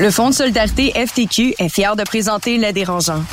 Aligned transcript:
Le 0.00 0.12
Fonds 0.12 0.30
de 0.30 0.34
solidarité 0.34 0.92
FTQ 0.94 1.56
est 1.58 1.68
fier 1.68 1.96
de 1.96 2.04
présenter 2.04 2.56
Les 2.56 2.72
Dérangeants. 2.72 3.24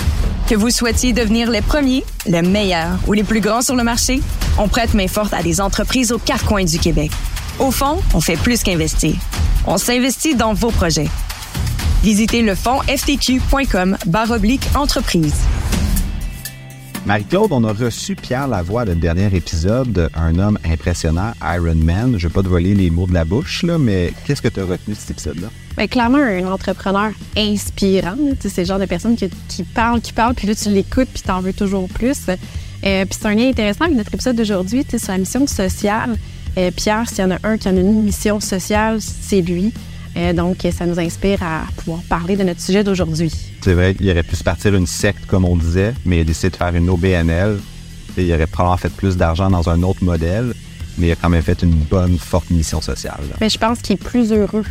Que 0.48 0.56
vous 0.56 0.72
souhaitiez 0.72 1.14
devenir 1.14 1.52
les 1.52 1.62
premiers, 1.62 2.04
les 2.26 2.42
meilleurs 2.42 2.98
ou 3.06 3.14
les 3.14 3.24
plus 3.24 3.40
grands 3.40 3.62
sur 3.62 3.76
le 3.76 3.84
marché, 3.84 4.20
on 4.58 4.68
prête 4.68 4.96
main 4.96 5.08
forte 5.08 5.32
à 5.36 5.44
des 5.44 5.62
entreprises 5.62 6.12
aux 6.12 6.18
quatre 6.18 6.44
coins 6.46 6.64
du 6.64 6.80
Québec. 6.80 7.12
Au 7.60 7.70
fond, 7.70 8.00
on 8.16 8.20
fait 8.20 8.36
plus 8.36 8.64
qu'investir. 8.64 9.14
On 9.68 9.78
s'investit 9.78 10.34
dans 10.34 10.56
vos 10.56 10.72
projets. 10.72 11.08
Visitez 12.02 12.42
le 12.42 12.56
ftq.com 12.56 13.98
oblique 14.32 14.68
entreprise. 14.76 15.36
Marie-Claude, 17.06 17.52
on 17.52 17.64
a 17.66 17.72
reçu 17.72 18.16
Pierre 18.16 18.48
Lavoie 18.48 18.84
le 18.84 18.96
dernier 18.96 19.28
épisode, 19.36 20.10
un 20.16 20.40
homme 20.40 20.58
impressionnant, 20.66 21.34
Iron 21.44 21.76
Man. 21.76 22.16
Je 22.18 22.26
ne 22.26 22.30
vais 22.30 22.34
pas 22.34 22.42
te 22.42 22.48
voler 22.48 22.74
les 22.74 22.90
mots 22.90 23.06
de 23.06 23.14
la 23.14 23.26
bouche, 23.26 23.62
là, 23.62 23.78
mais 23.78 24.12
qu'est-ce 24.26 24.42
que 24.42 24.48
tu 24.48 24.60
as 24.60 24.66
retenu 24.66 24.96
de 24.96 25.00
cet 25.00 25.12
épisode-là? 25.12 25.50
Bien, 25.78 25.88
clairement, 25.88 26.18
un 26.18 26.52
entrepreneur 26.52 27.12
inspirant. 27.38 28.16
C'est 28.40 28.58
le 28.58 28.66
genre 28.66 28.80
de 28.80 28.86
personne 28.86 29.16
qui, 29.16 29.64
parle, 29.64 30.02
qui 30.02 30.14
parle, 30.14 30.34
puis 30.34 30.48
là, 30.48 30.56
tu 30.56 30.70
l'écoutes, 30.70 31.10
puis 31.14 31.22
tu 31.22 31.30
en 31.30 31.42
veux 31.42 31.54
toujours 31.54 31.88
plus. 31.90 32.28
Euh, 32.28 33.06
puis 33.06 33.20
c'est 33.22 33.28
un 33.28 33.36
lien 33.36 33.50
intéressant 33.50 33.86
avec 33.86 33.98
notre 33.98 34.14
épisode 34.16 34.36
d'aujourd'hui, 34.36 34.84
sur 34.90 35.12
la 35.12 35.20
mission 35.20 35.46
sociale. 35.46 36.18
Euh, 36.58 36.72
Pierre, 36.76 37.08
s'il 37.08 37.20
y 37.20 37.24
en 37.24 37.32
a 37.32 37.38
un 37.44 37.60
qui 37.60 37.68
a 37.68 37.72
une 37.72 38.02
mission 38.02 38.40
sociale, 38.40 38.98
c'est 39.00 39.42
lui. 39.42 39.72
Euh, 40.18 40.34
donc, 40.34 40.58
ça 40.72 40.86
nous 40.86 41.00
inspire 41.00 41.44
à 41.44 41.64
pouvoir 41.78 42.02
parler 42.08 42.36
de 42.36 42.44
notre 42.44 42.62
sujet 42.62 42.84
d'aujourd'hui. 42.84 43.32
C'est 43.62 43.74
vrai, 43.74 43.96
il 44.00 44.10
aurait 44.10 44.24
pu 44.24 44.36
se 44.36 44.44
partir 44.44 44.74
une 44.76 44.88
secte, 44.88 45.26
comme 45.26 45.46
on 45.46 45.56
disait, 45.56 45.94
mais 46.06 46.18
il 46.18 46.22
a 46.22 46.24
décidé 46.24 46.52
de 46.52 46.56
faire 46.56 46.74
une 46.74 46.90
OBNL. 46.90 47.60
il 48.18 48.34
aurait 48.34 48.48
probablement 48.48 48.78
fait 48.78 48.94
plus 48.94 49.18
d'argent 49.18 49.50
dans 49.50 49.70
un 49.70 49.82
autre 49.84 50.04
modèle, 50.04 50.54
mais 50.98 51.08
il 51.08 51.12
a 51.12 51.16
quand 51.16 51.30
même 51.30 51.42
fait 51.42 51.62
une 51.64 51.72
bonne, 51.74 52.18
forte 52.18 52.50
mission 52.50 52.82
sociale. 52.82 53.22
Mais 53.42 53.50
je 53.50 53.58
pense 53.58 53.82
qu'il 53.82 53.96
est 53.96 54.04
plus 54.04 54.32
heureux 54.32 54.64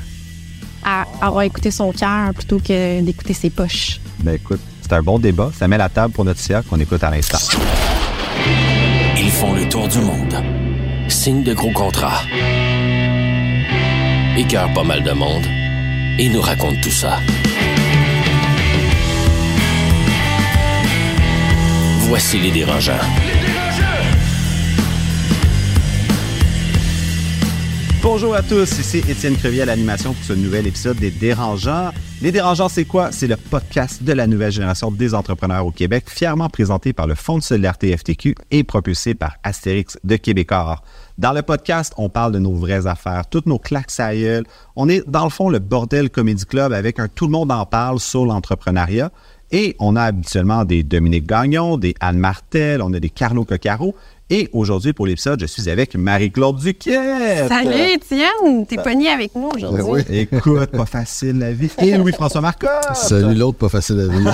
à 0.82 1.04
avoir 1.20 1.42
écouté 1.42 1.70
son 1.70 1.92
cœur 1.92 2.32
plutôt 2.34 2.58
que 2.58 3.00
d'écouter 3.02 3.34
ses 3.34 3.50
poches. 3.50 4.00
Ben 4.20 4.34
écoute, 4.34 4.60
c'est 4.82 4.92
un 4.92 5.02
bon 5.02 5.18
débat. 5.18 5.50
Ça 5.56 5.68
met 5.68 5.78
la 5.78 5.88
table 5.88 6.12
pour 6.12 6.24
notre 6.24 6.40
siècle 6.40 6.66
qu'on 6.68 6.80
écoute 6.80 7.02
à 7.02 7.10
l'instant. 7.10 7.38
Ils 9.16 9.30
font 9.30 9.54
le 9.54 9.68
tour 9.68 9.88
du 9.88 9.98
monde. 9.98 10.34
Signe 11.08 11.42
de 11.42 11.54
gros 11.54 11.72
contrats 11.72 12.22
écœure 14.36 14.72
pas 14.72 14.82
mal 14.82 15.02
de 15.02 15.12
monde 15.12 15.46
et 16.18 16.28
nous 16.28 16.40
raconte 16.40 16.80
tout 16.80 16.90
ça. 16.90 17.20
Voici 22.08 22.38
les 22.40 22.50
dérangeants. 22.50 22.92
Bonjour 28.02 28.34
à 28.34 28.42
tous, 28.42 28.78
ici 28.78 28.98
Étienne 29.08 29.36
Crevier 29.36 29.62
à 29.62 29.64
l'animation 29.66 30.12
pour 30.12 30.24
ce 30.24 30.34
nouvel 30.34 30.66
épisode 30.66 30.98
des 30.98 31.10
Dérangeants. 31.10 31.90
Les 32.20 32.32
Dérangeants, 32.32 32.68
c'est 32.68 32.84
quoi? 32.84 33.12
C'est 33.12 33.26
le 33.26 33.36
podcast 33.36 34.02
de 34.02 34.12
la 34.12 34.26
nouvelle 34.26 34.52
génération 34.52 34.90
des 34.90 35.14
entrepreneurs 35.14 35.64
au 35.64 35.70
Québec, 35.70 36.04
fièrement 36.08 36.48
présenté 36.48 36.92
par 36.92 37.06
le 37.06 37.14
Fonds 37.14 37.38
de 37.38 37.42
solidarité 37.42 37.96
FTQ 37.96 38.34
et 38.50 38.64
propulsé 38.64 39.14
par 39.14 39.36
Astérix 39.42 39.96
de 40.04 40.16
Québécois. 40.16 40.82
Dans 41.16 41.32
le 41.32 41.42
podcast, 41.42 41.92
on 41.96 42.08
parle 42.08 42.32
de 42.32 42.40
nos 42.40 42.54
vraies 42.54 42.88
affaires, 42.88 43.24
toutes 43.30 43.46
nos 43.46 43.60
claques 43.60 44.00
à 44.00 44.10
On 44.74 44.88
est 44.88 45.08
dans 45.08 45.22
le 45.22 45.30
fond 45.30 45.48
le 45.48 45.60
bordel 45.60 46.10
Comedy 46.10 46.44
Club 46.44 46.72
avec 46.72 46.98
un 46.98 47.06
tout 47.06 47.26
le 47.26 47.30
monde 47.30 47.52
en 47.52 47.64
parle 47.66 48.00
sur 48.00 48.26
l'entrepreneuriat. 48.26 49.12
Et 49.52 49.76
on 49.78 49.94
a 49.94 50.02
habituellement 50.02 50.64
des 50.64 50.82
Dominique 50.82 51.26
Gagnon, 51.26 51.76
des 51.76 51.94
Anne 52.00 52.18
Martel, 52.18 52.82
on 52.82 52.92
a 52.94 52.98
des 52.98 53.10
Carlo 53.10 53.44
Coccaro. 53.44 53.94
Et 54.28 54.48
aujourd'hui, 54.52 54.92
pour 54.92 55.06
l'épisode, 55.06 55.38
je 55.38 55.46
suis 55.46 55.70
avec 55.70 55.94
Marie-Claude 55.94 56.58
Duquette. 56.58 57.46
Salut 57.48 57.92
Étienne, 57.94 58.66
t'es 58.66 58.76
pogné 58.76 59.10
avec 59.10 59.36
nous 59.36 59.50
aujourd'hui. 59.54 59.82
Ben 59.82 59.88
oui. 59.88 60.02
Écoute, 60.08 60.70
pas 60.72 60.86
facile 60.86 61.38
la 61.38 61.52
vie. 61.52 61.70
Et 61.78 61.96
Louis-François 61.96 62.40
Marcotte. 62.40 62.96
Salut 62.96 63.36
l'autre, 63.36 63.58
pas 63.58 63.68
facile 63.68 63.96
la 63.96 64.18
vie. 64.18 64.26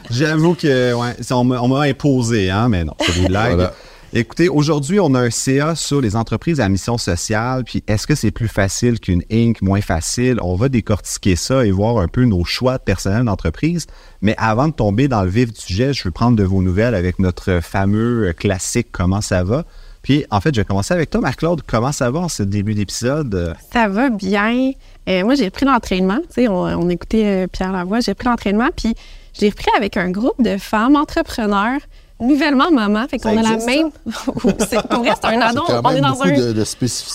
J'avoue 0.10 0.54
que 0.54 0.94
ouais, 0.94 1.16
on 1.32 1.68
m'a 1.68 1.80
imposé, 1.80 2.50
hein, 2.50 2.68
mais 2.68 2.84
non, 2.84 2.94
c'est 3.00 3.20
des 3.20 3.26
blagues. 3.26 3.70
Écoutez, 4.12 4.48
aujourd'hui, 4.48 5.00
on 5.00 5.14
a 5.14 5.20
un 5.20 5.30
CA 5.30 5.74
sur 5.74 6.00
les 6.00 6.14
entreprises 6.14 6.60
à 6.60 6.68
mission 6.68 6.96
sociale. 6.96 7.64
Puis, 7.64 7.82
est-ce 7.88 8.06
que 8.06 8.14
c'est 8.14 8.30
plus 8.30 8.48
facile 8.48 9.00
qu'une 9.00 9.22
Inc., 9.30 9.60
moins 9.62 9.80
facile? 9.80 10.38
On 10.42 10.54
va 10.54 10.68
décortiquer 10.68 11.34
ça 11.34 11.66
et 11.66 11.72
voir 11.72 11.98
un 11.98 12.06
peu 12.06 12.24
nos 12.24 12.44
choix 12.44 12.78
personnels 12.78 13.24
d'entreprise. 13.24 13.86
Mais 14.22 14.34
avant 14.38 14.68
de 14.68 14.72
tomber 14.72 15.08
dans 15.08 15.22
le 15.22 15.28
vif 15.28 15.52
du 15.52 15.60
sujet, 15.60 15.92
je 15.92 16.04
veux 16.04 16.12
prendre 16.12 16.36
de 16.36 16.44
vos 16.44 16.62
nouvelles 16.62 16.94
avec 16.94 17.18
notre 17.18 17.60
fameux 17.60 18.32
classique 18.32 18.88
Comment 18.92 19.20
ça 19.20 19.42
va? 19.42 19.64
Puis, 20.02 20.24
en 20.30 20.40
fait, 20.40 20.54
je 20.54 20.60
vais 20.60 20.64
commencer 20.64 20.94
avec 20.94 21.10
toi, 21.10 21.20
Marc-Claude. 21.20 21.62
Comment 21.66 21.90
ça 21.90 22.08
va 22.12 22.20
en 22.20 22.28
ce 22.28 22.44
début 22.44 22.74
d'épisode? 22.74 23.56
Ça 23.72 23.88
va 23.88 24.08
bien. 24.08 24.70
Euh, 25.08 25.24
moi, 25.24 25.34
j'ai 25.34 25.50
pris 25.50 25.66
l'entraînement. 25.66 26.18
Tu 26.28 26.42
sais, 26.42 26.48
on, 26.48 26.88
écoutait 26.88 27.26
euh, 27.26 27.46
Pierre 27.48 27.72
Lavoie. 27.72 27.98
J'ai 27.98 28.14
pris 28.14 28.28
l'entraînement, 28.28 28.68
puis 28.74 28.94
j'ai 29.34 29.48
repris 29.48 29.70
avec 29.76 29.96
un 29.96 30.12
groupe 30.12 30.40
de 30.40 30.58
femmes 30.58 30.94
entrepreneurs 30.94 31.80
nouvellement 32.20 32.70
maman. 32.70 33.06
Fait 33.08 33.18
qu'on 33.18 33.36
a 33.36 33.42
la 33.42 33.56
même. 33.64 33.90
c'est 34.68 34.82
pour 34.88 35.02
reste 35.02 35.24
un 35.24 35.40
ado. 35.40 35.62
On 35.84 35.90
est 35.90 36.00
dans 36.00 36.22
un. 36.22 36.32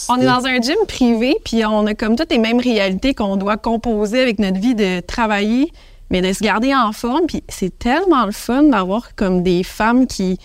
on 0.10 0.22
est 0.22 0.26
dans 0.26 0.46
un 0.46 0.62
gym 0.62 0.78
privé, 0.88 1.36
puis 1.44 1.66
on 1.66 1.86
a 1.86 1.94
comme 1.94 2.16
toutes 2.16 2.32
les 2.32 2.38
mêmes 2.38 2.60
réalités 2.60 3.14
qu'on 3.14 3.38
doit 3.38 3.58
composer 3.58 4.22
avec 4.22 4.40
notre 4.40 4.60
vie 4.60 4.76
de 4.76 5.00
travailler, 5.02 5.72
mais 6.10 6.22
de 6.22 6.32
se 6.34 6.44
garder 6.44 6.74
en 6.76 6.92
forme. 6.92 7.26
Puis 7.28 7.44
c'est 7.48 7.78
tellement 7.78 8.26
le 8.26 8.32
fun 8.32 8.64
d'avoir 8.64 9.16
comme 9.16 9.44
des 9.44 9.64
femmes 9.64 10.08
qui 10.08 10.38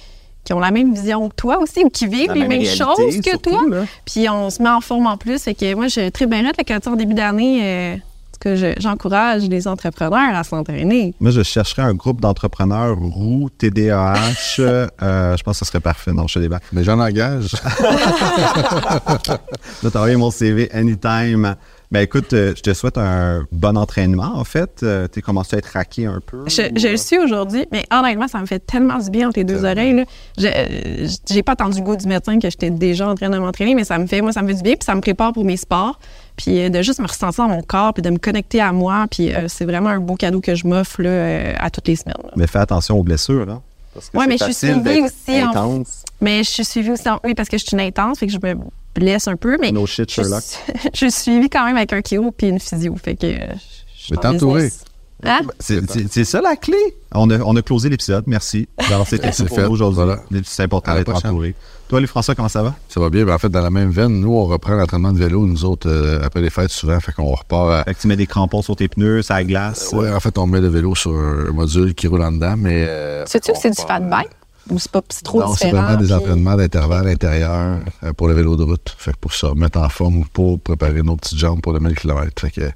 qui 0.47 0.53
ont 0.53 0.61
la 0.61 0.71
même 0.71 0.95
vision 0.95 1.29
que 1.29 1.35
toi 1.35 1.59
aussi 1.59 1.83
ou 1.85 1.91
qui 1.91 2.07
vivent 2.07 2.33
les 2.33 2.47
mêmes 2.47 2.65
choses 2.65 3.21
que 3.21 3.37
toi. 3.37 3.63
Puis 4.05 4.29
on 4.29 4.49
se 4.49 4.63
met 4.63 4.69
en 4.69 4.81
forme 4.81 5.09
en 5.09 5.17
plus. 5.17 5.43
Fait 5.43 5.55
que 5.55 5.75
moi, 5.75 5.89
j'ai 5.89 6.13
très 6.13 6.27
bien 6.27 6.47
hâte. 6.47 6.57
La 6.57 6.93
en 6.93 6.95
début 6.95 7.15
d'année, 7.15 7.61
euh, 7.63 7.97
que 8.39 8.75
j'encourage 8.79 9.49
les 9.49 9.69
entrepreneurs 9.69 10.35
à 10.35 10.45
s'entraîner. 10.45 11.15
Moi, 11.21 11.31
je 11.31 11.43
chercherais 11.43 11.83
un 11.83 11.95
groupe 11.95 12.21
d'entrepreneurs 12.21 12.99
roux, 12.99 13.49
TDAH. 13.57 14.17
euh, 14.59 15.37
je 15.37 15.43
pense 15.43 15.59
que 15.59 15.65
ce 15.65 15.65
serait 15.65 15.81
parfait. 15.81 16.13
Non, 16.13 16.27
je 16.27 16.39
des 16.39 16.49
Mais 16.73 16.85
j'en 16.85 17.01
engage. 17.01 17.51
je 17.51 17.57
vais 19.83 19.91
t'envoyer 19.91 20.17
mon 20.17 20.31
CV 20.31 20.71
anytime. 20.73 21.57
Ben 21.93 22.01
écoute, 22.01 22.33
euh, 22.33 22.53
je 22.57 22.63
te 22.63 22.75
souhaite 22.75 22.99
un 22.99 23.47
bon 23.53 23.77
entraînement, 23.77 24.33
en 24.35 24.45
fait. 24.45 24.81
Euh, 24.83 25.07
tu 25.13 25.23
commencé 25.23 25.55
à 25.55 25.59
être 25.61 25.67
raqué 25.67 26.07
un 26.07 26.21
peu. 26.25 26.45
Je, 26.49 26.89
le 26.89 26.97
suis 26.97 27.19
aujourd'hui, 27.19 27.67
mais 27.71 27.87
honnêtement, 27.93 28.27
ça 28.27 28.41
me 28.41 28.47
fait 28.47 28.59
tellement 28.59 28.99
du 28.99 29.11
bien 29.11 29.29
entre 29.29 29.39
les 29.39 29.45
deux 29.45 29.65
oreilles. 29.65 30.05
Je 30.37 31.35
n'ai 31.35 31.43
pas 31.43 31.53
attendu 31.53 31.79
le 31.79 31.85
goût 31.85 31.97
du 31.97 32.09
médecin 32.09 32.39
que 32.39 32.51
j'étais 32.51 32.71
déjà 32.71 33.09
en 33.09 33.15
train 33.15 33.31
de 33.31 33.39
m'entraîner, 33.39 33.75
mais 33.75 33.85
ça 33.85 33.99
me 33.99 34.07
fait, 34.07 34.21
moi, 34.21 34.33
ça 34.33 34.43
me 34.43 34.49
fait 34.49 34.55
du 34.55 34.63
bien, 34.63 34.75
puis 34.75 34.85
ça 34.85 34.95
me 34.95 35.01
prépare 35.01 35.33
pour 35.33 35.45
mes 35.45 35.57
sports. 35.57 36.01
Puis 36.37 36.61
euh, 36.61 36.69
de 36.69 36.83
juste 36.83 37.01
me 37.01 37.07
ressentir 37.07 37.47
dans 37.47 37.55
mon 37.55 37.63
corps, 37.63 37.95
puis 37.95 38.03
de 38.03 38.11
me 38.11 38.19
connecter 38.19 38.61
à 38.61 38.73
moi, 38.73 39.07
puis 39.11 39.31
c'est 39.47 39.65
vraiment 39.65 39.91
un 39.91 40.01
beau 40.01 40.17
cadeau 40.17 40.41
que 40.41 40.55
je 40.55 40.67
m'offre 40.67 41.03
à 41.59 41.71
toutes 41.71 41.87
les 41.87 41.97
semaines. 41.97 42.17
Mais 42.35 42.47
fais 42.47 42.59
attention 42.59 42.99
aux 42.99 43.05
blessures, 43.05 43.47
là. 43.47 43.61
Oui, 44.15 44.27
mais 44.29 44.39
je 44.39 44.45
suis 44.45 44.55
suivie 44.55 45.01
aussi. 45.01 45.39
Intense. 45.41 46.03
Mais 46.21 46.43
je 46.45 46.51
suis 46.51 46.65
suivie 46.65 46.91
aussi 46.91 47.05
Oui, 47.25 47.35
parce 47.35 47.49
que 47.49 47.59
je 47.59 47.65
suis 47.65 47.75
une 47.75 47.81
intense, 47.81 48.19
fait 48.19 48.27
que 48.27 48.33
je 48.33 48.39
me 48.43 48.55
blesse 48.95 49.29
un 49.29 49.37
peu, 49.37 49.57
mais. 49.61 49.73
No 49.73 49.87
shit, 49.87 50.11
Sherlock. 50.11 50.45
Je, 50.93 50.99
suis 50.99 51.11
suivie 51.11 51.51
quand 51.51 51.65
même 51.65 51.77
avec 51.77 51.93
un 51.93 52.01
chiro 52.01 52.31
puis 52.31 52.49
une 52.49 52.61
physio. 52.61 52.95
Fait 52.97 53.15
que. 53.15 53.27
Je 53.27 54.15
mais 54.15 54.27
entouré. 54.27 54.71
Hein? 55.25 55.41
C'est 55.59 56.25
ça 56.25 56.41
la 56.41 56.57
clé. 56.57 56.77
On 57.13 57.31
a, 57.31 57.39
on 57.39 57.57
a 57.57 57.63
closé 57.63 57.89
l'épisode. 57.89 58.25
Merci. 58.27 58.69
C'était 59.07 59.33
fait 59.33 59.65
aujourd'hui. 59.65 60.15
C'est 60.45 60.65
important 60.65 60.95
d'être 60.95 61.15
entouré. 61.15 61.55
Toi, 61.89 62.01
les 62.01 62.09
François, 62.09 62.35
comment 62.35 62.49
ça 62.49 62.65
va? 62.65 62.75
Ça 62.89 62.99
va 62.99 63.11
bien. 63.11 63.25
Ben, 63.25 63.35
en 63.35 63.39
fait, 63.39 63.49
dans 63.49 63.61
la 63.61 63.71
même 63.71 63.91
veine, 63.91 64.21
nous, 64.21 64.33
on 64.33 64.45
reprend 64.45 64.75
l'entraînement 64.75 65.13
de 65.13 65.19
vélo, 65.19 65.47
nous 65.47 65.65
autres, 65.65 65.89
euh, 65.89 66.21
après 66.25 66.41
les 66.41 66.51
fêtes, 66.51 66.71
souvent. 66.71 66.99
Fait 66.99 67.13
qu'on 67.13 67.33
repart. 67.33 67.71
À... 67.71 67.85
Fait 67.85 67.95
que 67.95 68.01
tu 68.01 68.09
mets 68.09 68.17
des 68.17 68.27
crampons 68.27 68.61
sur 68.61 68.75
tes 68.75 68.89
pneus, 68.89 69.23
ça 69.23 69.45
glace. 69.45 69.91
oui, 69.93 70.11
en 70.11 70.19
fait, 70.19 70.37
on 70.37 70.47
met 70.47 70.61
le 70.61 70.67
vélo 70.67 70.97
sur 70.97 71.13
un 71.13 71.53
module 71.53 71.95
qui 71.95 72.09
roule 72.09 72.23
en 72.23 72.33
dedans, 72.33 72.57
mais. 72.59 72.87
Euh, 72.89 73.25
Sais-tu 73.27 73.53
que 73.53 73.59
c'est 73.59 73.71
du 73.71 73.81
fat 73.81 74.01
bike? 74.01 74.31
Ou 74.69 74.81
c'est 74.81 74.91
pas 74.91 75.01
trop 75.23 75.41
non, 75.41 75.55
c'est 75.55 75.71
vraiment 75.71 75.97
des 75.97 76.13
entraînements 76.13 76.57
d'intervalle 76.57 77.07
intérieur 77.07 77.79
euh, 78.03 78.13
pour 78.15 78.27
le 78.27 78.35
vélo 78.35 78.57
de 78.57 78.65
route. 78.65 78.97
Fait 78.99 79.13
que 79.13 79.19
pour 79.19 79.33
se 79.33 79.47
remettre 79.47 79.79
en 79.79 79.89
forme 79.89 80.25
pour 80.33 80.59
préparer 80.59 81.03
nos 81.03 81.15
petites 81.15 81.39
jambes 81.39 81.61
pour 81.61 81.73
le 81.73 81.79
1000 81.79 81.95
km. 81.95 82.33
Fait 82.41 82.51
que 82.51 82.73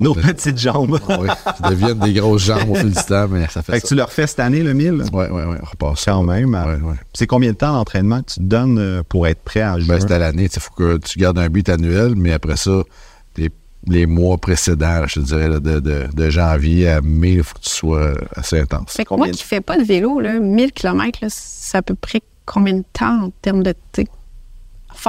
nos 0.00 0.14
petites 0.14 0.58
jambes. 0.58 0.98
oui, 1.08 1.28
qui 1.56 1.62
deviennent 1.62 1.98
des 1.98 2.12
grosses 2.12 2.44
jambes 2.44 2.70
au 2.70 2.74
fil 2.74 2.90
du 2.90 3.04
temps, 3.04 3.28
mais 3.28 3.46
ça 3.48 3.62
fait, 3.62 3.72
fait 3.72 3.80
que 3.80 3.86
tu 3.86 3.94
leur 3.94 4.12
fais 4.12 4.26
cette 4.26 4.40
année, 4.40 4.62
le 4.62 4.74
1000? 4.74 4.92
Oui, 4.92 5.02
oui, 5.12 5.24
oui, 5.30 5.56
on 5.62 5.64
repasse. 5.64 6.04
Quand 6.04 6.22
même. 6.22 6.54
Ouais, 6.54 6.88
ouais. 6.88 6.96
C'est 7.14 7.26
combien 7.26 7.52
de 7.52 7.56
temps 7.56 7.72
d'entraînement 7.72 8.22
que 8.22 8.32
tu 8.32 8.40
te 8.40 8.44
donnes 8.44 8.78
euh, 8.78 9.02
pour 9.08 9.26
être 9.26 9.42
prêt 9.42 9.62
à 9.62 9.78
jouer? 9.78 9.88
Ben, 9.88 10.00
c'est 10.00 10.12
à 10.12 10.18
l'année. 10.18 10.48
Il 10.52 10.60
faut 10.60 10.74
que 10.74 10.98
tu 10.98 11.18
gardes 11.18 11.38
un 11.38 11.48
but 11.48 11.68
annuel, 11.68 12.14
mais 12.16 12.32
après 12.32 12.56
ça, 12.56 12.82
les 13.88 14.06
mois 14.06 14.36
précédents, 14.36 15.06
je 15.06 15.20
te 15.20 15.26
dirais, 15.26 15.48
de, 15.60 16.08
de, 16.12 16.30
janvier 16.30 16.88
à 16.88 17.00
mai, 17.00 17.34
il 17.34 17.42
faut 17.42 17.54
que 17.54 17.62
tu 17.62 17.70
sois 17.70 18.14
assez 18.34 18.58
intense. 18.58 18.98
moi 19.10 19.26
qui 19.26 19.32
ne 19.32 19.36
fais 19.36 19.60
pas 19.60 19.78
de 19.78 19.84
vélo, 19.84 20.20
là, 20.20 20.38
1000 20.40 20.72
km, 20.72 21.20
c'est 21.28 21.78
à 21.78 21.82
peu 21.82 21.94
près 21.94 22.20
combien 22.44 22.74
de 22.74 22.84
temps 22.92 23.26
en 23.26 23.30
termes 23.42 23.62
de 23.62 23.74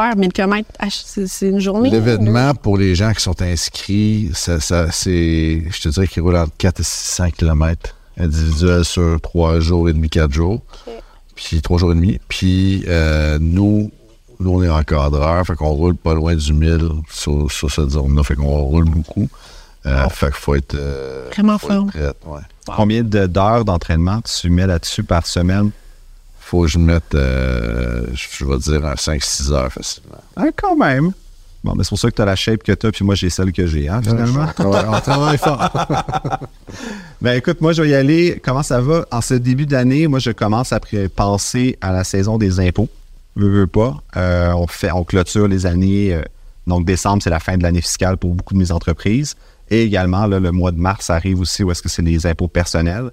faire 0.02 0.16
1000 0.16 0.32
km? 0.34 0.70
C'est 0.90 1.48
une 1.50 1.60
journée? 1.60 1.90
L'événement 1.90 2.54
pour 2.54 2.78
les 2.78 2.94
gens 2.96 3.12
qui 3.14 3.22
sont 3.22 3.42
inscrits, 3.42 4.30
ça, 4.34 4.60
c'est, 4.92 5.64
je 5.70 5.82
te 5.82 5.90
dirais 5.90 6.08
qu'il 6.08 6.22
roule 6.24 6.36
entre 6.36 6.52
4 6.58 6.80
et 6.80 6.84
600 6.84 7.32
km 7.32 7.96
individuels 8.20 8.86
sur 8.86 9.20
3 9.22 9.60
jours 9.60 9.90
et 9.90 9.94
demi, 9.94 10.10
4 10.10 10.32
jours. 10.32 10.62
Puis 11.36 11.62
3 11.62 11.78
jours 11.80 11.92
et 11.92 11.96
demi. 11.96 12.20
Puis 12.28 12.84
euh, 12.88 13.38
nous, 13.40 13.92
nous, 14.40 14.52
on 14.52 14.64
est 14.64 14.70
encadreur, 14.70 15.46
fait 15.46 15.56
qu'on 15.56 15.70
roule 15.70 15.96
pas 15.96 16.14
loin 16.14 16.36
du 16.36 16.54
1000 16.54 16.80
sur, 17.12 17.52
sur 17.52 17.72
cette 17.72 17.90
zone-là, 17.90 18.24
fait 18.24 18.36
qu'on 18.36 18.46
roule 18.62 18.86
beaucoup. 18.86 19.28
Euh, 19.86 20.10
Fait 20.10 20.26
qu'il 20.28 20.36
faut 20.36 20.56
être. 20.56 20.76
euh, 20.76 21.30
Vraiment 21.32 21.58
faut 21.58 21.68
être 21.70 21.76
fort. 21.76 21.86
prête, 21.88 22.18
ouais. 22.26 22.42
Combien 22.76 23.04
de- 23.04 23.26
d'heures 23.26 23.64
d'entraînement 23.64 24.20
tu 24.22 24.50
mets 24.50 24.68
là-dessus 24.68 25.04
par 25.04 25.26
semaine? 25.26 25.72
Faut 26.50 26.62
que 26.62 26.68
je 26.68 26.80
mette, 26.80 27.14
euh, 27.14 28.06
je 28.14 28.46
vais 28.46 28.58
dire, 28.58 28.86
un 28.86 28.94
5-6 28.94 29.52
heures 29.52 29.74
facilement. 29.74 30.16
Ah, 30.38 30.46
quand 30.56 30.78
même. 30.78 31.12
Bon, 31.62 31.76
mais 31.76 31.84
c'est 31.84 31.90
pour 31.90 32.00
ça 32.00 32.10
que 32.10 32.16
tu 32.16 32.22
as 32.22 32.26
la 32.26 32.38
shape 32.38 32.64
que 32.64 32.72
tu 32.72 32.88
as, 32.88 32.92
puis 32.94 33.04
moi, 33.04 33.16
j'ai 33.16 33.30
celle 33.30 33.52
que 33.52 33.68
j'ai, 33.68 33.90
hein, 33.90 34.02
finalement. 34.02 34.46
On 34.48 34.54
travaille, 34.54 34.86
on 34.88 35.02
travaille 35.02 35.38
fort. 35.38 35.70
Ben 37.20 37.36
écoute, 37.36 37.62
moi 37.62 37.74
je 37.74 37.82
vais 37.82 37.90
y 37.90 37.96
aller. 37.96 38.40
Comment 38.46 38.62
ça 38.62 38.80
va? 38.80 39.04
En 39.12 39.22
ce 39.22 39.34
début 39.34 39.66
d'année, 39.66 40.08
moi 40.08 40.20
je 40.20 40.30
commence 40.30 40.72
à 40.72 40.80
penser 41.16 41.76
à 41.82 41.92
la 41.92 42.04
saison 42.04 42.38
des 42.38 42.60
impôts. 42.60 42.90
Veux, 43.36 43.50
veux 43.50 43.68
pas. 43.68 44.04
Euh, 44.16 44.52
on 44.54 44.68
fait, 44.68 44.92
on 44.92 45.04
clôture 45.04 45.48
les 45.48 45.66
années. 45.66 46.14
euh, 46.14 46.22
donc 46.68 46.86
décembre, 46.86 47.24
c'est 47.24 47.32
la 47.32 47.40
fin 47.40 47.58
de 47.58 47.64
l'année 47.64 47.82
fiscale 47.82 48.18
pour 48.18 48.36
beaucoup 48.36 48.54
de 48.54 48.60
mes 48.60 48.72
entreprises. 48.72 49.36
Et 49.72 49.82
également, 49.82 50.28
là, 50.28 50.40
le 50.40 50.52
mois 50.52 50.72
de 50.72 50.78
mars 50.80 51.10
arrive 51.10 51.40
aussi 51.40 51.64
où 51.64 51.72
est-ce 51.72 51.82
que 51.82 51.90
c'est 51.90 52.04
les 52.04 52.28
impôts 52.28 52.48
personnels. 52.48 53.10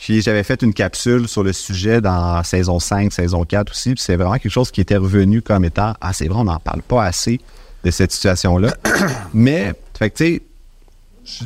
Puis 0.00 0.22
j'avais 0.22 0.42
fait 0.42 0.62
une 0.62 0.72
capsule 0.72 1.28
sur 1.28 1.42
le 1.42 1.52
sujet 1.52 2.00
dans 2.00 2.42
saison 2.42 2.80
5, 2.80 3.12
saison 3.12 3.44
4 3.44 3.70
aussi. 3.70 3.94
Puis 3.94 4.02
c'est 4.02 4.16
vraiment 4.16 4.38
quelque 4.38 4.50
chose 4.50 4.70
qui 4.70 4.80
était 4.80 4.96
revenu 4.96 5.42
comme 5.42 5.64
étant 5.64 5.94
Ah, 6.00 6.12
c'est 6.12 6.26
vrai, 6.26 6.40
on 6.40 6.44
n'en 6.44 6.58
parle 6.58 6.82
pas 6.82 7.04
assez 7.04 7.38
de 7.84 7.90
cette 7.90 8.10
situation-là. 8.10 8.74
Mais, 9.34 9.74
fait 9.98 10.10
tu 10.10 10.24
sais, 10.24 10.42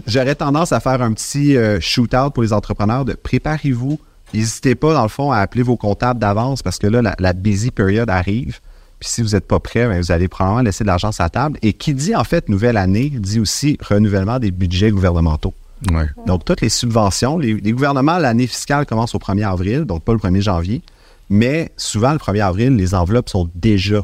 J'aurais 0.07 0.35
tendance 0.35 0.73
à 0.73 0.81
faire 0.81 1.03
un 1.03 1.13
petit 1.13 1.57
euh, 1.57 1.79
shoot-out 1.81 2.33
pour 2.33 2.43
les 2.43 2.53
entrepreneurs 2.53 3.05
de 3.05 3.13
préparez-vous. 3.15 3.99
N'hésitez 4.33 4.75
pas, 4.75 4.95
dans 4.95 5.03
le 5.03 5.09
fond, 5.09 5.31
à 5.31 5.39
appeler 5.39 5.63
vos 5.63 5.77
comptables 5.77 6.19
d'avance 6.19 6.63
parce 6.63 6.79
que 6.79 6.87
là, 6.87 7.15
la, 7.19 7.33
busy 7.33 7.71
period 7.71 8.09
arrive. 8.11 8.61
Puis 8.99 9.09
si 9.11 9.23
vous 9.23 9.31
n'êtes 9.31 9.47
pas 9.47 9.61
prêt, 9.61 9.87
ben, 9.87 10.01
vous 10.01 10.13
allez 10.13 10.29
probablement 10.29 10.63
laisser 10.63 10.85
de 10.85 10.89
l'argent 10.89 11.13
sur 11.13 11.23
la 11.23 11.31
table. 11.31 11.59
Et 11.63 11.73
qui 11.73 11.95
dit, 11.95 12.15
en 12.15 12.25
fait, 12.25 12.49
nouvelle 12.49 12.77
année, 12.77 13.11
dit 13.11 13.41
aussi 13.41 13.77
renouvellement 13.87 14.39
des 14.39 14.51
budgets 14.51 14.91
gouvernementaux. 14.91 15.55
Ouais. 15.91 16.07
Donc, 16.27 16.45
toutes 16.45 16.61
les 16.61 16.69
subventions, 16.69 17.39
les, 17.39 17.55
les 17.55 17.73
gouvernements, 17.73 18.19
l'année 18.19 18.47
fiscale 18.47 18.87
commence 18.87 19.15
au 19.15 19.19
1er 19.19 19.49
avril, 19.49 19.85
donc 19.85 20.03
pas 20.03 20.13
le 20.13 20.19
1er 20.19 20.41
janvier. 20.41 20.83
Mais 21.31 21.73
souvent, 21.77 22.13
le 22.13 22.19
1er 22.19 22.41
avril, 22.45 22.77
les 22.77 22.95
enveloppes 22.95 23.29
sont 23.29 23.51
déjà 23.55 24.03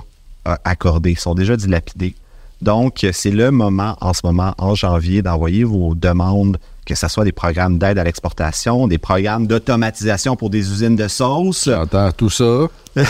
euh, 0.49 0.55
accordées, 0.65 1.15
sont 1.15 1.35
déjà 1.35 1.57
dilapidées. 1.57 2.15
Donc, 2.63 3.07
c'est 3.13 3.31
le 3.31 3.51
moment, 3.51 3.97
en 4.01 4.13
ce 4.13 4.21
moment, 4.25 4.55
en 4.59 4.75
janvier, 4.75 5.23
d'envoyer 5.23 5.65
vos 5.65 5.95
demandes, 5.95 6.59
que 6.85 6.95
ce 6.95 7.09
soit 7.09 7.25
des 7.25 7.33
programmes 7.33 7.79
d'aide 7.79 7.99
à 7.99 8.05
l'exportation, 8.05 8.87
des 8.87 8.99
programmes 8.99 9.47
d'automatisation 9.47 10.37
pour 10.37 10.51
des 10.51 10.71
usines 10.71 10.97
de 10.97 11.09
sauce, 11.09 11.67
J'entends 11.67 12.13
tout 12.13 12.29
ça. 12.29 12.67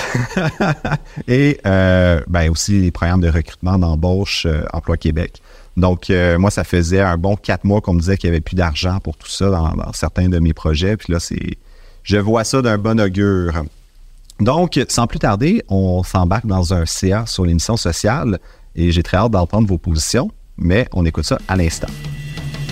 et 1.29 1.59
euh, 1.67 2.21
ben 2.29 2.51
aussi 2.51 2.81
les 2.81 2.91
programmes 2.91 3.23
de 3.23 3.31
recrutement 3.31 3.79
d'embauche 3.79 4.47
euh, 4.47 4.65
Emploi 4.73 4.97
Québec. 4.99 5.41
Donc, 5.77 6.11
euh, 6.11 6.39
moi, 6.39 6.51
ça 6.51 6.65
faisait 6.65 7.01
un 7.01 7.17
bon 7.17 7.37
quatre 7.37 7.65
mois 7.65 7.81
qu'on 7.81 7.95
me 7.95 8.01
disait 8.01 8.17
qu'il 8.17 8.29
n'y 8.31 8.37
avait 8.37 8.43
plus 8.43 8.57
d'argent 8.57 8.99
pour 9.01 9.17
tout 9.17 9.29
ça 9.29 9.51
dans, 9.51 9.93
certains 9.93 10.29
de 10.29 10.39
mes 10.39 10.53
projets. 10.53 10.97
Puis 10.97 11.13
là, 11.13 11.21
c'est, 11.21 11.59
je 12.03 12.17
vois 12.17 12.45
ça 12.45 12.63
d'un 12.63 12.79
bon 12.79 13.01
augure. 13.01 13.63
Donc, 14.41 14.81
sans 14.89 15.07
plus 15.07 15.19
tarder, 15.19 15.63
on 15.69 16.03
s'embarque 16.03 16.47
dans 16.47 16.75
un 16.75 16.87
CA 16.87 17.27
sur 17.27 17.45
l'émission 17.45 17.77
sociale 17.77 18.39
et 18.75 18.91
j'ai 18.91 19.03
très 19.03 19.17
hâte 19.17 19.33
d'entendre 19.33 19.69
vos 19.69 19.79
positions, 19.79 20.31
mais 20.57 20.89
on 20.93 21.05
écoute 21.05 21.25
ça 21.25 21.39
à 21.47 21.57
l'instant. 21.57 21.89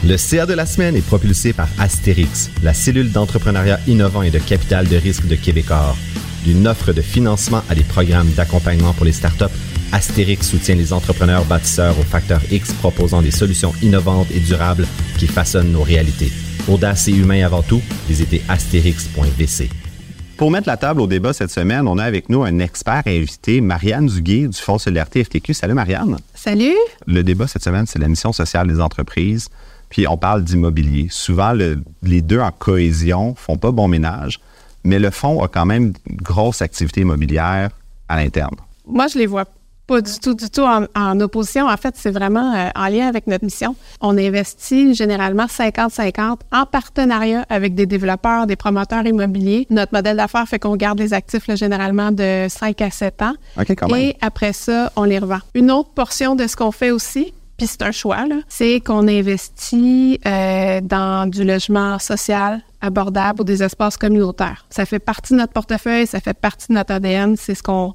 Le 0.05 0.17
CA 0.17 0.47
de 0.47 0.55
la 0.55 0.65
semaine 0.65 0.95
est 0.95 1.07
propulsé 1.07 1.53
par 1.53 1.69
Astérix, 1.79 2.51
la 2.63 2.73
cellule 2.73 3.11
d'entrepreneuriat 3.11 3.81
innovant 3.87 4.23
et 4.23 4.31
de 4.31 4.39
capital 4.39 4.87
de 4.87 4.97
risque 4.97 5.27
de 5.27 5.35
Québecor. 5.35 5.97
D'une 6.45 6.69
offre 6.69 6.93
de 6.93 7.03
financement 7.03 7.63
à 7.69 7.75
des 7.75 7.83
programmes 7.83 8.31
d'accompagnement 8.31 8.93
pour 8.93 9.05
les 9.05 9.13
startups, 9.13 9.45
Astérix 9.93 10.49
soutient 10.51 10.75
les 10.75 10.93
entrepreneurs 10.93 11.45
bâtisseurs 11.47 11.99
au 11.99 12.03
facteur 12.03 12.41
X 12.51 12.73
proposant 12.75 13.23
des 13.23 13.31
solutions 13.31 13.73
innovantes 13.83 14.31
et 14.31 14.41
durables 14.41 14.87
qui 15.19 15.27
façonnent 15.27 15.73
nos 15.73 15.83
réalités. 15.83 16.31
Audace 16.69 17.09
et 17.09 17.13
humain 17.13 17.45
avant 17.45 17.63
tout, 17.63 17.81
visitez 18.07 18.43
astérix.vc. 18.49 19.71
Pour 20.37 20.51
mettre 20.51 20.69
la 20.69 20.77
table 20.77 21.01
au 21.01 21.07
débat 21.07 21.33
cette 21.33 21.51
semaine, 21.51 21.89
on 21.89 21.97
a 21.99 22.05
avec 22.05 22.29
nous 22.29 22.43
un 22.45 22.59
expert 22.59 23.03
invité, 23.07 23.61
Marianne 23.61 24.07
Duguay 24.07 24.47
du 24.49 24.59
Fonds 24.59 24.79
Solidarité 24.79 25.25
FTQ. 25.25 25.55
Salut 25.55 25.75
Marianne. 25.75 26.19
Salut! 26.35 26.77
Le 27.07 27.23
débat 27.25 27.47
cette 27.49 27.65
semaine, 27.65 27.87
c'est 27.87 27.99
la 27.99 28.09
mission 28.09 28.33
sociale 28.33 28.69
des 28.69 28.81
entreprises. 28.81 29.49
Puis 29.89 30.07
on 30.07 30.19
parle 30.19 30.45
d'immobilier. 30.45 31.09
Souvent, 31.11 31.53
le- 31.55 31.83
les 32.03 32.21
deux 32.21 32.41
en 32.41 32.53
cohésion 32.53 33.35
font 33.35 33.57
pas 33.57 33.73
bon 33.73 33.89
ménage, 33.89 34.39
mais 34.85 34.99
le 34.99 35.11
fonds 35.11 35.43
a 35.43 35.49
quand 35.49 35.65
même 35.67 35.95
une 36.09 36.17
grosse 36.19 36.61
activité 36.61 37.01
immobilière 37.01 37.71
à 38.09 38.17
l'interne. 38.23 38.55
Moi, 38.87 39.07
je 39.09 39.19
les 39.19 39.27
vois 39.27 39.47
pas 39.89 40.03
du 40.03 40.19
tout, 40.21 40.35
du 40.35 40.51
tout 40.51 40.63
en, 40.63 40.85
en 40.95 41.21
opposition. 41.21 41.67
En 41.67 41.77
fait, 41.77 41.95
c'est 41.97 42.11
vraiment 42.11 42.55
euh, 42.55 42.69
en 42.77 42.89
lien 42.89 43.09
avec 43.09 43.27
notre 43.27 43.45
mission. 43.45 43.75
On 44.01 44.17
investit 44.19 44.95
généralement 44.95 45.47
50-50 45.47 46.41
en 46.53 46.67
partenariat 46.67 47.47
avec 47.49 47.75
des 47.75 47.87
développeurs, 47.87 48.47
des 48.47 48.55
promoteurs 48.55 49.07
immobiliers. 49.07 49.67
Notre 49.71 49.95
modèle 49.95 50.19
d'affaires 50.19 50.47
fait 50.47 50.59
qu'on 50.59 50.77
garde 50.77 50.99
les 51.01 51.15
actifs 51.15 51.47
là, 51.49 51.57
généralement 51.57 52.13
de 52.13 52.47
5 52.49 52.81
à 52.83 52.91
7 52.91 53.23
ans. 53.23 53.33
Quand 53.77 53.89
même. 53.89 54.01
Et 54.01 54.17
après 54.21 54.53
ça, 54.53 54.93
on 54.95 55.05
les 55.05 55.19
revend. 55.19 55.41
Une 55.55 55.71
autre 55.71 55.91
portion 55.91 56.37
de 56.37 56.47
ce 56.47 56.55
qu'on 56.55 56.71
fait 56.71 56.91
aussi, 56.91 57.33
puis 57.57 57.67
c'est 57.67 57.83
un 57.83 57.91
choix, 57.91 58.25
c'est 58.49 58.81
qu'on 58.81 59.09
investit 59.09 60.21
euh, 60.27 60.81
dans 60.83 61.29
du 61.29 61.45
logement 61.45 61.99
social 61.99 62.61
abordable 62.83 63.41
ou 63.41 63.45
des 63.45 63.63
espaces 63.63 63.97
communautaires. 63.97 64.67
Ça 64.69 64.85
fait 64.85 64.99
partie 64.99 65.33
de 65.33 65.39
notre 65.39 65.55
portefeuille, 65.55 66.07
ça 66.07 66.21
fait 66.21 66.39
partie 66.39 66.69
de 66.69 66.75
notre 66.75 66.93
ADN, 66.93 67.37
c'est 67.37 67.55
ce 67.55 67.63
qu'on 67.63 67.95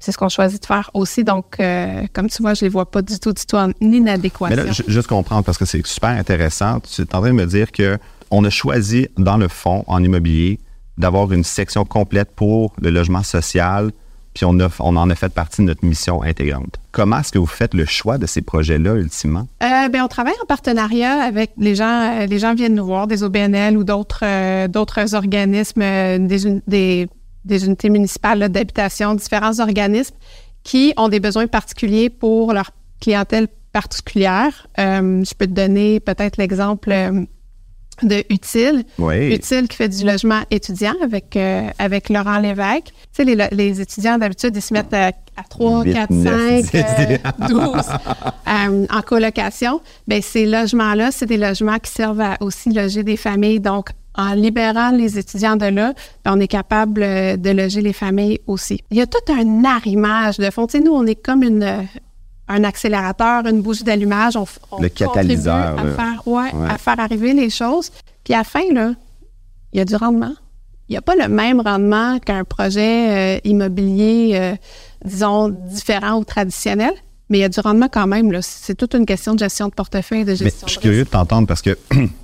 c'est 0.00 0.10
ce 0.12 0.18
qu'on 0.18 0.28
choisit 0.28 0.60
de 0.60 0.66
faire 0.66 0.90
aussi. 0.94 1.22
Donc, 1.22 1.56
euh, 1.60 2.02
comme 2.12 2.28
tu 2.28 2.42
vois, 2.42 2.54
je 2.54 2.62
les 2.64 2.68
vois 2.70 2.90
pas 2.90 3.02
du 3.02 3.18
tout, 3.20 3.32
du 3.32 3.46
tout 3.46 3.56
en 3.56 3.68
Mais 3.68 3.74
inadéquation. 3.98 4.56
là, 4.56 4.72
ju- 4.72 4.82
juste 4.88 5.06
comprendre, 5.06 5.44
parce 5.44 5.58
que 5.58 5.64
c'est 5.66 5.86
super 5.86 6.10
intéressant. 6.10 6.80
Tu 6.80 7.02
es 7.02 7.14
en 7.14 7.20
train 7.20 7.28
de 7.28 7.34
me 7.34 7.46
dire 7.46 7.70
que 7.70 7.98
on 8.32 8.44
a 8.44 8.50
choisi 8.50 9.06
dans 9.18 9.36
le 9.36 9.46
fonds 9.48 9.84
en 9.86 10.02
immobilier 10.02 10.58
d'avoir 10.98 11.30
une 11.32 11.44
section 11.44 11.84
complète 11.84 12.30
pour 12.34 12.72
le 12.80 12.90
logement 12.90 13.22
social, 13.22 13.90
puis 14.34 14.44
on, 14.44 14.58
a, 14.60 14.68
on 14.78 14.96
en 14.96 15.10
a 15.10 15.14
fait 15.16 15.28
partie 15.32 15.62
de 15.62 15.66
notre 15.66 15.84
mission 15.84 16.22
intégrante. 16.22 16.76
Comment 16.92 17.18
est-ce 17.18 17.32
que 17.32 17.38
vous 17.38 17.46
faites 17.46 17.74
le 17.74 17.84
choix 17.84 18.16
de 18.16 18.26
ces 18.26 18.42
projets-là, 18.42 18.94
ultimement? 18.94 19.48
Euh, 19.62 19.88
ben, 19.88 20.02
on 20.02 20.08
travaille 20.08 20.34
en 20.42 20.46
partenariat 20.46 21.20
avec 21.22 21.50
les 21.58 21.74
gens. 21.74 22.20
euh, 22.20 22.26
les 22.26 22.38
gens 22.38 22.54
viennent 22.54 22.74
nous 22.76 22.84
voir, 22.86 23.06
des 23.08 23.22
OBNL 23.24 23.76
ou 23.76 23.82
d'autres 23.82 24.20
euh, 24.22 24.68
d'autres 24.68 25.14
organismes, 25.16 25.80
des, 25.80 26.60
des, 26.68 27.08
des 27.44 27.66
unités 27.66 27.90
municipales 27.90 28.48
d'habitation, 28.48 29.14
différents 29.14 29.58
organismes 29.60 30.16
qui 30.62 30.92
ont 30.96 31.08
des 31.08 31.20
besoins 31.20 31.46
particuliers 31.46 32.10
pour 32.10 32.52
leur 32.52 32.70
clientèle 33.00 33.48
particulière. 33.72 34.66
Euh, 34.78 35.24
je 35.24 35.34
peux 35.34 35.46
te 35.46 35.52
donner 35.52 36.00
peut-être 36.00 36.36
l'exemple 36.36 36.90
euh, 36.92 37.24
de 38.02 38.24
Utile. 38.30 38.84
Oui. 38.98 39.34
Utile 39.34 39.68
qui 39.68 39.76
fait 39.76 39.88
du 39.88 40.04
logement 40.04 40.40
étudiant 40.50 40.94
avec, 41.02 41.36
euh, 41.36 41.68
avec 41.78 42.08
Laurent 42.08 42.38
Lévesque. 42.38 42.92
Tu 43.14 43.24
sais, 43.24 43.50
les, 43.52 43.80
étudiants, 43.80 44.18
d'habitude, 44.18 44.54
ils 44.56 44.62
se 44.62 44.72
mettent 44.72 44.94
à, 44.94 45.08
à 45.36 45.42
3, 45.48 45.84
Huit, 45.84 45.94
4, 45.94 46.10
neuf, 46.10 46.64
5, 46.70 46.74
euh, 46.74 47.16
12 47.48 47.60
euh, 48.48 48.86
en 48.90 49.02
colocation. 49.02 49.80
Bien, 50.06 50.20
ces 50.20 50.46
logements-là, 50.46 51.10
c'est 51.10 51.26
des 51.26 51.36
logements 51.36 51.78
qui 51.78 51.90
servent 51.90 52.20
à 52.20 52.36
aussi 52.40 52.70
loger 52.72 53.02
des 53.02 53.16
familles. 53.16 53.60
Donc, 53.60 53.90
en 54.16 54.34
libérant 54.34 54.90
les 54.90 55.18
étudiants 55.18 55.56
de 55.56 55.66
là, 55.66 55.92
ben, 56.24 56.34
on 56.36 56.40
est 56.40 56.48
capable 56.48 57.02
euh, 57.02 57.36
de 57.36 57.50
loger 57.50 57.80
les 57.80 57.92
familles 57.92 58.40
aussi. 58.46 58.82
Il 58.90 58.96
y 58.96 59.00
a 59.00 59.06
tout 59.06 59.32
un 59.32 59.64
arrimage 59.64 60.38
de 60.38 60.50
fond. 60.50 60.66
Tu 60.66 60.78
sais, 60.78 60.84
nous, 60.84 60.92
on 60.92 61.06
est 61.06 61.14
comme 61.14 61.42
une, 61.42 61.62
euh, 61.62 61.82
un 62.48 62.64
accélérateur, 62.64 63.46
une 63.46 63.62
bougie 63.62 63.84
d'allumage. 63.84 64.36
On, 64.36 64.42
f- 64.44 64.58
on 64.72 64.80
Le 64.82 64.88
contribue 64.88 65.12
catalyseur, 65.12 65.78
À 65.78 65.84
là. 65.84 65.92
faire, 65.94 66.22
ouais, 66.26 66.52
Ouais. 66.54 66.68
à 66.70 66.76
faire 66.78 66.98
arriver 66.98 67.32
les 67.32 67.50
choses. 67.50 67.90
Puis 68.24 68.34
à 68.34 68.38
la 68.38 68.44
fin, 68.44 68.64
là, 68.72 68.92
il 69.72 69.78
y 69.78 69.80
a 69.80 69.84
du 69.84 69.94
rendement. 69.96 70.34
Il 70.88 70.94
n'y 70.94 70.96
a 70.98 71.02
pas 71.02 71.14
le 71.14 71.28
même 71.28 71.60
rendement 71.60 72.18
qu'un 72.18 72.42
projet 72.42 73.36
euh, 73.36 73.40
immobilier, 73.44 74.32
euh, 74.34 74.56
disons, 75.04 75.48
différent 75.50 76.18
ou 76.18 76.24
traditionnel, 76.24 76.92
mais 77.28 77.38
il 77.38 77.40
y 77.42 77.44
a 77.44 77.48
du 77.48 77.60
rendement 77.60 77.86
quand 77.88 78.08
même. 78.08 78.32
là. 78.32 78.40
C'est 78.42 78.74
toute 78.74 78.94
une 78.94 79.06
question 79.06 79.34
de 79.34 79.38
gestion 79.38 79.68
de 79.68 79.72
portefeuille, 79.72 80.24
de 80.24 80.30
Mais 80.32 80.36
gestion 80.36 80.66
je 80.66 80.72
suis 80.72 80.78
de 80.78 80.82
curieux 80.82 81.04
de 81.04 81.08
t'entendre 81.08 81.46
parce 81.46 81.62
que 81.62 81.78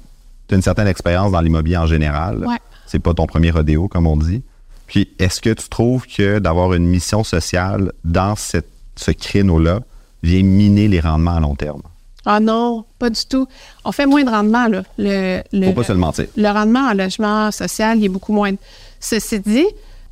tu 0.49 0.55
as 0.55 0.57
une 0.57 0.63
certaine 0.63 0.87
expérience 0.89 1.33
dans 1.33 1.41
l'immobilier 1.41 1.77
en 1.77 1.87
général. 1.87 2.45
Ouais. 2.47 2.57
C'est 2.87 2.99
pas 3.01 3.15
ton 3.15 3.27
premier 3.27 3.51
rodéo, 3.51 3.89
comme 3.89 4.07
on 4.07 4.17
dit. 4.17 4.43
Puis, 4.87 5.09
est-ce 5.19 5.41
que 5.41 5.51
tu 5.51 5.69
trouves 5.69 6.07
que 6.07 6.39
d'avoir 6.39 6.73
une 6.75 6.87
mission 6.87 7.25
sociale 7.25 7.93
dans 8.05 8.37
cette- 8.37 8.69
ce 8.95 9.11
créneau-là 9.11 9.81
vient 10.23 10.43
miner 10.43 10.87
les 10.89 11.01
rendements 11.01 11.35
à 11.37 11.41
long 11.41 11.55
terme? 11.57 11.83
Ah 12.25 12.41
non, 12.41 12.85
pas 12.99 13.11
du 13.11 13.25
tout. 13.29 13.47
On 13.85 13.93
fait 13.93 14.07
moins 14.07 14.25
de 14.25 14.31
rendement. 14.31 14.67
Là. 14.69 14.83
Le, 14.99 15.43
le, 15.53 15.67
Faut 15.67 15.73
pas 15.73 15.85
se 15.85 15.93
le 15.93 15.99
mentir. 15.99 16.27
le 16.37 16.49
rendement 16.49 16.89
en 16.89 16.93
logement 16.95 17.51
social, 17.53 17.99
il 17.99 18.05
est 18.05 18.09
beaucoup 18.09 18.33
moins. 18.33 18.53
Ceci 19.01 19.41
dit, 19.41 19.67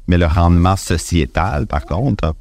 Mais 0.06 0.18
le 0.18 0.26
rendement 0.26 0.76
sociétal, 0.76 1.66
par 1.66 1.84
contre, 1.86 2.34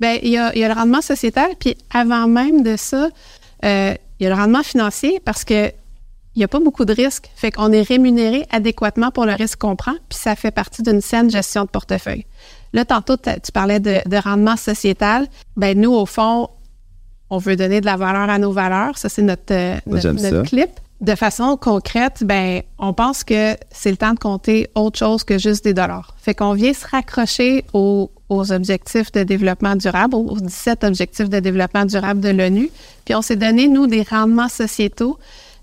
Ben, 0.00 0.18
il 0.22 0.30
y 0.30 0.38
a, 0.38 0.52
il 0.54 0.60
y 0.60 0.64
a 0.64 0.68
le 0.68 0.74
rendement 0.74 1.02
sociétal, 1.02 1.50
puis 1.58 1.76
avant 1.92 2.26
même 2.26 2.62
de 2.62 2.76
ça, 2.76 3.08
euh, 3.64 3.94
il 4.18 4.24
y 4.24 4.26
a 4.26 4.30
le 4.30 4.40
rendement 4.40 4.62
financier 4.62 5.20
parce 5.24 5.44
que 5.44 5.70
il 6.34 6.38
n'y 6.38 6.44
a 6.44 6.48
pas 6.48 6.60
beaucoup 6.60 6.84
de 6.84 6.92
risques. 6.92 7.30
Fait 7.34 7.50
qu'on 7.50 7.72
est 7.72 7.82
rémunéré 7.82 8.46
adéquatement 8.50 9.10
pour 9.10 9.26
le 9.26 9.32
risque 9.32 9.58
qu'on 9.58 9.76
prend, 9.76 9.94
puis 10.08 10.18
ça 10.18 10.36
fait 10.36 10.50
partie 10.50 10.82
d'une 10.82 11.00
saine 11.00 11.30
gestion 11.30 11.64
de 11.64 11.68
portefeuille. 11.68 12.26
Là, 12.72 12.84
tantôt, 12.84 13.16
tu 13.16 13.52
parlais 13.52 13.80
de, 13.80 13.96
de 14.06 14.16
rendement 14.16 14.56
sociétal. 14.56 15.26
Ben, 15.56 15.78
nous, 15.78 15.92
au 15.92 16.06
fond, 16.06 16.48
on 17.30 17.38
veut 17.38 17.56
donner 17.56 17.80
de 17.80 17.86
la 17.86 17.96
valeur 17.96 18.30
à 18.30 18.38
nos 18.38 18.52
valeurs. 18.52 18.96
Ça, 18.96 19.08
c'est 19.08 19.22
notre, 19.22 19.52
euh, 19.52 19.76
notre, 19.86 20.10
notre 20.10 20.42
clip. 20.42 20.70
De 21.00 21.14
façon 21.14 21.56
concrète, 21.56 22.22
ben, 22.24 22.62
on 22.78 22.92
pense 22.92 23.24
que 23.24 23.56
c'est 23.70 23.90
le 23.90 23.96
temps 23.96 24.12
de 24.12 24.18
compter 24.18 24.68
autre 24.74 24.98
chose 24.98 25.24
que 25.24 25.38
juste 25.38 25.64
des 25.64 25.72
dollars. 25.72 26.14
Fait 26.18 26.34
qu'on 26.34 26.52
vient 26.52 26.74
se 26.74 26.86
raccrocher 26.86 27.64
aux, 27.72 28.10
aux 28.28 28.52
objectifs 28.52 29.10
de 29.10 29.22
développement 29.22 29.76
durable, 29.76 30.14
aux 30.14 30.38
17 30.38 30.84
objectifs 30.84 31.30
de 31.30 31.40
développement 31.40 31.86
durable 31.86 32.20
de 32.20 32.28
l'ONU. 32.28 32.70
Puis 33.06 33.14
on 33.14 33.22
s'est 33.22 33.36
donné, 33.36 33.66
nous, 33.66 33.86
des 33.86 34.02
rendements 34.02 34.48
sociétaux. 34.48 35.18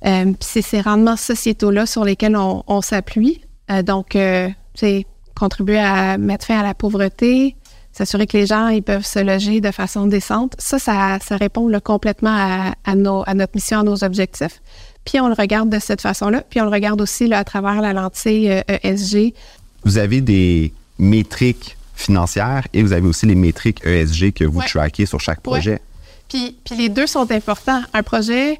Euh, 0.05 0.25
puis 0.25 0.35
c'est 0.41 0.61
ces 0.61 0.81
rendements 0.81 1.15
sociétaux-là 1.17 1.85
sur 1.85 2.03
lesquels 2.03 2.35
on, 2.35 2.63
on 2.67 2.81
s'appuie. 2.81 3.41
Euh, 3.71 3.81
donc, 3.81 4.15
euh, 4.15 4.49
c'est 4.75 5.05
contribuer 5.37 5.79
à 5.79 6.17
mettre 6.17 6.45
fin 6.45 6.59
à 6.59 6.63
la 6.63 6.73
pauvreté, 6.73 7.55
s'assurer 7.91 8.27
que 8.27 8.37
les 8.37 8.45
gens 8.45 8.67
ils 8.69 8.83
peuvent 8.83 9.05
se 9.05 9.19
loger 9.19 9.59
de 9.61 9.71
façon 9.71 10.07
décente. 10.07 10.53
Ça, 10.59 10.79
ça, 10.79 11.17
ça 11.23 11.37
répond 11.37 11.67
là, 11.67 11.79
complètement 11.79 12.33
à, 12.35 12.73
à 12.85 12.95
nos, 12.95 13.23
à 13.27 13.33
notre 13.33 13.53
mission, 13.55 13.79
à 13.79 13.83
nos 13.83 14.03
objectifs. 14.03 14.61
Puis 15.05 15.19
on 15.19 15.27
le 15.27 15.33
regarde 15.33 15.69
de 15.69 15.79
cette 15.79 16.01
façon-là. 16.01 16.43
Puis 16.49 16.59
on 16.61 16.65
le 16.65 16.71
regarde 16.71 16.99
aussi 17.01 17.27
là, 17.27 17.39
à 17.39 17.43
travers 17.43 17.81
la 17.81 17.93
lentille 17.93 18.49
euh, 18.51 18.61
ESG. 18.83 19.33
Vous 19.83 19.97
avez 19.97 20.21
des 20.21 20.73
métriques 20.99 21.77
financières 21.95 22.67
et 22.73 22.83
vous 22.83 22.93
avez 22.93 23.07
aussi 23.07 23.25
les 23.25 23.35
métriques 23.35 23.85
ESG 23.85 24.31
que 24.33 24.43
vous 24.43 24.59
Ouais. 24.59 24.65
traquez 24.67 25.05
sur 25.05 25.19
chaque 25.19 25.37
Ouais. 25.39 25.43
projet. 25.59 25.81
Puis, 26.29 26.57
puis 26.65 26.75
les 26.75 26.89
deux 26.89 27.07
sont 27.07 27.31
importants. 27.31 27.81
Un 27.93 28.03
projet 28.03 28.59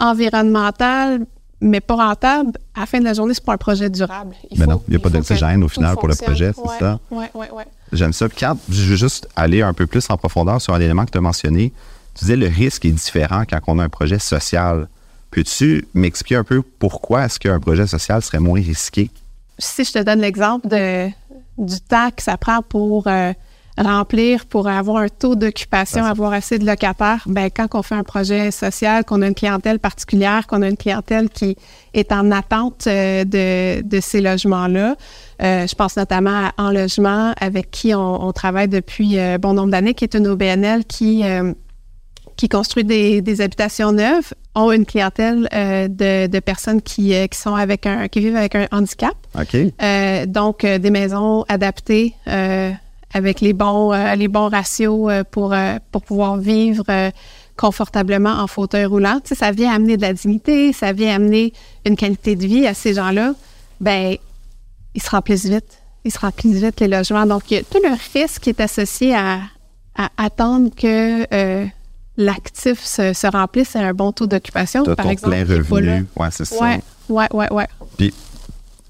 environnemental, 0.00 1.26
mais 1.60 1.80
pas 1.80 1.94
rentable, 1.96 2.52
à 2.74 2.80
la 2.80 2.86
fin 2.86 2.98
de 3.00 3.04
la 3.04 3.12
journée, 3.12 3.34
c'est 3.34 3.44
pas 3.44 3.52
un 3.52 3.58
projet 3.58 3.90
durable. 3.90 4.34
Mais 4.56 4.66
non, 4.66 4.82
il 4.88 4.94
y 4.94 4.96
a 4.96 5.00
pas 5.00 5.10
d'oxygène 5.10 5.62
au 5.62 5.68
final 5.68 5.94
pour 5.96 6.08
le 6.08 6.14
projet, 6.14 6.52
c'est 6.54 6.60
Ouais, 6.62 6.78
ça? 6.78 6.98
Oui, 7.10 7.26
oui, 7.34 7.46
oui. 7.52 7.62
J'aime 7.92 8.12
ça. 8.12 8.28
Puis 8.28 8.38
quand 8.40 8.56
je 8.68 8.82
veux 8.82 8.96
juste 8.96 9.28
aller 9.36 9.60
un 9.62 9.74
peu 9.74 9.86
plus 9.86 10.08
en 10.10 10.16
profondeur 10.16 10.60
sur 10.60 10.72
un 10.74 10.80
élément 10.80 11.04
que 11.04 11.10
tu 11.10 11.18
as 11.18 11.20
mentionné, 11.20 11.72
tu 12.14 12.24
disais 12.24 12.36
le 12.36 12.46
risque 12.46 12.84
est 12.86 12.90
différent 12.90 13.42
quand 13.48 13.58
on 13.66 13.78
a 13.78 13.84
un 13.84 13.88
projet 13.88 14.18
social. 14.18 14.88
Peux-tu 15.30 15.86
m'expliquer 15.94 16.36
un 16.36 16.44
peu 16.44 16.62
pourquoi 16.62 17.26
est-ce 17.26 17.38
qu'un 17.38 17.60
projet 17.60 17.86
social 17.86 18.22
serait 18.22 18.40
moins 18.40 18.60
risqué? 18.60 19.10
Si 19.58 19.84
je 19.84 19.92
te 19.92 20.02
donne 20.02 20.20
l'exemple 20.20 20.66
de, 20.66 21.08
du 21.58 21.80
temps 21.80 22.10
que 22.16 22.22
ça 22.22 22.36
prend 22.38 22.62
pour 22.62 23.06
euh, 23.06 23.32
remplir, 23.80 24.46
pour 24.46 24.68
avoir 24.68 24.98
un 24.98 25.08
taux 25.08 25.34
d'occupation, 25.34 26.04
avoir 26.04 26.32
assez 26.32 26.58
de 26.58 26.66
locataires, 26.66 27.24
ben, 27.26 27.50
quand 27.54 27.66
on 27.74 27.82
fait 27.82 27.94
un 27.94 28.02
projet 28.02 28.50
social, 28.50 29.04
qu'on 29.04 29.22
a 29.22 29.26
une 29.26 29.34
clientèle 29.34 29.78
particulière, 29.78 30.46
qu'on 30.46 30.62
a 30.62 30.68
une 30.68 30.76
clientèle 30.76 31.28
qui 31.28 31.56
est 31.94 32.12
en 32.12 32.30
attente 32.30 32.86
euh, 32.86 33.24
de, 33.24 33.82
de 33.82 34.00
ces 34.00 34.20
logements-là, 34.20 34.96
euh, 35.42 35.66
je 35.66 35.74
pense 35.74 35.96
notamment 35.96 36.46
à 36.46 36.52
En 36.58 36.70
Logement, 36.70 37.32
avec 37.40 37.70
qui 37.70 37.94
on, 37.94 38.26
on 38.26 38.32
travaille 38.32 38.68
depuis 38.68 39.18
euh, 39.18 39.38
bon 39.38 39.54
nombre 39.54 39.70
d'années, 39.70 39.94
qui 39.94 40.04
est 40.04 40.14
une 40.14 40.26
OBNL 40.26 40.84
qui, 40.84 41.24
euh, 41.24 41.52
qui 42.36 42.48
construit 42.48 42.84
des, 42.84 43.22
des 43.22 43.40
habitations 43.40 43.92
neuves, 43.92 44.34
ont 44.54 44.72
une 44.72 44.84
clientèle 44.84 45.48
de, 45.52 46.26
de 46.26 46.40
personnes 46.40 46.82
qui, 46.82 47.14
qui 47.28 47.38
sont 47.38 47.54
avec 47.54 47.86
un, 47.86 48.08
qui 48.08 48.20
vivent 48.20 48.36
avec 48.36 48.56
un 48.56 48.66
handicap. 48.72 49.14
OK? 49.38 50.26
Donc, 50.26 50.66
des 50.66 50.90
maisons 50.90 51.44
adaptées 51.48 52.14
avec 53.12 53.40
les 53.40 53.52
bons, 53.52 53.92
euh, 53.92 54.14
les 54.14 54.28
bons 54.28 54.48
ratios 54.48 55.10
euh, 55.10 55.24
pour, 55.28 55.52
euh, 55.52 55.78
pour 55.90 56.02
pouvoir 56.02 56.36
vivre 56.36 56.84
confortablement 57.56 58.30
en 58.30 58.46
fauteuil 58.46 58.84
roulant. 58.84 59.20
Tu 59.22 59.30
sais, 59.30 59.34
ça 59.34 59.50
vient 59.52 59.72
amener 59.72 59.96
de 59.96 60.02
la 60.02 60.12
dignité, 60.12 60.72
ça 60.72 60.92
vient 60.92 61.14
amener 61.16 61.52
une 61.84 61.96
qualité 61.96 62.36
de 62.36 62.46
vie 62.46 62.66
à 62.66 62.74
ces 62.74 62.94
gens-là. 62.94 63.34
Ben, 63.80 64.16
ils 64.94 65.02
se 65.02 65.10
remplissent 65.10 65.46
vite. 65.46 65.82
Ils 66.04 66.12
se 66.12 66.18
remplissent 66.18 66.62
vite, 66.62 66.80
les 66.80 66.88
logements. 66.88 67.26
Donc, 67.26 67.50
il 67.50 67.58
y 67.58 67.60
a 67.60 67.62
tout 67.62 67.80
le 67.82 67.94
risque 68.14 68.42
qui 68.42 68.50
est 68.50 68.60
associé 68.60 69.14
à, 69.14 69.40
à 69.94 70.08
attendre 70.16 70.70
que 70.74 71.26
l'actif 72.16 72.84
se, 72.84 73.12
se 73.12 73.26
remplisse 73.26 73.76
à 73.76 73.80
un 73.80 73.92
bon 73.92 74.12
taux 74.12 74.26
d'occupation, 74.26 74.84
par 74.84 74.96
ton 74.96 75.10
exemple. 75.10 75.44
plein 75.44 75.56
revenu. 75.56 76.06
Ouais, 76.16 76.28
c'est 76.30 76.44
ça. 76.44 76.56
Ouais, 77.08 77.26
ouais, 77.32 77.52
ouais. 77.52 77.66
Puis, 77.98 78.14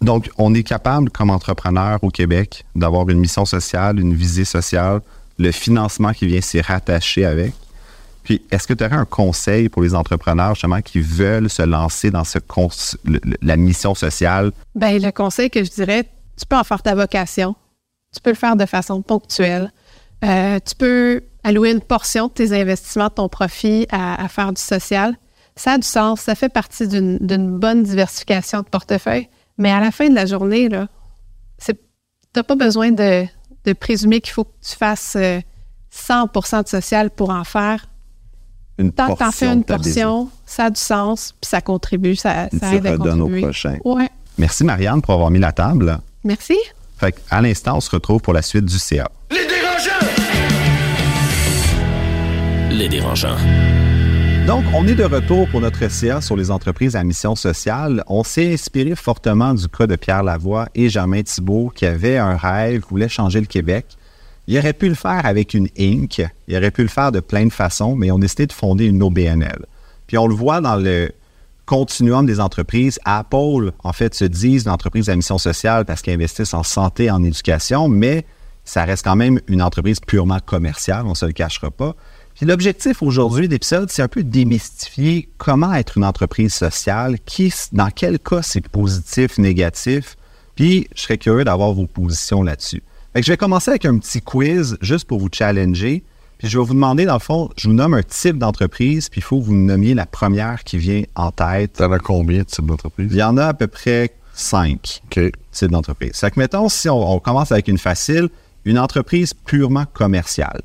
donc, 0.01 0.31
on 0.39 0.55
est 0.55 0.63
capable, 0.63 1.11
comme 1.11 1.31
entrepreneur 1.31 1.99
au 2.03 2.11
Québec, 2.11 2.65
d'avoir 2.75 3.09
une 3.11 3.19
mission 3.19 3.45
sociale, 3.45 4.01
une 4.01 4.15
visée 4.15 4.47
sociale, 4.47 5.01
le 5.39 5.53
financement 5.53 6.13
qui 6.13 6.27
vient 6.27 6.41
s'y 6.41 6.61
rattacher 6.61 7.25
avec. 7.27 7.53
Puis, 8.23 8.43
est-ce 8.51 8.67
que 8.67 8.75
tu 8.75 8.85
aurais 8.85 8.97
un 8.97 9.05
conseil 9.05 9.69
pour 9.69 9.83
les 9.83 9.95
entrepreneurs, 9.95 10.55
justement, 10.55 10.81
qui 10.81 11.01
veulent 11.01 11.51
se 11.51 11.63
lancer 11.63 12.11
dans 12.11 12.25
ce 12.25 12.39
la 13.43 13.57
mission 13.57 13.95
sociale? 13.95 14.53
Ben, 14.75 15.01
le 15.01 15.11
conseil 15.11 15.51
que 15.51 15.65
je 15.65 15.71
dirais, 15.71 16.05
tu 16.39 16.47
peux 16.47 16.57
en 16.57 16.65
faire 16.65 16.83
ta 16.83 16.95
vocation. 16.95 17.55
Tu 18.15 18.21
peux 18.21 18.31
le 18.31 18.37
faire 18.37 18.57
de 18.57 18.67
façon 18.67 19.03
ponctuelle. 19.03 19.73
Euh, 20.25 20.59
tu 20.67 20.75
peux 20.75 21.23
allouer 21.45 21.71
une 21.71 21.81
portion 21.81 22.29
de 22.29 22.33
tes 22.33 22.59
investissements, 22.59 23.09
de 23.09 23.15
ton 23.15 23.29
profit 23.29 23.87
à, 23.91 24.29
faire 24.29 24.53
du 24.53 24.61
social. 24.61 25.17
Ça 25.57 25.73
a 25.73 25.79
du 25.79 25.87
sens. 25.87 26.21
Ça 26.21 26.35
fait 26.35 26.49
partie 26.49 26.89
d'une 26.89 27.59
bonne 27.59 27.83
diversification 27.83 28.61
de 28.61 28.69
portefeuille. 28.69 29.29
Mais 29.61 29.71
à 29.71 29.79
la 29.79 29.91
fin 29.91 30.09
de 30.09 30.15
la 30.15 30.25
journée, 30.25 30.69
là, 30.71 30.89
tu 31.63 31.73
n'as 32.35 32.43
pas 32.43 32.55
besoin 32.57 32.91
de, 32.93 33.27
de 33.67 33.73
présumer 33.75 34.23
qu'il 34.23 34.33
faut 34.33 34.45
que 34.45 34.55
tu 34.63 34.75
fasses 34.75 35.17
euh, 35.17 35.41
100% 35.95 36.65
de 36.65 36.69
social 36.69 37.11
pour 37.11 37.29
en 37.29 37.45
faire. 37.45 37.87
Une 38.79 38.91
Tant 38.91 39.13
que 39.13 39.19
tu 39.19 39.25
en 39.25 39.31
fais 39.31 39.47
portion 39.47 39.53
une 39.53 39.65
portion, 39.65 40.31
ça 40.47 40.65
a 40.65 40.71
du 40.71 40.81
sens, 40.81 41.35
puis 41.39 41.49
ça 41.51 41.61
contribue, 41.61 42.17
ça, 42.17 42.49
ça 42.59 42.75
aide 42.75 42.87
à 42.87 42.93
redonnes 42.93 43.21
au 43.21 43.25
contribuer. 43.25 43.43
prochain. 43.43 43.77
Ouais. 43.85 44.09
Merci, 44.39 44.65
Marianne, 44.65 45.03
pour 45.03 45.13
avoir 45.13 45.31
mis 45.31 45.39
la 45.39 45.53
table. 45.53 45.99
Merci. 46.25 46.57
Fait 46.97 47.15
à 47.31 47.43
l'instant, 47.43 47.77
on 47.77 47.81
se 47.81 47.91
retrouve 47.91 48.23
pour 48.23 48.33
la 48.33 48.41
suite 48.41 48.65
du 48.65 48.79
CA. 48.79 49.11
Les 49.31 49.47
dérangeants! 49.47 50.07
Les 52.71 52.89
dérangeants. 52.89 53.80
Donc, 54.51 54.65
on 54.75 54.85
est 54.89 54.97
de 54.97 55.05
retour 55.05 55.49
pour 55.49 55.61
notre 55.61 55.89
CA 55.89 56.21
sur 56.21 56.35
les 56.35 56.51
entreprises 56.51 56.97
à 56.97 57.05
mission 57.05 57.37
sociale. 57.37 58.03
On 58.09 58.25
s'est 58.25 58.53
inspiré 58.53 58.97
fortement 58.97 59.55
du 59.55 59.69
cas 59.69 59.87
de 59.87 59.95
Pierre 59.95 60.25
Lavoie 60.25 60.69
et 60.75 60.89
Germain 60.89 61.23
Thibault 61.23 61.71
qui 61.73 61.87
avaient 61.87 62.17
un 62.17 62.37
rêve, 62.37 62.83
voulaient 62.91 63.09
changer 63.09 63.39
le 63.39 63.47
Québec. 63.47 63.87
Il 64.49 64.59
aurait 64.59 64.73
pu 64.73 64.89
le 64.89 64.97
faire 64.97 65.25
avec 65.25 65.55
une 65.55 65.69
Inc. 65.79 66.21
Il 66.49 66.57
aurait 66.57 66.73
pu 66.73 66.83
le 66.83 66.89
faire 66.89 67.13
de 67.13 67.21
plein 67.21 67.47
de 67.47 67.53
façons, 67.53 67.95
mais 67.95 68.09
ils 68.09 68.11
ont 68.11 68.19
décidé 68.19 68.49
de 68.49 68.53
fonder 68.53 68.87
une 68.87 69.01
OBNL. 69.05 69.67
Puis 70.09 70.19
on 70.19 70.27
le 70.27 70.35
voit 70.35 70.61
dans 70.61 70.75
le 70.75 71.13
continuum 71.65 72.27
des 72.27 72.41
entreprises. 72.41 72.99
Apple, 73.05 73.71
en 73.85 73.93
fait, 73.93 74.17
se 74.17 74.25
disent 74.25 74.65
une 74.65 74.73
entreprise 74.73 75.09
à 75.11 75.15
mission 75.15 75.39
sociale 75.39 75.85
parce 75.85 76.03
qu'ils 76.03 76.15
investissent 76.15 76.55
en 76.55 76.65
santé, 76.65 77.09
en 77.09 77.23
éducation, 77.23 77.87
mais 77.87 78.27
ça 78.65 78.85
reste 78.85 79.05
quand 79.05 79.15
même 79.15 79.39
une 79.47 79.63
entreprise 79.63 80.01
purement 80.01 80.41
commerciale, 80.45 81.07
on 81.07 81.11
ne 81.11 81.15
se 81.15 81.27
le 81.27 81.33
cachera 81.33 81.71
pas. 81.71 81.95
Puis 82.41 82.47
l'objectif 82.47 83.03
aujourd'hui 83.03 83.49
de 83.49 83.53
l'épisode, 83.53 83.91
c'est 83.91 84.01
un 84.01 84.09
peu 84.09 84.23
de 84.23 84.31
démystifier 84.31 85.29
comment 85.37 85.75
être 85.75 85.99
une 85.99 86.07
entreprise 86.07 86.55
sociale, 86.55 87.19
qui, 87.27 87.53
dans 87.73 87.91
quel 87.91 88.19
cas 88.19 88.41
c'est 88.41 88.67
positif, 88.67 89.37
négatif, 89.37 90.17
puis 90.55 90.89
je 90.95 91.03
serais 91.03 91.19
curieux 91.19 91.45
d'avoir 91.45 91.73
vos 91.73 91.87
positions 91.87 92.43
là-dessus. 92.43 92.83
Fait 93.13 93.21
que 93.21 93.27
je 93.27 93.33
vais 93.33 93.37
commencer 93.37 93.73
avec 93.73 93.85
un 93.85 93.99
petit 93.99 94.23
quiz 94.23 94.79
juste 94.81 95.05
pour 95.05 95.21
vous 95.21 95.29
challenger. 95.31 96.03
Puis 96.39 96.49
je 96.49 96.59
vais 96.59 96.65
vous 96.65 96.73
demander, 96.73 97.05
dans 97.05 97.13
le 97.13 97.21
fond, 97.21 97.51
je 97.59 97.69
vous 97.69 97.75
nomme 97.75 97.93
un 97.93 98.03
type 98.03 98.39
d'entreprise, 98.39 99.11
puis 99.11 99.21
il 99.21 99.23
faut 99.23 99.39
que 99.39 99.45
vous 99.45 99.53
me 99.53 99.67
nommiez 99.67 99.93
la 99.93 100.07
première 100.07 100.65
qui 100.65 100.79
vient 100.79 101.03
en 101.17 101.33
tête. 101.33 101.75
T'en 101.75 101.93
as 101.93 101.99
combien 101.99 102.39
de 102.39 102.45
types 102.45 102.65
d'entreprises? 102.65 103.09
Il 103.11 103.19
y 103.19 103.23
en 103.23 103.37
a 103.37 103.49
à 103.49 103.53
peu 103.53 103.67
près 103.67 104.15
cinq 104.33 105.03
OK. 105.05 105.31
types 105.53 105.71
d'entreprises. 105.71 106.17
Fait 106.17 106.31
que 106.31 106.41
mettons, 106.41 106.71
si 106.71 106.89
on, 106.89 107.17
on 107.17 107.19
commence 107.19 107.53
avec 107.53 107.69
une 107.69 107.77
facile, 107.77 108.31
une 108.65 108.79
entreprise 108.79 109.35
purement 109.35 109.85
commerciale. 109.93 110.63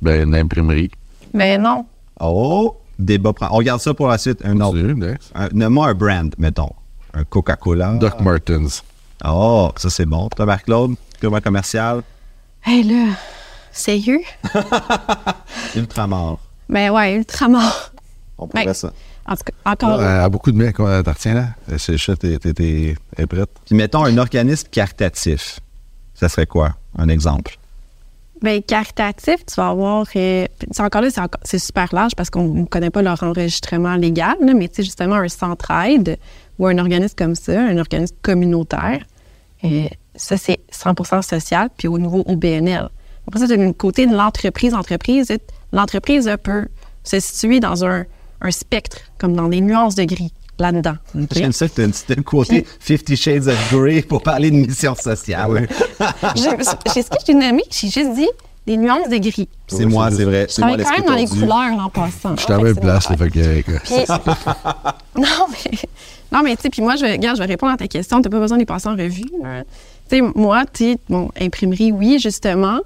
Ben, 0.00 0.28
une 0.28 0.34
imprimerie. 0.34 0.90
Mais 1.34 1.58
non. 1.58 1.84
Oh, 2.20 2.76
débat. 2.98 3.32
On 3.50 3.56
regarde 3.56 3.80
ça 3.80 3.94
pour 3.94 4.08
la 4.08 4.18
suite. 4.18 4.40
Un 4.44 4.60
autre. 4.60 4.78
Nomme-moi 5.52 5.88
un 5.88 5.94
brand, 5.94 6.34
mettons. 6.38 6.70
Un 7.14 7.24
Coca-Cola. 7.24 7.94
Doc 7.94 8.20
Martens. 8.20 8.82
Oh, 9.24 9.70
ça 9.76 9.90
c'est 9.90 10.06
bon. 10.06 10.28
Toi, 10.28 10.46
Marc-Claude, 10.46 10.94
purement 11.20 11.40
commercial? 11.40 12.02
Hey 12.64 12.82
là, 12.84 13.12
sérieux? 13.72 14.20
Ultramar. 15.76 16.38
Ben 16.68 16.90
ouais, 16.90 17.14
ultramar. 17.16 17.92
On 18.36 18.46
pourrait 18.46 18.66
Ben, 18.66 18.74
ça. 18.74 18.92
En 19.26 19.34
tout 19.36 19.42
cas, 19.44 19.70
encore. 19.72 20.00
Euh, 20.00 20.24
à 20.24 20.28
beaucoup 20.28 20.52
de 20.52 20.56
mecs, 20.56 20.76
t'en 20.76 20.84
retiens 20.84 21.34
là? 21.34 21.48
Euh, 21.72 21.78
C'est 21.78 21.98
ça, 21.98 22.16
t'es, 22.16 22.38
t'es, 22.38 22.52
t'es- 22.54 22.96
t'es 23.16 23.26
prête? 23.26 23.50
Puis 23.66 23.74
mettons 23.74 24.04
un 24.04 24.16
organisme 24.18 24.68
caritatif. 24.70 25.60
Ça 26.14 26.28
serait 26.28 26.46
quoi? 26.46 26.74
Un 26.96 27.08
exemple. 27.08 27.57
Ben, 28.40 28.62
caritatif, 28.62 29.44
tu 29.46 29.54
vas 29.56 29.68
avoir. 29.68 30.06
euh, 30.14 30.46
c'est 30.70 30.82
encore 30.82 31.02
là, 31.02 31.08
c'est, 31.42 31.58
super 31.58 31.88
large 31.92 32.14
parce 32.16 32.30
qu'on 32.30 32.44
ne 32.44 32.64
connaît 32.66 32.90
pas 32.90 33.02
leur 33.02 33.22
enregistrement 33.22 33.96
légal, 33.96 34.36
mais 34.40 34.68
tu 34.68 34.76
sais, 34.76 34.82
justement, 34.84 35.16
un 35.16 35.28
centre-aide 35.28 36.18
ou 36.58 36.66
un 36.66 36.78
organisme 36.78 37.14
comme 37.16 37.34
ça, 37.34 37.60
un 37.60 37.78
organisme 37.78 38.14
communautaire, 38.22 39.02
euh, 39.64 39.86
ça, 40.14 40.36
c'est 40.36 40.60
100% 40.72 41.22
social, 41.22 41.68
puis 41.76 41.88
au 41.88 41.98
niveau 41.98 42.22
OBNL. 42.26 42.88
Après 43.26 43.40
ça, 43.40 43.56
du 43.56 43.74
côté 43.74 44.06
de 44.06 44.14
l'entreprise, 44.14 44.72
entreprise, 44.72 45.36
l'entreprise 45.72 46.26
elle, 46.28 46.38
peut 46.38 46.66
se 47.02 47.18
situer 47.20 47.60
dans 47.60 47.84
un, 47.84 48.04
un 48.40 48.50
spectre, 48.50 48.98
comme 49.18 49.34
dans 49.34 49.48
des 49.48 49.60
nuances 49.60 49.96
de 49.96 50.04
gris 50.04 50.32
là-dedans. 50.60 50.94
ok? 51.14 51.28
J'aime 51.34 51.52
ça 51.52 51.68
que 51.68 51.74
tu 51.74 51.80
as 51.82 51.84
un 51.84 51.90
petit 51.90 52.22
côté 52.22 52.66
Fifty 52.80 53.16
Shades 53.16 53.48
of 53.48 53.72
Grey 53.72 54.02
pour 54.02 54.22
parler 54.22 54.50
de 54.50 54.56
mission 54.56 54.94
sociale. 54.94 55.68
J'ai 56.36 57.02
ce 57.02 57.10
que 57.10 57.16
j'ai 57.26 57.34
nommé, 57.34 57.62
j'ai 57.70 57.88
juste 57.88 58.14
dit 58.14 58.28
des 58.66 58.76
nuances 58.76 59.08
de 59.08 59.16
gris. 59.16 59.48
C'est 59.66 59.86
moi, 59.86 60.10
c'est 60.10 60.24
vrai. 60.24 60.46
Je 60.48 60.56
travaille 60.60 60.82
quand 60.82 60.90
même 60.90 61.06
dans 61.06 61.14
les 61.14 61.26
couleurs 61.26 61.72
en 61.78 61.88
passant. 61.88 62.36
Je 62.36 62.42
suis 62.42 62.52
à 62.52 62.58
la 62.58 62.62
même 62.62 62.76
place, 62.76 63.06
fait 63.06 63.30
que. 63.30 63.38
euh, 63.38 64.16
non, 65.16 65.46
mais, 65.50 65.78
non, 66.30 66.42
mais 66.42 66.54
tu 66.56 66.62
sais, 66.62 66.70
puis 66.70 66.82
moi, 66.82 66.96
je 66.96 67.04
vais, 67.06 67.12
regarde, 67.12 67.36
je 67.38 67.42
vais 67.42 67.48
répondre 67.48 67.72
à 67.72 67.76
ta 67.78 67.88
question. 67.88 68.20
Tu 68.20 68.28
n'as 68.28 68.30
pas 68.30 68.40
besoin 68.40 68.58
de 68.58 68.62
les 68.62 68.66
passer 68.66 68.88
en 68.88 68.92
revue. 68.96 69.22
Tu 69.22 69.30
sais, 70.10 70.20
moi, 70.20 70.64
tu 70.70 70.92
sais, 70.92 70.98
bon, 71.08 71.30
imprimerie, 71.40 71.92
oui, 71.92 72.18
justement. 72.18 72.80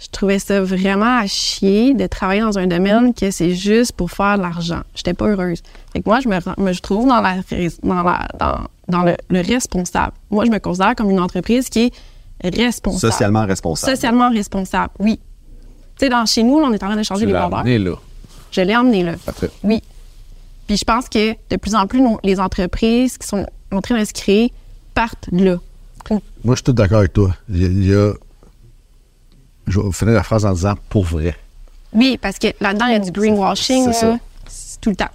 Je 0.00 0.06
trouvais 0.12 0.38
ça 0.38 0.60
vraiment 0.62 1.18
à 1.18 1.26
chier 1.26 1.92
de 1.94 2.06
travailler 2.06 2.40
dans 2.42 2.56
un 2.58 2.66
domaine 2.68 3.12
que 3.14 3.30
c'est 3.32 3.54
juste 3.54 3.92
pour 3.92 4.10
faire 4.12 4.36
de 4.36 4.42
l'argent. 4.42 4.82
J'étais 4.94 5.12
pas 5.14 5.26
heureuse. 5.26 5.60
Fait 5.92 6.00
que 6.00 6.08
moi, 6.08 6.20
je 6.20 6.28
me, 6.28 6.38
rends- 6.40 6.54
me 6.56 6.72
je 6.72 6.80
trouve 6.80 7.08
dans, 7.08 7.20
la, 7.20 7.36
dans, 7.82 8.02
la, 8.04 8.28
dans, 8.38 8.58
dans 8.88 9.02
le, 9.02 9.16
le 9.28 9.40
responsable. 9.40 10.12
Moi, 10.30 10.44
je 10.44 10.50
me 10.50 10.58
considère 10.60 10.94
comme 10.94 11.10
une 11.10 11.18
entreprise 11.18 11.68
qui 11.68 11.92
est 12.42 12.54
responsable. 12.56 13.12
Socialement 13.12 13.44
responsable. 13.46 13.96
Socialement 13.96 14.30
responsable, 14.30 14.92
oui. 15.00 15.18
Tu 15.98 16.04
sais, 16.04 16.08
dans 16.10 16.24
chez 16.26 16.44
nous, 16.44 16.54
on 16.58 16.72
est 16.72 16.82
en 16.84 16.86
train 16.86 16.96
de 16.96 17.02
changer 17.02 17.22
Tu 17.22 17.26
les 17.26 17.32
valeurs. 17.32 17.58
amené 17.58 17.78
là. 17.78 17.94
Je 18.52 18.60
l'ai 18.60 18.76
emmené 18.76 19.02
là. 19.02 19.14
Parfait. 19.26 19.50
Oui. 19.64 19.82
Puis 20.68 20.76
je 20.76 20.84
pense 20.84 21.08
que 21.08 21.32
de 21.50 21.56
plus 21.56 21.74
en 21.74 21.88
plus, 21.88 22.00
nos- 22.00 22.20
les 22.22 22.38
entreprises 22.38 23.18
qui 23.18 23.26
sont 23.26 23.44
en 23.72 23.80
train 23.80 23.98
de 23.98 24.04
se 24.04 24.12
créer 24.12 24.52
partent 24.94 25.28
de 25.32 25.44
là. 25.44 25.56
Moi, 26.10 26.20
je 26.44 26.54
suis 26.54 26.62
tout 26.62 26.72
d'accord 26.72 26.98
avec 27.00 27.12
toi. 27.12 27.34
Il 27.50 27.84
y 27.84 27.92
a. 27.92 28.12
Je 29.68 29.80
vais 29.80 29.92
finir 29.92 30.14
la 30.14 30.22
phrase 30.22 30.44
en 30.46 30.52
disant 30.52 30.74
pour 30.88 31.04
vrai. 31.04 31.36
Oui, 31.94 32.18
parce 32.20 32.38
que 32.38 32.48
là-dedans, 32.60 32.86
il 32.86 32.92
y 32.92 32.96
a 32.96 32.98
du 32.98 33.10
greenwashing. 33.10 33.84
C'est 33.86 33.92
ça. 33.92 34.08
là. 34.08 34.18
C'est 34.48 34.80
tout 34.80 34.90
le 34.90 34.96
temps. 34.96 35.08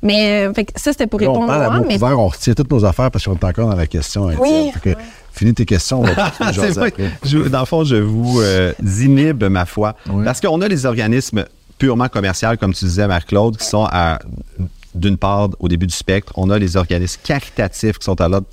Mais 0.00 0.46
euh, 0.46 0.54
fait 0.54 0.64
que 0.66 0.72
ça, 0.80 0.92
c'était 0.92 1.06
pour 1.08 1.20
Là, 1.20 1.28
on 1.28 1.32
répondre 1.32 1.48
parle 1.48 1.62
à 1.62 1.66
à 1.66 1.70
moi. 1.78 1.84
Mais 1.88 1.98
couvert, 1.98 2.18
on 2.20 2.28
retient 2.28 2.54
toutes 2.54 2.70
nos 2.70 2.84
affaires 2.84 3.10
parce 3.10 3.24
qu'on 3.24 3.34
est 3.34 3.44
encore 3.44 3.68
dans 3.68 3.74
la 3.76 3.86
question. 3.86 4.30
Étienne. 4.30 4.70
Oui, 4.84 4.94
Finis 5.32 5.54
tes 5.54 5.64
questions, 5.66 6.00
on 6.00 6.04
va 6.04 6.32
jaser 6.52 6.60
c'est 6.60 6.70
vrai. 6.78 6.88
après. 6.88 7.10
Je- 7.24 7.38
dans 7.48 7.60
le 7.60 7.66
fond, 7.66 7.84
je 7.84 7.96
vous 7.96 8.40
euh, 8.40 8.72
inhibe 8.80 9.44
ma 9.44 9.66
foi. 9.66 9.94
Oui. 10.08 10.24
Parce 10.24 10.40
qu'on 10.40 10.60
a 10.60 10.68
les 10.68 10.86
organismes 10.86 11.44
purement 11.78 12.08
commerciaux, 12.08 12.48
comme 12.58 12.74
tu 12.74 12.84
disais, 12.84 13.06
Marc-Claude, 13.06 13.56
qui 13.56 13.64
sont 13.66 13.86
à, 13.90 14.18
d'une 14.94 15.16
part, 15.16 15.48
au 15.60 15.68
début 15.68 15.86
du 15.86 15.94
spectre. 15.94 16.32
On 16.36 16.50
a 16.50 16.58
les 16.58 16.76
organismes 16.76 17.20
caritatifs 17.24 17.98
qui 17.98 18.04
sont 18.04 18.20
à 18.20 18.28
l'autre 18.28 18.46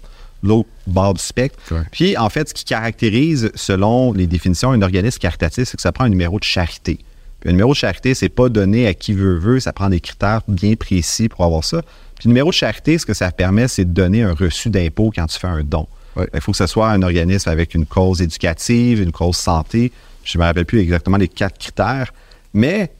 l'autre 0.45 0.69
bord 0.87 1.13
du 1.13 1.21
spectre. 1.21 1.57
Puis, 1.91 2.17
en 2.17 2.29
fait, 2.29 2.49
ce 2.49 2.53
qui 2.53 2.63
caractérise, 2.65 3.51
selon 3.55 4.13
les 4.13 4.27
définitions, 4.27 4.71
un 4.71 4.81
organisme 4.81 5.19
caritatif, 5.19 5.69
c'est 5.69 5.77
que 5.77 5.81
ça 5.81 5.91
prend 5.91 6.05
un 6.05 6.09
numéro 6.09 6.39
de 6.39 6.43
charité. 6.43 6.99
Puis, 7.39 7.49
un 7.49 7.53
numéro 7.53 7.71
de 7.71 7.77
charité, 7.77 8.13
c'est 8.13 8.29
pas 8.29 8.49
donné 8.49 8.87
à 8.87 8.93
qui 8.93 9.13
veut 9.13 9.37
veut, 9.37 9.59
ça 9.59 9.73
prend 9.73 9.89
des 9.89 9.99
critères 9.99 10.41
bien 10.47 10.75
précis 10.75 11.29
pour 11.29 11.43
avoir 11.43 11.63
ça. 11.63 11.81
Puis, 12.15 12.25
le 12.25 12.29
numéro 12.29 12.49
de 12.49 12.55
charité, 12.55 12.97
ce 12.97 13.05
que 13.05 13.13
ça 13.13 13.31
permet, 13.31 13.67
c'est 13.67 13.85
de 13.85 13.91
donner 13.91 14.23
un 14.23 14.33
reçu 14.33 14.69
d'impôt 14.69 15.11
quand 15.13 15.25
tu 15.27 15.39
fais 15.39 15.47
un 15.47 15.63
don. 15.63 15.87
Ouais. 16.15 16.29
Il 16.33 16.41
faut 16.41 16.51
que 16.51 16.57
ce 16.57 16.67
soit 16.67 16.89
un 16.89 17.01
organisme 17.01 17.49
avec 17.49 17.73
une 17.73 17.85
cause 17.85 18.21
éducative, 18.21 19.01
une 19.01 19.11
cause 19.11 19.35
santé. 19.35 19.91
Je 20.23 20.37
ne 20.37 20.41
me 20.43 20.47
rappelle 20.47 20.65
plus 20.65 20.79
exactement 20.79 21.17
les 21.17 21.27
quatre 21.27 21.57
critères. 21.57 22.13
Mais 22.53 22.91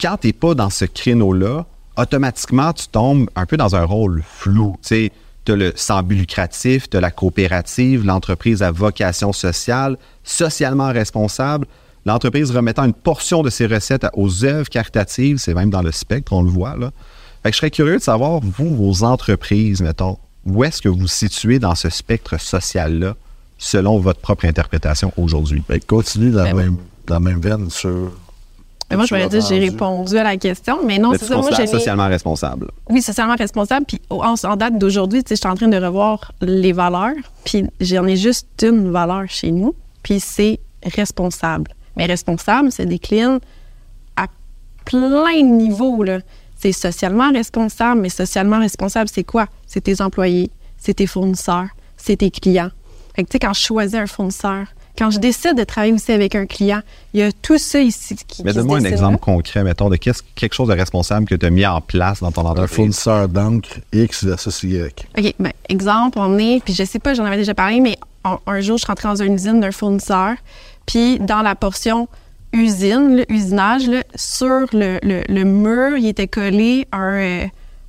quand 0.00 0.18
tu 0.18 0.28
n'es 0.28 0.32
pas 0.32 0.54
dans 0.54 0.70
ce 0.70 0.84
créneau-là, 0.84 1.66
automatiquement, 1.96 2.72
tu 2.72 2.86
tombes 2.88 3.28
un 3.34 3.44
peu 3.44 3.56
dans 3.56 3.74
un 3.76 3.84
rôle 3.84 4.22
flou. 4.26 4.76
Tu 4.86 5.10
as 5.48 5.56
le 5.56 5.72
sans 5.76 6.02
but 6.02 6.16
lucratif, 6.16 6.88
tu 6.90 6.96
as 6.96 7.00
la 7.00 7.10
coopérative, 7.10 8.04
l'entreprise 8.04 8.62
à 8.62 8.70
vocation 8.70 9.32
sociale, 9.32 9.96
socialement 10.24 10.92
responsable, 10.92 11.66
l'entreprise 12.06 12.50
remettant 12.50 12.84
une 12.84 12.92
portion 12.94 13.42
de 13.42 13.50
ses 13.50 13.66
recettes 13.66 14.04
à- 14.04 14.10
aux 14.14 14.44
œuvres 14.44 14.68
caritatives, 14.68 15.38
c'est 15.38 15.54
même 15.54 15.70
dans 15.70 15.82
le 15.82 15.92
spectre, 15.92 16.32
on 16.32 16.42
le 16.42 16.50
voit 16.50 16.76
là. 16.76 16.90
Fait 17.42 17.50
que 17.50 17.54
je 17.54 17.58
serais 17.58 17.70
curieux 17.70 17.96
de 17.96 18.02
savoir, 18.02 18.40
vous, 18.42 18.74
vos 18.74 19.02
entreprises, 19.02 19.80
mettons, 19.80 20.18
où 20.46 20.62
est-ce 20.64 20.80
que 20.82 20.88
vous 20.88 21.00
vous 21.00 21.06
situez 21.08 21.58
dans 21.58 21.74
ce 21.74 21.88
spectre 21.90 22.38
social-là, 22.40 23.14
selon 23.58 23.98
votre 23.98 24.20
propre 24.20 24.44
interprétation 24.46 25.12
aujourd'hui? 25.16 25.62
Ben, 25.68 25.80
continue 25.86 26.30
dans, 26.30 26.44
la 26.44 26.52
Ben 26.52 26.56
oui. 26.56 26.62
même, 26.64 26.76
dans 27.06 27.14
la 27.14 27.20
même 27.20 27.40
veine 27.40 27.70
sur. 27.70 28.12
Mais 28.90 28.96
moi, 28.96 29.06
je 29.06 29.14
l'as 29.14 29.28
dire, 29.28 29.40
j'ai 29.48 29.58
répondu 29.58 30.16
à 30.18 30.24
la 30.24 30.36
question. 30.36 30.78
Mais 30.84 30.98
non, 30.98 31.12
c'est 31.12 31.24
ça. 31.26 31.36
Moi, 31.36 31.50
l'ai- 31.50 31.66
socialement 31.66 32.08
responsable. 32.08 32.70
Oui, 32.88 33.00
socialement 33.02 33.36
responsable. 33.36 33.86
Puis 33.86 34.00
en, 34.10 34.34
en 34.42 34.56
date 34.56 34.78
d'aujourd'hui, 34.78 35.22
je 35.28 35.34
suis 35.34 35.46
en 35.48 35.54
train 35.54 35.68
de 35.68 35.76
revoir 35.76 36.32
les 36.40 36.72
valeurs. 36.72 37.14
Puis 37.44 37.64
j'en 37.80 38.06
ai 38.06 38.16
juste 38.16 38.48
une 38.62 38.90
valeur 38.90 39.24
chez 39.28 39.50
nous. 39.52 39.74
Puis 40.02 40.18
c'est 40.20 40.58
responsable. 40.84 41.70
Mais 41.96 42.06
responsable, 42.06 42.72
ça 42.72 42.84
décline 42.84 43.38
à 44.16 44.26
plein 44.84 45.40
de 45.42 45.46
niveaux. 45.46 46.02
Là. 46.02 46.18
C'est 46.56 46.72
socialement 46.72 47.30
responsable, 47.32 48.00
mais 48.00 48.08
socialement 48.08 48.58
responsable, 48.58 49.08
c'est 49.12 49.24
quoi? 49.24 49.46
C'est 49.66 49.82
tes 49.82 50.00
employés, 50.02 50.50
c'est 50.78 50.94
tes 50.94 51.06
fournisseurs, 51.06 51.68
c'est 51.96 52.16
tes 52.16 52.30
clients. 52.30 52.70
Fait 53.14 53.24
que, 53.24 53.28
tu 53.28 53.32
sais, 53.32 53.38
quand 53.38 53.52
je 53.54 53.60
choisis 53.60 53.94
un 53.94 54.06
fournisseur, 54.06 54.66
quand 54.98 55.10
je 55.10 55.18
décide 55.18 55.56
de 55.56 55.64
travailler 55.64 55.92
aussi 55.92 56.12
avec 56.12 56.34
un 56.34 56.46
client, 56.46 56.80
il 57.14 57.20
y 57.20 57.22
a 57.22 57.32
tout 57.32 57.58
ça 57.58 57.80
ici 57.80 58.16
qui 58.28 58.42
Mais 58.44 58.52
donne-moi 58.52 58.78
un 58.78 58.84
exemple 58.84 59.12
là. 59.12 59.18
concret, 59.18 59.64
mettons, 59.64 59.88
de 59.88 59.96
qu'est-ce- 59.96 60.22
quelque 60.34 60.54
chose 60.54 60.68
de 60.68 60.74
responsable 60.74 61.26
que 61.26 61.34
tu 61.34 61.46
as 61.46 61.50
mis 61.50 61.64
en 61.66 61.80
place 61.80 62.20
dans 62.20 62.30
ton 62.32 62.42
Un 62.46 62.50
entreprise. 62.50 62.74
fournisseur 62.76 63.28
d'encre 63.28 63.70
X 63.92 64.24
versus 64.24 64.62
Y. 64.62 65.06
OK, 65.18 65.34
ben, 65.38 65.52
exemple, 65.68 66.18
on 66.20 66.38
est, 66.38 66.62
puis 66.64 66.74
je 66.74 66.84
sais 66.84 66.98
pas, 66.98 67.14
j'en 67.14 67.24
avais 67.24 67.36
déjà 67.38 67.54
parlé, 67.54 67.80
mais 67.80 67.96
un, 68.24 68.38
un 68.46 68.60
jour, 68.60 68.76
je 68.76 68.82
suis 68.82 68.86
rentrée 68.88 69.08
dans 69.08 69.22
une 69.22 69.34
usine 69.34 69.60
d'un 69.60 69.70
fournisseur, 69.72 70.34
puis 70.86 71.18
dans 71.18 71.40
la 71.42 71.54
portion 71.54 72.08
usine, 72.52 73.16
le 73.16 73.32
usinage, 73.32 73.86
là, 73.88 74.02
sur 74.16 74.66
le, 74.72 74.98
le- 75.02 75.22
le 75.28 75.44
mur, 75.44 75.96
il 75.96 76.06
était 76.08 76.26
collé 76.28 76.86
un, 76.92 77.14
euh, 77.14 77.46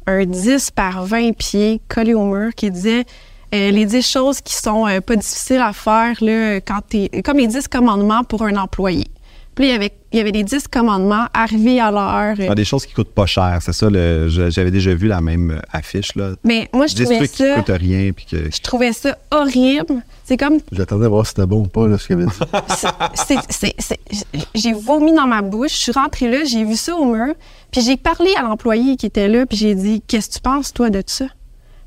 un 0.07 0.25
10 0.25 0.71
par 0.71 1.03
20 1.05 1.35
pieds 1.35 1.81
collé 1.89 2.13
au 2.13 2.25
mur 2.25 2.53
qui 2.55 2.69
disait 2.71 3.05
euh, 3.53 3.71
les 3.71 3.85
10 3.85 4.01
choses 4.09 4.41
qui 4.41 4.55
sont 4.55 4.87
euh, 4.87 5.01
pas 5.01 5.15
difficiles 5.15 5.61
à 5.61 5.73
faire 5.73 6.15
là, 6.21 6.55
quand 6.61 6.79
t'es. 6.87 7.09
comme 7.23 7.37
les 7.37 7.47
10 7.47 7.67
commandements 7.67 8.23
pour 8.23 8.43
un 8.43 8.55
employé. 8.55 9.05
Puis 9.53 9.65
là, 9.65 9.71
il 9.71 9.73
y 9.73 9.75
avait, 9.75 9.91
il 10.13 10.17
y 10.17 10.21
avait 10.21 10.31
les 10.31 10.45
10 10.45 10.69
commandements, 10.69 11.25
arriver 11.33 11.81
à 11.81 11.91
l'heure. 11.91 12.35
euh, 12.39 12.47
Ah, 12.49 12.55
des 12.55 12.63
choses 12.63 12.85
qui 12.85 12.93
coûtent 12.93 13.13
pas 13.13 13.25
cher, 13.25 13.59
c'est 13.61 13.73
ça. 13.73 13.89
le- 13.89 14.29
je- 14.29 14.49
J'avais 14.49 14.71
déjà 14.71 14.93
vu 14.93 15.07
la 15.07 15.19
même 15.19 15.51
euh, 15.51 15.59
affiche. 15.73 16.15
Là. 16.15 16.31
mais 16.45 16.69
moi, 16.73 16.87
je 16.87 16.95
10 16.95 17.03
trouvais 17.03 17.17
trucs 17.17 17.31
qui 17.31 17.43
ça. 17.43 17.55
coûtent 17.55 17.77
rien. 17.77 18.11
Puis 18.13 18.25
que... 18.31 18.37
Je 18.49 18.61
trouvais 18.61 18.93
ça 18.93 19.17
horrible. 19.29 20.01
C'est 20.23 20.37
comme 20.37 20.59
J'attendais 20.71 21.05
à 21.07 21.09
voir 21.09 21.25
si 21.25 21.31
c'était 21.35 21.45
bon 21.45 21.63
ou 21.63 21.67
pas, 21.67 21.85
là, 21.85 21.97
ce 21.97 22.07
qu'il 22.07 22.15
avait 22.15 22.25
dit. 22.27 22.31
c'est- 23.15 23.35
c'est- 23.49 23.75
c'est- 23.77 23.99
j'ai 24.55 24.71
vomi 24.71 25.13
dans 25.13 25.27
ma 25.27 25.41
bouche. 25.41 25.71
Je 25.73 25.77
suis 25.77 25.91
rentrée 25.91 26.29
là, 26.31 26.45
j'ai 26.45 26.63
vu 26.63 26.77
ça 26.77 26.95
au 26.95 27.03
mur. 27.13 27.33
Puis 27.71 27.81
j'ai 27.81 27.97
parlé 27.97 28.29
à 28.37 28.43
l'employé 28.43 28.95
qui 28.95 29.05
était 29.07 29.27
là, 29.27 29.45
puis 29.45 29.57
j'ai 29.57 29.75
dit 29.75 30.01
Qu'est-ce 30.07 30.29
que 30.29 30.33
tu 30.35 30.39
penses, 30.41 30.71
toi, 30.73 30.89
de 30.89 31.03
ça? 31.05 31.25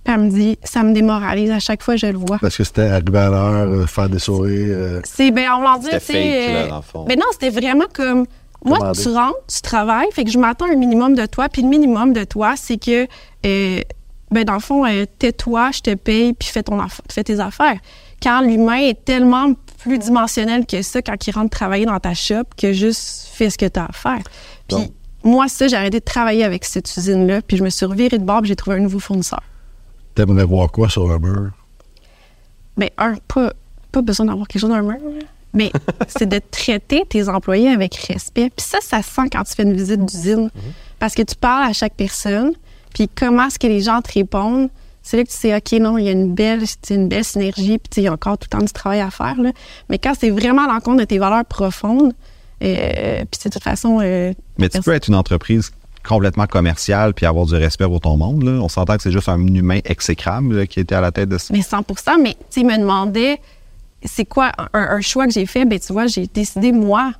Puis 0.04 0.14
elle 0.14 0.20
me 0.20 0.30
dit 0.30 0.58
Ça 0.62 0.82
me 0.82 0.92
démoralise 0.92 1.50
à 1.50 1.58
chaque 1.60 1.82
fois 1.82 1.94
que 1.94 2.00
je 2.00 2.06
le 2.06 2.18
vois. 2.18 2.38
Parce 2.40 2.56
que 2.56 2.64
c'était 2.64 2.82
arriver 2.88 3.18
à 3.18 3.30
l'heure, 3.30 3.68
euh, 3.68 3.86
faire 3.86 4.08
des 4.08 4.18
sourires. 4.18 4.66
euh, 4.76 5.00
C'est, 5.04 5.30
ben, 5.30 5.48
on 5.56 5.62
va 5.62 5.78
dire, 5.78 5.90
C'était 5.92 6.00
tu 6.00 6.12
sais, 6.12 6.42
fake, 6.46 6.52
là, 6.52 6.60
euh, 6.64 6.68
dans 6.68 6.76
le 6.76 6.82
fond. 6.82 7.04
Ben 7.04 7.18
non, 7.18 7.26
c'était 7.32 7.50
vraiment 7.50 7.86
comme. 7.92 8.26
Moi, 8.66 8.78
Commandé. 8.78 9.02
tu 9.02 9.08
rentres, 9.10 9.36
tu 9.54 9.60
travailles, 9.60 10.08
fait 10.12 10.24
que 10.24 10.30
je 10.30 10.38
m'attends 10.38 10.64
un 10.70 10.76
minimum 10.76 11.14
de 11.14 11.26
toi. 11.26 11.48
Puis 11.50 11.60
le 11.62 11.68
minimum 11.68 12.14
de 12.14 12.24
toi, 12.24 12.54
c'est 12.56 12.78
que, 12.78 13.06
euh, 13.44 13.80
ben 14.30 14.44
dans 14.44 14.54
le 14.54 14.60
fond, 14.60 14.86
euh, 14.86 15.04
tais-toi, 15.18 15.70
je 15.74 15.80
te 15.80 15.94
paye, 15.94 16.32
puis 16.32 16.48
fais, 16.48 16.62
ton 16.62 16.78
aff- 16.80 17.00
fais 17.10 17.22
tes 17.24 17.40
affaires. 17.40 17.76
Quand 18.22 18.40
l'humain 18.40 18.78
est 18.78 19.04
tellement 19.04 19.52
plus 19.80 19.98
dimensionnel 19.98 20.64
que 20.64 20.80
ça, 20.80 21.02
quand 21.02 21.26
il 21.26 21.30
rentre 21.32 21.50
travailler 21.50 21.84
dans 21.84 21.98
ta 22.00 22.14
shop, 22.14 22.44
que 22.56 22.72
juste 22.72 23.28
fais 23.34 23.50
ce 23.50 23.58
que 23.58 23.66
tu 23.66 23.78
as 23.78 23.84
à 23.84 23.92
faire. 23.92 24.22
Puis 24.66 24.90
moi, 25.22 25.46
ça, 25.48 25.68
j'ai 25.68 25.76
arrêté 25.76 26.00
de 26.00 26.04
travailler 26.04 26.42
avec 26.44 26.64
cette 26.64 26.94
usine-là, 26.96 27.42
puis 27.42 27.58
je 27.58 27.64
me 27.64 27.68
suis 27.68 27.84
revirée 27.84 28.16
de 28.16 28.24
bord, 28.24 28.40
puis 28.40 28.48
j'ai 28.48 28.56
trouvé 28.56 28.76
un 28.76 28.80
nouveau 28.80 28.98
fournisseur. 28.98 29.42
T'aimerais 30.14 30.44
voir 30.44 30.70
quoi 30.70 30.88
sur 30.88 31.10
un 31.10 31.18
mur? 31.18 31.50
Ben, 32.76 32.90
un, 32.98 33.14
pas, 33.28 33.52
pas 33.92 34.02
besoin 34.02 34.26
d'avoir 34.26 34.46
quelque 34.48 34.60
chose 34.60 34.70
dans 34.70 34.78
le 34.78 34.84
mur, 34.84 34.98
mais 35.52 35.70
c'est 36.08 36.28
de 36.28 36.40
traiter 36.50 37.04
tes 37.08 37.28
employés 37.28 37.68
avec 37.68 37.94
respect. 37.94 38.50
Puis 38.56 38.66
ça, 38.66 38.78
ça 38.80 39.02
se 39.02 39.10
sent 39.10 39.28
quand 39.32 39.44
tu 39.44 39.54
fais 39.54 39.62
une 39.62 39.74
visite 39.74 40.04
d'usine. 40.04 40.50
Parce 40.98 41.14
que 41.14 41.22
tu 41.22 41.34
parles 41.34 41.68
à 41.68 41.72
chaque 41.72 41.94
personne, 41.94 42.52
puis 42.94 43.08
comment 43.14 43.46
est-ce 43.46 43.58
que 43.58 43.66
les 43.66 43.80
gens 43.80 44.00
te 44.00 44.12
répondent? 44.12 44.70
C'est 45.02 45.18
là 45.18 45.24
que 45.24 45.28
tu 45.30 45.36
sais, 45.36 45.54
OK, 45.54 45.72
non, 45.72 45.98
il 45.98 46.04
y 46.04 46.08
a 46.08 46.12
une 46.12 46.32
belle, 46.34 46.62
une 46.88 47.08
belle 47.08 47.24
synergie, 47.24 47.78
puis 47.78 48.00
il 48.00 48.04
y 48.04 48.08
a 48.08 48.12
encore 48.12 48.38
tout 48.38 48.48
le 48.50 48.58
temps 48.58 48.64
du 48.64 48.72
travail 48.72 49.00
à 49.00 49.10
faire. 49.10 49.38
Là. 49.40 49.52
Mais 49.90 49.98
quand 49.98 50.14
c'est 50.18 50.30
vraiment 50.30 50.64
à 50.64 50.72
l'encontre 50.72 51.00
de 51.00 51.04
tes 51.04 51.18
valeurs 51.18 51.44
profondes, 51.44 52.14
euh, 52.62 53.18
puis 53.20 53.38
c'est 53.38 53.50
de 53.50 53.54
toute 53.54 53.62
façon. 53.62 53.98
euh, 54.00 54.32
Mais 54.58 54.68
tu 54.70 54.80
peux 54.80 54.94
être 54.94 55.08
une 55.08 55.14
entreprise 55.16 55.72
complètement 56.06 56.46
commerciale 56.46 57.14
puis 57.14 57.26
avoir 57.26 57.46
du 57.46 57.54
respect 57.54 57.86
pour 57.86 58.00
ton 58.00 58.16
monde. 58.16 58.42
Là. 58.42 58.52
On 58.62 58.68
s'entend 58.68 58.96
que 58.96 59.02
c'est 59.02 59.12
juste 59.12 59.28
un 59.28 59.38
humain 59.46 59.80
exécrable 59.84 60.58
là, 60.58 60.66
qui 60.66 60.80
était 60.80 60.94
à 60.94 61.00
la 61.00 61.10
tête 61.12 61.28
de 61.28 61.38
ça. 61.38 61.52
Mais 61.52 61.60
100% 61.60 62.22
mais 62.22 62.34
tu 62.34 62.38
sais, 62.50 62.60
il 62.60 62.66
me 62.66 62.78
demandait, 62.78 63.40
c'est 64.04 64.24
quoi 64.26 64.52
un, 64.72 64.80
un 64.80 65.00
choix 65.00 65.26
que 65.26 65.32
j'ai 65.32 65.46
fait? 65.46 65.64
Ben 65.64 65.78
tu 65.78 65.92
vois, 65.92 66.06
j'ai 66.06 66.26
décidé, 66.26 66.72
moi, 66.72 67.12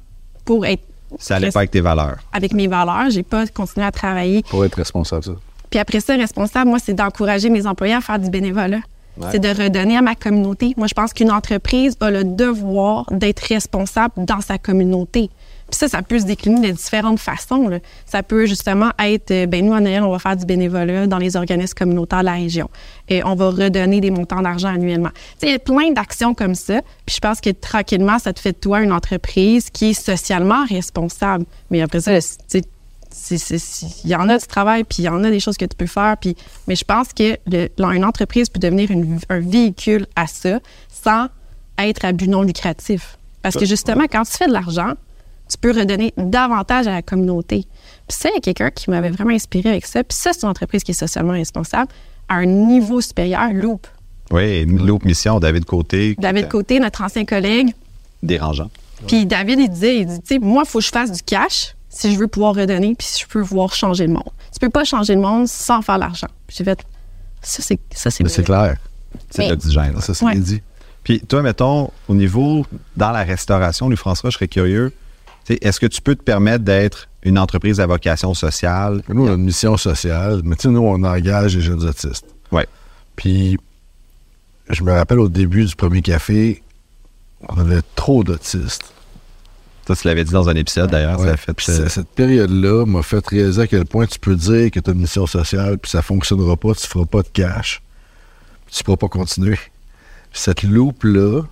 pour 0.45 0.67
être 0.67 0.83
Ça 1.19 1.37
allait 1.37 1.51
pas 1.51 1.61
avec 1.61 1.71
tes 1.71 1.81
valeurs. 1.81 2.19
avec 2.33 2.53
mes 2.53 2.67
valeurs, 2.69 3.11
j'ai 3.11 3.23
pas 3.23 3.47
continué 3.47 3.87
à 3.87 3.93
travailler. 3.93 4.43
Pour 4.49 4.65
être 4.65 4.75
responsable, 4.77 5.25
ça. 5.25 5.33
Puis 5.71 5.81
après 5.81 6.01
ça, 6.01 6.15
responsable, 6.15 6.71
moi, 6.71 6.79
c'est 6.79 6.95
d'encourager 6.95 7.51
mes 7.51 7.67
employés 7.67 7.95
à 7.95 8.01
faire 8.01 8.19
du 8.19 8.31
bénévolat. 8.31 8.81
Ouais. 9.17 9.29
C'est 9.33 9.39
de 9.39 9.49
redonner 9.49 9.97
à 9.97 10.03
ma 10.03 10.15
communauté. 10.15 10.75
Moi, 10.77 10.87
je 10.89 10.95
pense 10.95 11.13
qu'une 11.13 11.31
entreprise 11.31 11.97
a 12.01 12.11
le 12.11 12.25
devoir 12.25 13.07
d'être 13.13 13.41
responsable 13.49 14.13
dans 14.19 14.41
sa 14.41 14.59
communauté. 14.59 15.31
Puis 15.71 15.79
ça, 15.79 15.89
ça 15.89 16.03
peut 16.03 16.19
se 16.19 16.25
décliner 16.25 16.71
de 16.71 16.77
différentes 16.77 17.19
façons. 17.19 17.69
là. 17.69 17.79
Ça 18.07 18.23
peut 18.23 18.47
justement 18.47 18.91
être, 18.99 19.31
euh, 19.31 19.47
ben 19.47 19.65
nous, 19.65 19.73
en 19.73 19.81
Noël, 19.81 20.03
on 20.03 20.11
va 20.11 20.19
faire 20.19 20.37
du 20.37 20.45
bénévolat 20.47 21.07
dans 21.07 21.19
les 21.19 21.37
organismes 21.37 21.75
communautaires 21.75 22.21
de 22.21 22.27
la 22.27 22.33
région. 22.35 22.69
Et 23.09 23.25
on 23.25 23.35
va 23.35 23.51
redonner 23.51 24.01
des 24.01 24.11
montants 24.11 24.43
d'argent 24.43 24.69
annuellement. 24.69 25.09
Tu 25.09 25.21
sais, 25.41 25.47
il 25.49 25.53
y 25.53 25.55
a 25.55 25.59
plein 25.59 25.91
d'actions 25.93 26.35
comme 26.35 26.55
ça. 26.55 26.81
Puis 27.07 27.17
je 27.17 27.21
pense 27.21 27.41
que 27.41 27.51
tranquillement, 27.51 28.19
ça 28.19 28.33
te 28.33 28.41
fait 28.41 28.53
de 28.53 28.59
toi 28.59 28.83
une 28.83 28.93
entreprise 28.93 29.71
qui 29.71 29.91
est 29.91 29.95
socialement 29.95 30.65
responsable. 30.67 31.45
Mais 31.71 31.81
après 31.83 32.01
ça, 32.01 32.21
tu 32.21 32.27
sais, 32.47 32.63
il 34.05 34.11
y 34.11 34.15
en 34.17 34.29
a 34.29 34.39
du 34.39 34.47
travail, 34.47 34.85
puis 34.85 34.99
il 35.01 35.05
y 35.05 35.09
en 35.09 35.23
a 35.25 35.31
des 35.31 35.41
choses 35.41 35.57
que 35.57 35.65
tu 35.65 35.77
peux 35.77 35.87
faire. 35.87 36.17
Puis, 36.21 36.37
mais 36.67 36.75
je 36.77 36.85
pense 36.85 37.13
que 37.13 37.37
le- 37.47 37.69
une 37.95 38.05
entreprise 38.05 38.49
peut 38.49 38.59
devenir 38.59 38.91
une- 38.91 39.21
un 39.29 39.41
véhicule 39.41 40.07
à 40.17 40.27
ça 40.27 40.59
sans 40.89 41.27
être 41.79 42.05
à 42.05 42.13
but 42.13 42.29
non 42.29 42.43
lucratif. 42.43 43.17
Parce 43.43 43.57
que 43.57 43.67
justement, 43.67 44.05
quand 44.11 44.23
tu 44.25 44.33
fais 44.33 44.47
de 44.47 44.53
l'argent, 44.53 44.95
tu 45.49 45.59
peux 45.59 45.71
redonner 45.73 46.13
davantage 46.17 46.87
à 46.87 46.93
la 46.93 47.03
communauté. 47.03 47.67
Puis 48.09 48.17
ça, 48.19 48.29
il 48.31 48.35
y 48.35 48.39
a 48.39 48.41
quelqu'un 48.41 48.71
qui 48.71 48.91
m'avait 48.91 49.11
vraiment 49.11 49.31
inspiré 49.35 49.71
avec 49.71 49.87
ça. 49.87 50.03
Puis 50.05 50.17
ça, 50.17 50.33
c'est 50.33 50.43
une 50.43 50.49
entreprise 50.49 50.83
qui 50.85 50.93
est 50.93 50.95
socialement 50.95 51.33
responsable 51.33 51.91
à 52.29 52.37
un 52.37 52.47
niveau 52.47 53.01
supérieur, 53.01 53.53
Loop. 53.53 53.87
Oui, 54.31 54.65
Loop 54.65 55.05
Mission, 55.05 55.39
David 55.39 55.65
Côté. 55.67 56.17
David 56.19 56.49
Côté, 56.49 56.81
notre 56.81 57.03
ancien 57.03 57.25
collègue, 57.25 57.75
Dérangeant. 58.23 58.71
puis 59.07 59.27
David, 59.27 59.61
il 59.61 59.69
disait, 59.69 59.99
il 59.99 60.07
dit, 60.07 60.21
tu 60.21 60.27
sais, 60.35 60.39
moi, 60.39 60.63
il 60.65 60.69
faut 60.69 60.79
que 60.79 60.85
je 60.85 60.91
fasse 60.91 61.13
du 61.13 61.23
cash 61.23 61.75
si 61.91 62.13
je 62.13 62.19
veux 62.19 62.27
pouvoir 62.27 62.55
redonner, 62.55 62.95
puis 62.95 63.07
si 63.07 63.21
je 63.23 63.39
veux 63.39 63.45
pouvoir 63.45 63.73
changer 63.75 64.07
le 64.07 64.15
monde. 64.15 64.31
Tu 64.53 64.59
peux 64.59 64.71
pas 64.71 64.85
changer 64.85 65.15
le 65.15 65.21
monde 65.21 65.47
sans 65.47 65.83
faire 65.83 65.99
l'argent. 65.99 66.27
Puis 66.47 66.57
j'ai 66.59 66.65
fait, 66.65 66.81
ça, 67.43 67.63
c'est 67.63 67.79
ça, 67.93 68.11
c'est 68.11 68.25
Mais 68.25 68.31
c'est 68.31 68.43
clair. 68.43 68.77
C'est 69.31 69.49
l'oxygène. 69.49 70.01
Ça, 70.01 70.15
c'est 70.15 70.25
Ouais. 70.25 70.35
dit. 70.37 70.61
Puis 71.05 71.21
toi, 71.21 71.43
mettons, 71.43 71.91
au 72.09 72.15
niveau, 72.15 72.65
dans 72.97 73.11
la 73.11 73.23
restauration, 73.23 73.89
lui, 73.89 73.97
François, 73.97 74.31
je 74.31 74.37
serais 74.37 74.49
curieux. 74.49 74.93
Est-ce 75.49 75.79
que 75.79 75.87
tu 75.87 76.01
peux 76.01 76.15
te 76.15 76.23
permettre 76.23 76.65
d'être 76.65 77.09
une 77.23 77.39
entreprise 77.39 77.81
à 77.81 77.87
vocation 77.87 78.35
sociale? 78.35 79.03
Nous, 79.09 79.27
on 79.27 79.31
a 79.31 79.35
une 79.35 79.45
mission 79.45 79.77
sociale, 79.77 80.41
mais 80.45 80.57
tu 80.57 80.63
sais, 80.63 80.69
nous, 80.69 80.81
on 80.81 81.03
engage 81.03 81.57
les 81.57 81.63
jeunes 81.63 81.85
autistes. 81.85 82.27
Ouais. 82.51 82.67
Puis, 83.17 83.59
je 84.71 84.83
me 84.83 84.93
rappelle 84.93 85.19
au 85.19 85.29
début 85.29 85.65
du 85.65 85.77
premier 85.77 86.03
café, 86.03 86.63
on 87.49 87.59
avait 87.59 87.83
trop 87.95 88.25
d'autistes. 88.25 88.93
Ça, 89.87 89.95
tu 89.95 90.09
l'avais 90.09 90.25
dit 90.25 90.33
dans 90.33 90.49
un 90.49 90.55
épisode, 90.55 90.91
d'ailleurs. 90.91 91.21
Ouais. 91.21 91.37
fait, 91.37 91.57
euh, 91.69 91.89
cette 91.89 92.09
période-là 92.09 92.87
m'a 92.87 93.03
fait 93.03 93.27
réaliser 93.27 93.63
à 93.63 93.67
quel 93.67 93.85
point 93.85 94.07
tu 94.07 94.19
peux 94.19 94.35
dire 94.35 94.71
que 94.71 94.81
tu 94.81 94.91
as 94.91 94.95
une 94.95 95.01
mission 95.01 95.27
sociale, 95.27 95.79
puis 95.79 95.91
ça 95.91 96.01
fonctionnera 96.01 96.57
pas, 96.57 96.75
tu 96.75 96.87
feras 96.87 97.05
pas 97.05 97.21
de 97.21 97.29
cash, 97.29 97.83
puis 98.65 98.77
tu 98.77 98.85
pourras 98.85 98.97
pas 98.97 99.09
continuer. 99.09 99.59
Cette 100.33 100.63
loupe-là, 100.63 101.43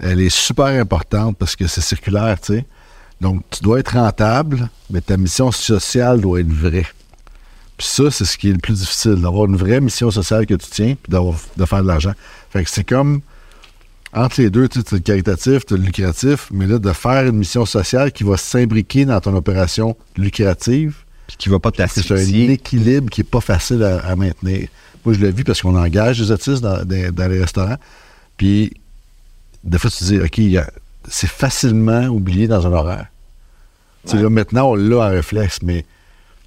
elle 0.00 0.20
est 0.20 0.34
super 0.34 0.66
importante 0.66 1.36
parce 1.38 1.54
que 1.54 1.68
c'est 1.68 1.80
circulaire, 1.80 2.40
tu 2.40 2.54
sais. 2.54 2.66
Donc, 3.20 3.42
tu 3.50 3.62
dois 3.62 3.80
être 3.80 3.92
rentable, 3.94 4.68
mais 4.90 5.00
ta 5.00 5.16
mission 5.16 5.52
sociale 5.52 6.20
doit 6.20 6.40
être 6.40 6.52
vraie. 6.52 6.86
Puis 7.76 7.86
ça, 7.86 8.10
c'est 8.10 8.24
ce 8.24 8.36
qui 8.38 8.48
est 8.48 8.52
le 8.52 8.58
plus 8.58 8.80
difficile, 8.80 9.16
d'avoir 9.16 9.46
une 9.46 9.56
vraie 9.56 9.80
mission 9.80 10.10
sociale 10.10 10.46
que 10.46 10.54
tu 10.54 10.66
tiens, 10.70 10.94
puis 11.02 11.10
d'avoir, 11.10 11.36
de 11.56 11.64
faire 11.64 11.82
de 11.82 11.88
l'argent. 11.88 12.12
Fait 12.50 12.64
que 12.64 12.70
c'est 12.70 12.84
comme 12.84 13.20
entre 14.12 14.40
les 14.40 14.50
deux, 14.50 14.68
tu 14.68 14.80
as 14.80 14.82
le 14.92 14.98
caritatif, 14.98 15.64
tu 15.66 15.74
as 15.74 15.76
le 15.76 15.84
lucratif, 15.84 16.48
mais 16.50 16.66
là, 16.66 16.78
de 16.78 16.92
faire 16.92 17.26
une 17.26 17.36
mission 17.36 17.64
sociale 17.64 18.10
qui 18.10 18.24
va 18.24 18.36
s'imbriquer 18.36 19.04
dans 19.04 19.20
ton 19.20 19.34
opération 19.36 19.96
lucrative, 20.16 20.96
puis 21.26 21.36
qui 21.36 21.48
va 21.48 21.58
pas 21.58 21.70
c'est 22.02 22.14
un 22.14 22.16
équilibre 22.50 23.08
qui 23.10 23.20
n'est 23.20 23.24
pas 23.28 23.40
facile 23.40 23.82
à, 23.84 24.00
à 24.00 24.16
maintenir. 24.16 24.66
Moi, 25.04 25.14
je 25.14 25.20
le 25.20 25.28
vis 25.30 25.44
parce 25.44 25.62
qu'on 25.62 25.76
engage 25.78 26.18
des 26.18 26.30
autistes 26.32 26.60
dans, 26.60 26.84
dans- 26.84 27.14
dans 27.14 27.28
les 27.28 27.40
restaurants. 27.40 27.76
Puis, 28.36 28.72
des 29.62 29.78
fois, 29.78 29.90
tu 29.90 29.98
te 29.98 30.04
dis, 30.04 30.18
OK, 30.18 30.38
il 30.38 30.50
y 30.50 30.58
a- 30.58 30.70
c'est 31.10 31.28
facilement 31.28 32.06
oublié 32.06 32.46
dans 32.46 32.66
un 32.66 32.72
horaire. 32.72 33.06
Tu 34.04 34.12
sais, 34.12 34.22
là, 34.22 34.30
maintenant, 34.30 34.70
on 34.70 34.74
l'a 34.76 34.96
en 34.96 35.10
réflexe, 35.10 35.58
mais 35.62 35.84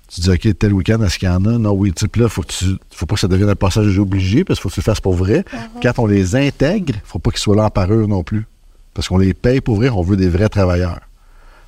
tu 0.08 0.22
dis, 0.22 0.30
OK, 0.30 0.58
tel 0.58 0.74
week-end, 0.74 1.02
est-ce 1.04 1.20
qu'il 1.20 1.28
y 1.28 1.32
en 1.32 1.46
a? 1.46 1.58
Non, 1.58 1.72
oui, 1.72 1.92
tu 1.92 2.06
sais, 2.06 2.20
là, 2.20 2.30
faut 2.30 2.42
que 2.42 2.48
tu, 2.48 2.66
faut 2.92 3.06
pas 3.06 3.16
que 3.16 3.20
ça 3.20 3.28
devienne 3.28 3.50
un 3.50 3.56
passage 3.56 4.00
obligé 4.00 4.44
parce 4.44 4.60
qu'il 4.60 4.64
faut 4.64 4.70
que 4.70 4.76
tu 4.76 4.80
le 4.80 4.86
fasses 4.86 5.02
pour 5.02 5.14
vrai. 5.14 5.44
Quand 5.82 6.00
on 6.00 6.08
les 6.08 6.36
intègre, 6.36 6.96
faut 7.04 7.20
pas 7.20 7.30
qu'ils 7.32 7.42
soient 7.42 7.56
là 7.56 7.66
en 7.66 7.70
parure 7.70 8.08
non 8.08 8.24
plus. 8.24 8.48
Parce 8.94 9.08
qu'on 9.08 9.18
les 9.18 9.34
paye 9.34 9.60
pour 9.60 9.76
vrai, 9.76 9.90
on 9.90 10.02
veut 10.02 10.18
des 10.18 10.30
vrais 10.30 10.50
travailleurs. 10.50 11.02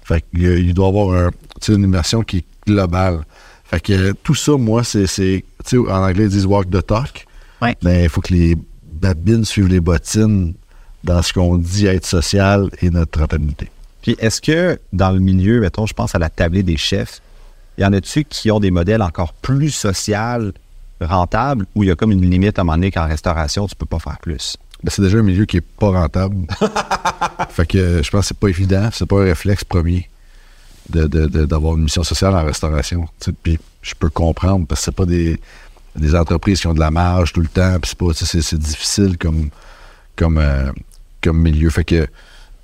Fait 0.04 0.24
qu'il 0.34 0.74
doit 0.74 0.86
y 0.86 0.90
avoir 0.90 1.18
un, 1.18 1.32
une 1.68 1.84
immersion 1.84 2.22
qui 2.22 2.38
est 2.38 2.46
globale. 2.66 3.26
Fait 3.66 3.80
que 3.80 3.94
euh, 3.94 4.14
tout 4.24 4.36
ça, 4.36 4.54
moi, 4.54 4.84
c'est. 4.84 5.06
Tu 5.06 5.44
sais, 5.66 5.78
en 5.78 6.04
anglais, 6.04 6.26
ils 6.26 6.30
disent 6.30 6.46
walk 6.46 6.70
the 6.70 6.86
talk. 6.86 7.26
Ouais. 7.62 7.76
Mais 7.84 8.04
il 8.04 8.10
faut 8.10 8.22
que 8.22 8.34
les 8.34 8.56
babines 8.94 9.44
suivent 9.44 9.68
les 9.68 9.80
bottines 9.80 10.54
dans 11.06 11.22
ce 11.22 11.32
qu'on 11.34 11.58
dit 11.58 11.86
être 11.86 12.06
social 12.06 12.70
et 12.82 12.90
notre 12.90 13.20
rentabilité. 13.20 13.70
Puis 14.02 14.16
est-ce 14.20 14.42
que 14.42 14.80
dans 14.92 15.12
le 15.12 15.20
milieu, 15.20 15.62
mettons, 15.62 15.86
je 15.86 15.94
pense 15.94 16.14
à 16.16 16.20
la 16.20 16.30
tablée 16.30 16.64
des 16.64 16.78
chefs, 16.78 17.22
il 17.78 17.84
y 17.84 17.86
en 17.86 17.94
a-tu 17.94 18.24
qui 18.26 18.52
ont 18.52 18.60
des 18.60 18.72
modèles 18.72 19.02
encore 19.02 19.34
plus 19.34 19.72
social, 19.72 20.52
rentables, 21.02 21.66
où 21.76 21.84
il 21.84 21.88
y 21.88 21.92
a 21.92 21.96
comme 21.96 22.12
une 22.12 22.22
limite 22.30 22.58
à 22.58 22.62
un 22.62 22.66
moment 22.66 22.78
donné 22.78 22.92
qu'en 22.92 23.08
restauration, 23.08 23.68
tu 23.68 23.76
peux 23.76 23.86
pas 23.86 24.00
faire 24.00 24.18
plus? 24.20 24.58
Ben, 24.84 24.90
c'est 24.90 25.02
déjà 25.02 25.18
un 25.20 25.24
milieu 25.24 25.46
qui 25.46 25.58
est 25.58 25.62
pas 25.62 25.90
rentable. 25.90 26.36
fait 27.50 27.66
que 27.66 28.02
je 28.04 28.10
pense 28.10 28.22
que 28.22 28.28
c'est 28.28 28.38
pas 28.38 28.48
évident, 28.50 28.90
c'est 28.92 29.06
pas 29.06 29.22
un 29.22 29.26
réflexe 29.26 29.64
premier 29.64 30.10
de- 30.90 31.08
de- 31.08 31.26
de- 31.28 31.46
d'avoir 31.46 31.76
une 31.76 31.84
mission 31.84 32.04
sociale 32.04 32.36
en 32.36 32.44
restauration. 32.46 33.08
Puis 33.44 33.60
je 33.82 33.94
peux 33.98 34.10
comprendre 34.10 34.66
parce 34.68 34.82
que 34.82 34.86
c'est 34.86 34.96
pas 34.96 35.06
des, 35.06 35.40
des 35.96 36.16
entreprises 36.16 36.62
qui 36.62 36.68
ont 36.68 36.74
de 36.74 36.80
la 36.80 36.92
marge 36.92 37.34
tout 37.34 37.42
le 37.42 37.48
temps, 37.48 37.78
puis 37.82 37.92
c'est 38.14 38.60
difficile 38.60 39.18
comme, 39.18 39.50
comme, 40.16 40.38
euh, 40.38 40.72
comme 41.26 41.42
milieu. 41.42 41.70
Fait 41.70 41.84
que 41.84 42.08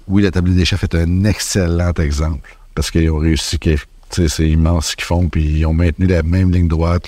oui, 0.07 0.23
la 0.23 0.31
table 0.31 0.53
des 0.55 0.65
chefs 0.65 0.83
est 0.83 0.95
un 0.95 1.23
excellent 1.25 1.93
exemple 1.99 2.57
parce 2.75 2.89
qu'ils 2.91 3.09
ont 3.11 3.17
réussi, 3.17 3.57
c'est 4.09 4.49
immense 4.49 4.87
ce 4.89 4.95
qu'ils 4.95 5.05
font, 5.05 5.27
puis 5.27 5.43
ils 5.59 5.65
ont 5.65 5.73
maintenu 5.73 6.07
la 6.07 6.23
même 6.23 6.51
ligne 6.51 6.67
droite, 6.67 7.07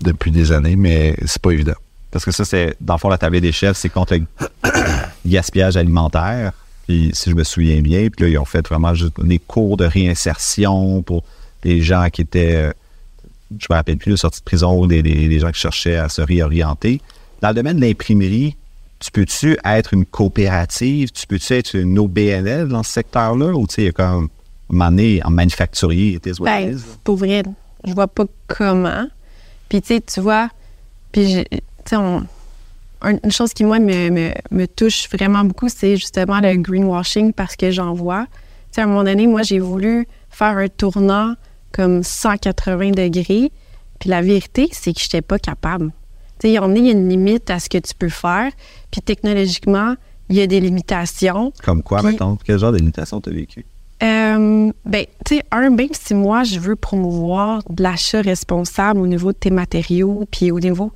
depuis 0.00 0.30
des 0.30 0.52
années, 0.52 0.76
mais 0.76 1.14
c'est 1.26 1.40
pas 1.42 1.50
évident. 1.50 1.74
Parce 2.10 2.24
que 2.24 2.30
ça, 2.30 2.44
c'est, 2.44 2.76
dans 2.80 2.94
le 2.94 2.98
fond, 2.98 3.08
la 3.08 3.18
tablée 3.18 3.40
des 3.40 3.52
chefs, 3.52 3.76
c'est 3.76 3.88
contre 3.88 4.14
le 4.16 4.24
gaspillage 5.26 5.76
alimentaire. 5.76 6.52
Puis, 6.86 7.10
si 7.12 7.30
je 7.30 7.34
me 7.34 7.44
souviens 7.44 7.80
bien, 7.82 8.08
puis 8.08 8.24
là, 8.24 8.30
ils 8.30 8.38
ont 8.38 8.44
fait 8.46 8.66
vraiment 8.66 8.92
des 9.18 9.38
cours 9.38 9.76
de 9.76 9.84
réinsertion 9.84 11.02
pour 11.02 11.22
les 11.64 11.82
gens 11.82 12.08
qui 12.10 12.22
étaient, 12.22 12.54
euh, 12.54 12.72
je 13.58 13.66
me 13.68 13.74
rappelle 13.74 13.98
plus, 13.98 14.16
sortis 14.16 14.40
de 14.40 14.44
prison 14.44 14.86
des, 14.86 15.02
des- 15.02 15.28
des 15.28 15.38
gens 15.40 15.50
qui 15.50 15.60
cherchaient 15.60 15.96
à 15.96 16.08
se 16.08 16.22
réorienter. 16.22 17.00
Dans 17.42 17.48
le 17.48 17.54
domaine 17.54 17.76
de 17.76 17.82
l'imprimerie, 17.84 18.56
tu 19.00 19.10
peux-tu 19.10 19.56
être 19.64 19.94
une 19.94 20.04
coopérative? 20.04 21.10
Tu 21.12 21.26
peux-tu 21.26 21.52
être 21.54 21.74
une 21.74 21.98
OBNL 21.98 22.68
dans 22.68 22.82
ce 22.82 22.92
secteur-là? 22.92 23.52
Ou 23.52 23.66
tu 23.66 23.74
sais, 23.74 23.82
il 23.82 23.84
y 23.86 23.88
a 23.88 23.92
comme, 23.92 24.28
donné, 24.70 25.20
en 25.24 25.30
manufacturier, 25.30 26.14
it 26.14 26.26
is 26.26 26.40
what 26.40 26.60
it 26.60 26.66
Ben, 26.66 26.76
is. 26.76 26.82
pour 27.04 27.16
vrai, 27.16 27.42
je 27.84 27.92
vois 27.92 28.08
pas 28.08 28.24
comment. 28.46 29.06
Puis, 29.68 29.80
tu 29.82 29.94
sais, 29.94 30.00
tu 30.00 30.20
vois, 30.20 30.48
puis, 31.12 31.44
tu 31.50 31.58
sais, 31.84 31.96
une 33.02 33.30
chose 33.30 33.52
qui, 33.52 33.64
moi, 33.64 33.78
me, 33.78 34.10
me, 34.10 34.30
me 34.50 34.66
touche 34.66 35.08
vraiment 35.10 35.44
beaucoup, 35.44 35.68
c'est 35.68 35.96
justement 35.96 36.40
le 36.40 36.56
greenwashing 36.56 37.32
parce 37.32 37.54
que 37.56 37.70
j'en 37.70 37.92
vois. 37.94 38.24
Tu 38.26 38.32
sais, 38.72 38.80
à 38.80 38.84
un 38.84 38.88
moment 38.88 39.04
donné, 39.04 39.26
moi, 39.26 39.42
j'ai 39.42 39.60
voulu 39.60 40.08
faire 40.30 40.56
un 40.56 40.68
tournant 40.68 41.34
comme 41.72 42.02
180 42.02 42.90
degrés. 42.90 43.52
Puis 44.00 44.10
la 44.10 44.22
vérité, 44.22 44.68
c'est 44.72 44.92
que 44.92 45.00
je 45.00 45.06
n'étais 45.06 45.22
pas 45.22 45.38
capable. 45.38 45.92
Tu 46.38 46.48
sais, 46.48 46.50
il 46.50 46.54
y 46.54 46.58
a 46.58 46.64
une 46.92 47.08
limite 47.08 47.50
à 47.50 47.58
ce 47.58 47.68
que 47.68 47.78
tu 47.78 47.94
peux 47.98 48.08
faire. 48.08 48.50
Puis 48.90 49.00
technologiquement, 49.00 49.94
il 50.28 50.36
y 50.36 50.40
a 50.40 50.46
des 50.46 50.60
limitations. 50.60 51.52
Comme 51.64 51.82
quoi, 51.82 51.98
Puis- 51.98 52.12
mettons? 52.12 52.36
Quel 52.44 52.58
genre 52.58 52.72
de 52.72 52.78
limitation 52.78 53.20
tu 53.20 53.30
as 53.30 53.32
vécu? 53.32 53.64
Euh, 54.02 54.70
ben, 54.84 55.06
tu 55.24 55.36
sais, 55.36 55.42
un, 55.50 55.70
même 55.70 55.88
si 55.92 56.14
moi, 56.14 56.44
je 56.44 56.60
veux 56.60 56.76
promouvoir 56.76 57.62
de 57.68 57.82
l'achat 57.82 58.20
responsable 58.20 59.00
au 59.00 59.06
niveau 59.08 59.32
de 59.32 59.36
tes 59.36 59.50
matériaux, 59.50 60.24
puis 60.30 60.52
au 60.52 60.60
niveau, 60.60 60.92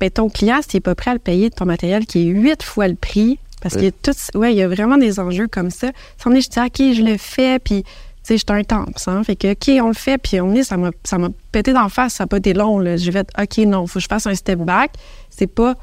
ben, 0.00 0.10
ton 0.10 0.30
client, 0.30 0.60
s'il 0.62 0.78
n'est 0.78 0.80
pas 0.80 0.94
prêt 0.94 1.10
à 1.10 1.14
le 1.14 1.20
payer 1.20 1.50
de 1.50 1.54
ton 1.54 1.66
matériel 1.66 2.06
qui 2.06 2.20
est 2.20 2.30
huit 2.30 2.62
fois 2.62 2.88
le 2.88 2.94
prix, 2.94 3.38
parce 3.60 3.76
que 3.76 3.90
tout, 3.90 4.12
ouais, 4.38 4.54
il 4.54 4.58
y 4.58 4.62
a 4.62 4.68
vraiment 4.68 4.96
des 4.96 5.18
enjeux 5.18 5.48
comme 5.48 5.70
ça. 5.70 5.88
Si 6.18 6.26
on 6.26 6.32
est, 6.32 6.40
je 6.40 6.48
dis, 6.48 6.58
OK, 6.58 6.94
je 6.94 7.02
le 7.02 7.18
fais, 7.18 7.58
puis, 7.58 7.84
sais, 8.26 8.38
j'étais 8.38 8.52
un 8.52 8.64
temps, 8.64 8.86
hein, 9.06 9.22
fait 9.24 9.36
que, 9.36 9.52
OK, 9.52 9.82
on 9.82 9.88
le 9.88 9.94
fait, 9.94 10.18
puis 10.18 10.40
on 10.40 10.52
est, 10.54 10.64
ça 10.64 10.76
m'a, 10.76 10.90
ça 11.04 11.18
m'a 11.18 11.28
pété 11.52 11.72
d'en 11.72 11.88
face, 11.88 12.14
ça 12.14 12.24
n'a 12.24 12.28
pas 12.28 12.38
été 12.38 12.54
long, 12.54 12.78
là. 12.78 12.96
J'ai 12.96 13.12
fait, 13.12 13.28
OK, 13.40 13.58
non, 13.66 13.86
faut 13.86 13.98
que 13.98 14.02
je 14.02 14.08
fasse 14.08 14.26
un 14.26 14.34
step 14.34 14.58
back. 14.60 14.92
C'est 15.30 15.46
pas 15.46 15.74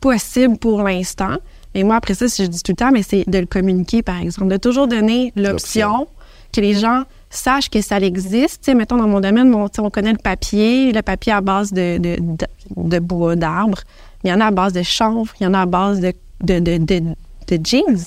possible 0.00 0.58
pour 0.58 0.82
l'instant. 0.82 1.36
Mais 1.74 1.82
moi, 1.82 1.96
après 1.96 2.14
ça, 2.14 2.28
si 2.28 2.44
je 2.44 2.48
dis 2.48 2.62
tout 2.62 2.72
le 2.72 2.76
temps, 2.76 2.90
mais 2.92 3.02
c'est 3.02 3.28
de 3.28 3.38
le 3.38 3.46
communiquer, 3.46 4.02
par 4.02 4.20
exemple, 4.20 4.48
de 4.48 4.56
toujours 4.56 4.88
donner 4.88 5.32
l'option, 5.36 6.08
que 6.52 6.60
les 6.60 6.74
gens 6.74 7.02
sachent 7.30 7.68
que 7.68 7.80
ça 7.82 7.98
existe. 7.98 8.62
Tu 8.62 8.70
sais, 8.70 8.74
mettons, 8.74 8.96
dans 8.96 9.08
mon 9.08 9.20
domaine, 9.20 9.52
sais, 9.72 9.80
on 9.80 9.90
connaît 9.90 10.12
le 10.12 10.18
papier, 10.18 10.92
le 10.92 11.02
papier 11.02 11.32
à 11.32 11.40
base 11.40 11.72
de, 11.72 11.98
de, 11.98 12.16
de, 12.20 12.46
de 12.76 12.98
bois 13.00 13.36
d'arbre. 13.36 13.78
Il 14.24 14.30
y 14.30 14.32
en 14.32 14.40
a 14.40 14.46
à 14.46 14.50
base 14.50 14.72
de 14.72 14.82
chanvre, 14.82 15.32
il 15.40 15.44
y 15.44 15.46
en 15.46 15.54
a 15.54 15.60
à 15.60 15.66
base 15.66 16.00
de, 16.00 16.12
de, 16.40 16.58
de 16.58 17.64
jeans. 17.64 17.98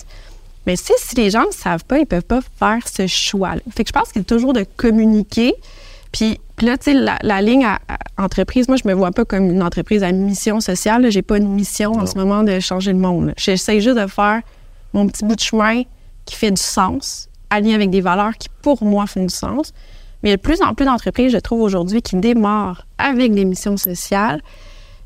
Mais 0.68 0.78
tu 0.78 0.84
sais, 0.84 0.94
si 0.98 1.16
les 1.16 1.30
gens 1.30 1.46
ne 1.46 1.52
savent 1.52 1.86
pas, 1.86 1.98
ils 2.00 2.06
peuvent 2.06 2.24
pas 2.24 2.42
faire 2.60 2.88
ce 2.88 3.08
choix-là. 3.08 3.62
Fait 3.76 3.84
que 3.84 3.88
je 3.90 3.94
pense 3.94 4.12
qu'il 4.12 4.22
a 4.22 4.26
toujours 4.26 4.54
de 4.54 4.66
communiquer. 4.78 5.56
Puis, 6.12 6.40
puis 6.56 6.68
là, 6.68 6.78
tu 6.78 6.92
sais, 6.92 6.94
la, 6.94 7.18
la 7.24 7.42
ligne 7.42 7.66
à, 7.66 7.80
à 7.88 8.24
entreprise, 8.24 8.68
moi, 8.68 8.78
je 8.78 8.88
me 8.88 8.94
vois 8.94 9.12
pas 9.12 9.26
comme 9.26 9.50
une 9.50 9.64
entreprise 9.64 10.04
à 10.04 10.12
mission 10.12 10.60
sociale. 10.60 11.10
J'ai 11.10 11.22
pas 11.22 11.38
une 11.38 11.50
mission 11.50 11.94
en 11.94 12.06
ce 12.06 12.18
moment 12.18 12.44
de 12.44 12.60
changer 12.60 12.92
le 12.92 13.00
monde. 13.00 13.34
J'essaie 13.38 13.80
juste 13.80 13.98
de 13.98 14.08
faire 14.08 14.42
mon 14.94 15.08
petit 15.08 15.26
bout 15.26 15.36
de 15.36 15.42
chemin 15.42 15.84
qui 16.26 16.36
fait 16.36 16.52
du 16.52 16.62
sens. 16.62 17.30
aligné 17.50 17.76
avec 17.76 17.90
des 17.90 18.02
valeurs 18.02 18.38
qui, 18.38 18.48
pour 18.62 18.84
moi, 18.84 19.08
font 19.08 19.24
du 19.24 19.34
sens. 19.34 19.74
Mais 20.22 20.30
il 20.30 20.32
y 20.32 20.34
a 20.34 20.38
de 20.38 20.42
plus 20.42 20.62
en 20.62 20.74
plus 20.76 20.86
d'entreprises, 20.86 21.32
je 21.32 21.38
trouve, 21.38 21.62
aujourd'hui, 21.62 22.02
qui 22.02 22.16
démarrent 22.16 22.86
avec 22.98 23.34
des 23.34 23.46
missions 23.46 23.78
sociales. 23.78 24.42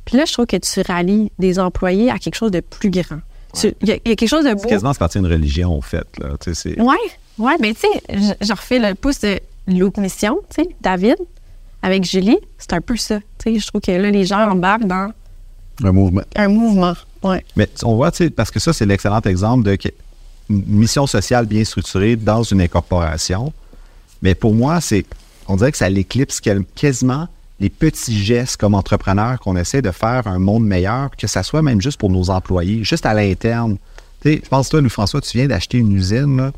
Puis 0.04 0.18
là, 0.18 0.26
je 0.26 0.34
trouve 0.34 0.46
que 0.46 0.58
tu 0.58 0.82
rallies 0.82 1.32
des 1.40 1.58
employés 1.60 2.12
à 2.12 2.20
quelque 2.20 2.36
chose 2.36 2.52
de 2.52 2.60
plus 2.60 2.90
grand. 2.90 3.22
Il 3.64 3.88
y, 3.88 3.92
a 3.92 3.96
il 4.04 4.10
y 4.10 4.12
a 4.12 4.16
quelque 4.16 4.28
chose 4.28 4.46
de 4.46 4.54
beau. 4.54 4.60
C'est 4.64 4.70
quasiment 4.70 4.94
se 4.94 5.00
partir 5.00 5.22
d'une 5.22 5.32
religion, 5.32 5.78
en 5.78 5.82
fait. 5.82 6.08
Oui, 6.78 6.96
oui, 7.38 7.54
mais 7.60 7.74
tu 7.74 7.82
sais, 7.82 8.36
je, 8.42 8.52
refais 8.52 8.80
le 8.80 8.96
pouce 8.96 9.22
de 9.22 9.40
l'autre 9.68 10.00
mission, 10.00 10.40
tu 10.54 10.64
sais, 10.64 10.70
David, 10.82 11.18
avec 11.82 12.04
Julie, 12.04 12.40
c'est 12.58 12.74
un 12.74 12.82
peu 12.82 12.98
ça. 12.98 13.20
Tu 13.38 13.54
sais, 13.54 13.60
je 13.60 13.68
trouve 13.68 13.82
que 13.82 13.92
là, 13.92 14.10
les 14.12 14.26
gens 14.26 14.50
embarquent 14.50 14.88
dans 14.88 15.12
Un 15.84 15.92
mouvement. 15.92 16.22
un 16.36 16.48
mouvement. 16.48 16.94
Ouais. 17.24 17.44
Mais 17.56 17.70
on 17.84 17.96
voit, 17.96 18.12
tu 18.12 18.26
sais, 18.26 18.30
parce 18.30 18.52
que 18.52 18.60
ça, 18.60 18.74
c'est 18.74 18.86
l'excellent 18.86 19.22
exemple 19.22 19.64
de 19.64 19.78
une 20.50 20.64
mission 20.68 21.08
sociale 21.08 21.46
bien 21.46 21.64
structurée 21.64 22.16
dans 22.16 22.44
une 22.44 22.62
incorporation. 22.62 23.52
Mais 24.22 24.36
pour 24.36 24.54
moi, 24.54 24.80
c'est, 24.82 25.06
on 25.48 25.56
dirait 25.56 25.72
que 25.72 25.78
ça 25.78 25.90
l'éclipse 25.90 26.40
quasiment 26.76 27.28
les 27.60 27.70
petits 27.70 28.18
gestes 28.24 28.58
comme 28.58 28.74
entrepreneur 28.76 29.40
qu'on 29.40 29.56
essaie 29.56 29.82
de 29.82 29.92
faire 29.92 30.28
un 30.28 30.40
monde 30.40 30.66
meilleur, 30.66 31.10
que 31.18 31.28
ça 31.28 31.42
soit 31.44 31.62
même 31.62 31.82
juste 31.82 31.98
pour 32.00 32.10
nos 32.10 32.30
employés, 32.30 32.84
juste 32.84 33.06
à 33.06 33.14
l'interne. 33.14 33.78
Tu 34.22 34.34
sais, 34.34 34.42
je 34.44 34.50
pense, 34.50 34.70
toi, 34.70 34.82
Louis-François, 34.82 35.22
tu 35.22 35.38
viens 35.38 35.48
d'acheter 35.48 35.78
une 35.78 35.92
usine, 35.94 36.52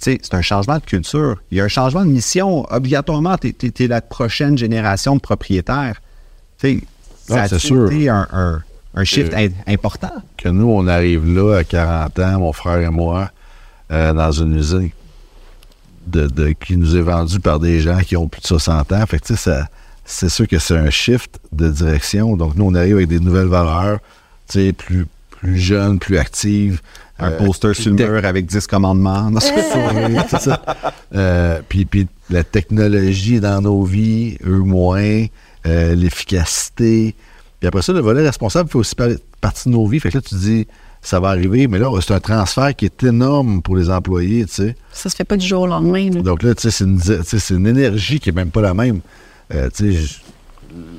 c'est 0.00 0.34
un 0.34 0.42
changement 0.42 0.76
de 0.78 0.84
culture. 0.84 1.36
Il 1.50 1.58
y 1.58 1.60
a 1.60 1.64
un 1.64 1.68
changement 1.68 2.04
de 2.04 2.10
mission. 2.10 2.66
Obligatoirement, 2.70 3.36
tu 3.38 3.54
es, 3.78 3.86
la 3.88 4.00
prochaine 4.02 4.56
génération 4.58 5.16
de 5.16 5.20
propriétaires. 5.20 6.00
Tu 6.60 6.80
sais, 6.80 6.84
ça 7.26 7.42
a 7.42 7.58
sûr. 7.58 7.90
été 7.90 8.08
un, 8.10 8.28
un- 8.32 8.62
un 8.94 9.04
shift 9.04 9.32
Euh, 9.34 9.48
important? 9.66 10.12
Que 10.36 10.48
nous, 10.50 10.68
on 10.70 10.86
arrive 10.86 11.26
là 11.26 11.56
à 11.58 11.64
40 11.64 12.18
ans, 12.18 12.38
mon 12.40 12.52
frère 12.52 12.80
et 12.80 12.90
moi, 12.90 13.30
euh, 13.90 14.12
dans 14.12 14.32
une 14.32 14.54
usine 14.56 14.90
de, 16.06 16.26
de- 16.26 16.50
qui 16.52 16.76
nous 16.76 16.96
est 16.96 17.00
vendue 17.02 17.40
par 17.40 17.58
des 17.58 17.80
gens 17.80 17.98
qui 18.00 18.16
ont 18.16 18.28
plus 18.28 18.40
de 18.42 18.46
60 18.46 18.92
ans. 18.92 19.04
Fait 19.06 19.18
que, 19.18 19.34
ça- 19.34 19.68
c'est 20.06 20.28
sûr 20.30 20.48
que 20.48 20.58
c'est 20.58 20.76
un 20.76 20.88
shift 20.90 21.38
de 21.52 21.68
direction. 21.68 22.36
Donc, 22.36 22.54
nous, 22.56 22.64
on 22.64 22.74
arrive 22.74 22.96
avec 22.96 23.08
des 23.08 23.20
nouvelles 23.20 23.48
valeurs, 23.48 23.98
tu 24.48 24.60
sais, 24.60 24.72
plus, 24.72 25.06
plus 25.30 25.58
jeunes, 25.58 25.98
plus 25.98 26.16
actives. 26.18 26.80
Un 27.18 27.30
Euh, 27.32 27.38
poster 27.46 27.72
sur 27.74 27.92
le 27.94 27.96
mur 28.12 28.24
avec 28.24 28.44
10 28.46 28.66
commandements. 28.66 29.30
C'est- 29.40 30.38
ça. 30.38 30.62
Euh, 31.14 31.60
puis, 31.68 31.84
puis 31.86 32.06
la 32.30 32.44
technologie 32.44 33.40
dans 33.40 33.60
nos 33.62 33.84
vies, 33.84 34.36
eux 34.46 34.58
moins, 34.58 35.24
euh, 35.66 35.94
l'efficacité. 35.94 37.14
Puis 37.60 37.66
après 37.68 37.82
ça, 37.82 37.92
le 37.94 38.00
volet 38.00 38.22
responsable 38.22 38.68
fait 38.70 38.76
aussi 38.78 38.94
par- 38.94 39.08
partie 39.40 39.68
de 39.68 39.74
nos 39.74 39.86
vies. 39.86 39.98
Fait 40.00 40.10
que 40.10 40.18
là, 40.18 40.22
tu 40.22 40.34
dis, 40.34 40.66
ça 41.00 41.20
va 41.20 41.28
arriver, 41.30 41.68
mais 41.68 41.78
là, 41.78 41.90
c'est 42.02 42.12
un 42.12 42.20
transfert 42.20 42.74
qui 42.76 42.84
est 42.84 43.02
énorme 43.04 43.62
pour 43.62 43.76
les 43.76 43.88
employés, 43.88 44.44
tu 44.44 44.52
sais. 44.52 44.76
Ça 44.92 45.08
se 45.08 45.16
fait 45.16 45.24
pas 45.24 45.36
du 45.38 45.46
jour 45.46 45.62
au 45.62 45.66
lendemain. 45.66 46.10
là. 46.10 46.20
Donc 46.20 46.42
là, 46.42 46.54
tu 46.54 46.62
sais, 46.62 46.70
c'est 46.70 46.84
une, 46.84 47.00
tu 47.00 47.06
sais, 47.24 47.38
c'est 47.38 47.54
une 47.54 47.66
énergie 47.66 48.20
qui 48.20 48.28
est 48.28 48.32
même 48.32 48.50
pas 48.50 48.60
la 48.60 48.74
même. 48.74 49.00
Euh, 49.54 49.68
tu 49.74 49.92
sais, 49.92 50.00
je- 50.02 50.14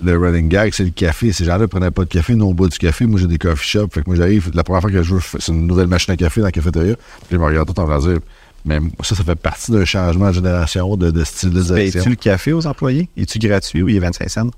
le 0.04 0.18
running 0.18 0.48
gag, 0.50 0.74
c'est 0.74 0.86
le 0.86 0.90
café. 0.90 1.32
Ces 1.32 1.46
gens-là 1.46 1.68
prenaient 1.68 1.92
pas 1.92 2.04
de 2.04 2.10
café, 2.10 2.34
nous, 2.34 2.46
on 2.46 2.54
boit 2.54 2.68
du 2.68 2.78
café. 2.78 3.06
Moi, 3.06 3.20
j'ai 3.20 3.28
des 3.28 3.38
coffee 3.38 3.68
shops. 3.68 3.90
Fait 3.94 4.02
que 4.02 4.10
moi, 4.10 4.16
j'arrive, 4.16 4.50
la 4.54 4.64
première 4.64 4.82
fois 4.82 4.90
que 4.92 5.04
je 5.04 5.14
veux, 5.14 5.22
c'est 5.40 5.52
une 5.52 5.68
nouvelle 5.68 5.88
machine 5.88 6.14
à 6.14 6.18
café 6.18 6.42
dans 6.42 6.48
la 6.48 6.52
cafétéria. 6.52 6.96
Puis 6.96 7.28
je 7.32 7.38
me 7.38 7.44
regarde 7.44 7.68
tout 7.68 7.80
en 7.80 7.86
train 7.86 8.00
de 8.00 8.14
dire, 8.14 8.20
mais 8.66 8.80
ça, 9.04 9.16
ça 9.16 9.24
fait 9.24 9.36
partie 9.36 9.72
d'un 9.72 9.86
changement 9.86 10.30
de 10.30 10.34
génération, 10.34 10.96
de, 10.98 11.12
de 11.12 11.24
stylisation. 11.24 11.76
Payes-tu 11.76 12.10
le 12.10 12.16
café 12.16 12.54
aux 12.54 12.66
employés? 12.66 13.10
Es-tu 13.18 13.38
gratuit 13.40 13.84
ou 13.84 13.90
il 13.90 13.98
est 13.98 14.00
25 14.00 14.30
cents? 14.30 14.50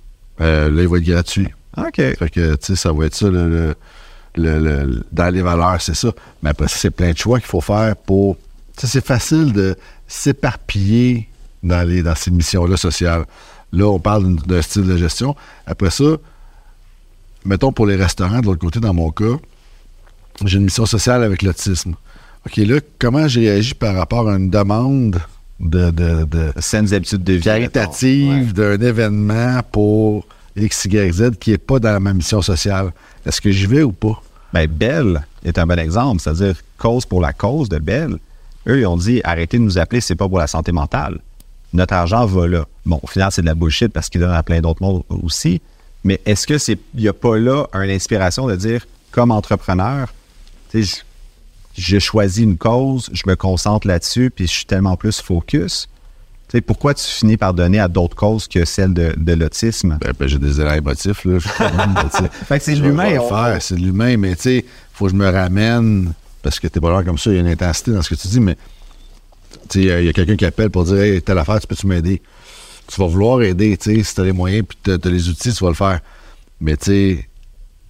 Euh, 0.41 0.69
là, 0.69 0.81
il 0.83 0.87
va 0.87 0.97
être 0.97 1.03
gratuit. 1.03 1.47
OK. 1.77 1.95
Fait 1.95 2.29
que, 2.31 2.55
tu 2.55 2.67
sais, 2.67 2.75
ça 2.75 2.93
va 2.93 3.05
être 3.07 3.15
ça, 3.15 3.29
le, 3.29 3.49
le- 3.49 3.75
le- 4.35 4.59
le- 4.59 5.03
dans 5.11 5.29
les 5.33 5.41
valeurs, 5.41 5.81
c'est 5.81 5.95
ça. 5.95 6.11
Mais 6.43 6.51
après 6.51 6.67
ça, 6.69 6.77
c'est 6.77 6.91
plein 6.91 7.11
de 7.11 7.17
choix 7.17 7.39
qu'il 7.39 7.47
faut 7.49 7.61
faire 7.61 7.95
pour... 7.95 8.37
Tu 8.77 8.81
sais, 8.81 8.87
c'est 8.87 9.05
facile 9.05 9.51
de 9.51 9.75
s'éparpiller 10.33 11.27
dans, 11.63 11.87
les, 11.87 12.03
dans 12.03 12.15
ces 12.15 12.31
missions-là 12.31 12.77
sociales. 12.77 13.25
Là, 13.71 13.85
on 13.85 13.99
parle 13.99 14.35
d'un 14.35 14.61
style 14.61 14.85
de 14.85 14.97
gestion. 14.97 15.35
Après 15.65 15.91
ça, 15.91 16.17
mettons 17.45 17.71
pour 17.71 17.85
les 17.85 17.95
restaurants, 17.95 18.39
de 18.39 18.45
l'autre 18.45 18.59
côté, 18.59 18.79
dans 18.79 18.93
mon 18.93 19.11
cas, 19.11 19.37
j'ai 20.45 20.57
une 20.57 20.65
mission 20.65 20.85
sociale 20.85 21.23
avec 21.23 21.41
l'autisme. 21.41 21.95
OK, 22.45 22.57
là, 22.57 22.79
comment 22.97 23.27
j'ai 23.27 23.41
réagi 23.41 23.73
par 23.73 23.95
rapport 23.95 24.29
à 24.29 24.35
une 24.35 24.49
demande 24.49 25.19
de, 25.59 25.91
de, 25.91 26.23
de 26.23 26.51
Saines 26.59 26.93
habitudes 26.93 27.23
de 27.23 27.33
vie. 27.33 27.41
caritative 27.41 28.53
d'un 28.53 28.79
événement 28.79 29.59
pour 29.71 30.25
X, 30.55 30.85
Y, 30.85 31.11
Z 31.11 31.31
qui 31.39 31.51
n'est 31.51 31.57
pas 31.57 31.79
dans 31.79 31.99
ma 31.99 32.13
mission 32.13 32.41
sociale? 32.41 32.91
Est-ce 33.25 33.41
que 33.41 33.51
j'y 33.51 33.65
vais 33.65 33.83
ou 33.83 33.91
pas? 33.91 34.21
Ben, 34.53 34.67
Bell 34.67 35.21
est 35.43 35.57
un 35.57 35.67
bon 35.67 35.77
exemple, 35.77 36.21
c'est-à-dire 36.21 36.55
cause 36.77 37.05
pour 37.05 37.21
la 37.21 37.33
cause 37.33 37.69
de 37.69 37.77
Bell. 37.77 38.17
Eux, 38.67 38.79
ils 38.79 38.87
ont 38.87 38.97
dit 38.97 39.21
arrêtez 39.23 39.57
de 39.57 39.63
nous 39.63 39.77
appeler, 39.77 40.01
c'est 40.01 40.15
pas 40.15 40.27
pour 40.27 40.39
la 40.39 40.47
santé 40.47 40.71
mentale. 40.71 41.19
Notre 41.73 41.93
argent 41.93 42.25
va 42.25 42.47
là. 42.47 42.65
Bon, 42.85 42.99
au 43.01 43.07
final, 43.07 43.31
c'est 43.31 43.41
de 43.41 43.47
la 43.47 43.55
bullshit 43.55 43.89
parce 43.89 44.09
qu'ils 44.09 44.21
donnent 44.21 44.31
à 44.31 44.43
plein 44.43 44.61
d'autres 44.61 44.81
mondes 44.81 45.03
aussi. 45.09 45.61
Mais 46.03 46.19
est-ce 46.25 46.47
que 46.47 46.57
c'est 46.57 46.79
il 46.95 47.01
n'y 47.01 47.07
a 47.07 47.13
pas 47.13 47.37
là 47.37 47.67
une 47.73 47.89
inspiration 47.89 48.47
de 48.47 48.55
dire, 48.55 48.87
comme 49.11 49.31
entrepreneur, 49.31 50.07
je, 50.73 50.85
je 51.77 51.99
choisis 51.99 52.43
une 52.43 52.57
cause, 52.57 53.09
je 53.13 53.23
me 53.27 53.35
concentre 53.35 53.87
là-dessus, 53.87 54.31
puis 54.33 54.47
je 54.47 54.51
suis 54.51 54.65
tellement 54.65 54.95
plus 54.95 55.21
focus. 55.21 55.87
Tu 56.47 56.57
sais, 56.57 56.61
pourquoi 56.61 56.95
tu 56.95 57.03
finis 57.03 57.37
par 57.37 57.53
donner 57.53 57.79
à 57.79 57.87
d'autres 57.87 58.15
causes 58.15 58.47
que 58.47 58.65
celle 58.65 58.93
de, 58.93 59.13
de 59.15 59.33
l'autisme? 59.33 59.99
Ben, 60.01 60.13
ben, 60.17 60.27
j'ai 60.27 60.39
des 60.39 60.59
élans 60.59 60.73
émotifs, 60.73 61.23
là. 61.25 61.39
Fait 62.47 62.57
que 62.57 62.65
c'est 62.65 62.75
l'humain, 62.75 63.19
faire, 63.19 63.57
c'est 63.59 63.75
de 63.75 63.81
l'humain, 63.81 64.17
mais 64.17 64.35
tu 64.35 64.41
sais, 64.41 64.65
faut 64.91 65.05
que 65.05 65.11
je 65.11 65.15
me 65.15 65.29
ramène, 65.29 66.11
parce 66.41 66.59
que 66.59 66.67
t'es 66.67 66.79
pas 66.79 66.89
là 66.91 67.03
comme 67.03 67.19
ça, 67.19 67.29
il 67.29 67.35
y 67.35 67.37
a 67.37 67.41
une 67.41 67.47
intensité 67.47 67.91
dans 67.91 68.01
ce 68.01 68.09
que 68.09 68.15
tu 68.15 68.27
dis, 68.29 68.39
mais 68.39 68.57
il 69.75 69.83
y 70.05 70.09
a- 70.09 70.13
quelqu'un 70.13 70.35
qui 70.35 70.45
appelle 70.45 70.69
pour 70.69 70.83
dire, 70.85 70.97
hey, 70.97 71.21
telle 71.21 71.37
affaire, 71.37 71.59
tu 71.59 71.67
peux-tu 71.67 71.87
m'aider? 71.87 72.21
Tu 72.87 72.99
vas 72.99 73.07
vouloir 73.07 73.41
aider, 73.41 73.77
tu 73.77 73.95
sais, 73.95 74.03
si 74.03 74.15
t'as 74.15 74.23
les 74.23 74.31
moyens, 74.31 74.65
puis 74.67 74.77
t'as 74.81 74.97
t'as 74.97 75.09
les 75.09 75.29
outils, 75.29 75.53
tu 75.53 75.63
vas 75.63 75.69
le 75.69 75.75
faire. 75.75 75.99
Mais 76.61 76.75
tu 76.77 76.85
sais, 76.85 77.29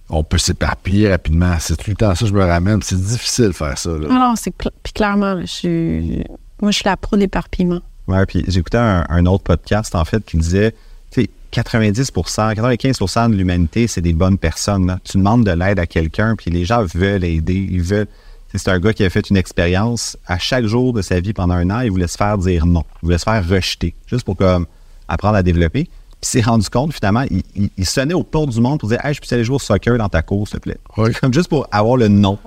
on 0.08 0.22
peut 0.24 0.38
s'éparpiller 0.38 1.08
rapidement. 1.10 1.56
C'est 1.60 1.76
tout 1.76 1.90
le 1.90 1.96
temps 1.96 2.14
ça, 2.14 2.26
je 2.26 2.32
me 2.32 2.44
ramène, 2.44 2.82
c'est 2.82 3.00
difficile 3.00 3.46
de 3.48 3.52
faire 3.52 3.78
ça, 3.78 3.90
là. 3.90 4.08
Ah 4.10 4.14
non, 4.14 4.34
c'est 4.36 4.50
cl- 4.56 4.70
puis 4.82 4.92
clairement, 4.92 5.34
là, 5.34 5.40
je 5.42 5.46
suis. 5.52 6.24
Moi, 6.60 6.70
je 6.70 6.76
suis 6.76 6.84
la 6.84 6.96
pro 6.96 7.16
de 7.16 7.20
l'éparpillement. 7.22 7.80
Ouais, 8.08 8.26
puis 8.26 8.44
j'écoutais 8.48 8.76
un, 8.78 9.06
un 9.08 9.24
autre 9.26 9.44
podcast, 9.44 9.94
en 9.94 10.04
fait, 10.04 10.22
qui 10.24 10.36
disait, 10.36 10.72
tu 11.10 11.22
sais, 11.22 11.30
90% 11.52 12.54
95% 12.54 13.30
de 13.30 13.34
l'humanité, 13.36 13.86
c'est 13.86 14.00
des 14.02 14.12
bonnes 14.12 14.36
personnes. 14.38 14.86
là. 14.86 14.98
Tu 15.04 15.16
demandes 15.16 15.44
de 15.44 15.50
l'aide 15.52 15.78
à 15.78 15.86
quelqu'un, 15.86 16.34
puis 16.36 16.50
les 16.50 16.64
gens 16.64 16.84
veulent 16.84 17.24
aider. 17.24 17.66
Ils 17.70 17.82
veulent. 17.82 18.06
C'est 18.54 18.68
un 18.68 18.80
gars 18.80 18.92
qui 18.92 19.04
a 19.04 19.10
fait 19.10 19.28
une 19.30 19.36
expérience. 19.36 20.16
À 20.26 20.38
chaque 20.38 20.64
jour 20.66 20.92
de 20.92 21.02
sa 21.02 21.20
vie 21.20 21.32
pendant 21.32 21.54
un 21.54 21.70
an, 21.70 21.80
il 21.80 21.90
voulait 21.90 22.08
se 22.08 22.16
faire 22.16 22.36
dire 22.38 22.66
non. 22.66 22.82
Il 23.02 23.06
voulait 23.06 23.18
se 23.18 23.24
faire 23.24 23.46
rejeter, 23.48 23.94
juste 24.06 24.24
pour 24.24 24.36
comme 24.36 24.66
apprendre 25.08 25.36
à 25.36 25.42
développer. 25.42 25.84
Puis 25.84 25.92
il 26.22 26.26
s'est 26.26 26.40
rendu 26.42 26.68
compte, 26.68 26.92
finalement, 26.92 27.24
il, 27.30 27.42
il- 27.54 27.70
il 27.76 27.86
sonnait 27.86 28.14
aux 28.14 28.24
portes 28.24 28.50
du 28.50 28.60
monde 28.60 28.80
pour 28.80 28.88
dire 28.88 29.04
Hey, 29.04 29.14
je 29.14 29.20
peux 29.20 29.34
aller 29.34 29.44
jouer 29.44 29.56
au 29.56 29.60
soccer 29.60 29.96
dans 29.98 30.08
ta 30.08 30.22
cour, 30.22 30.46
s'il 30.48 30.58
te 30.58 30.62
plaît? 30.62 30.78
Comme 31.20 31.32
juste 31.32 31.48
pour 31.48 31.66
avoir 31.70 31.96
le 31.96 32.08
non. 32.08 32.38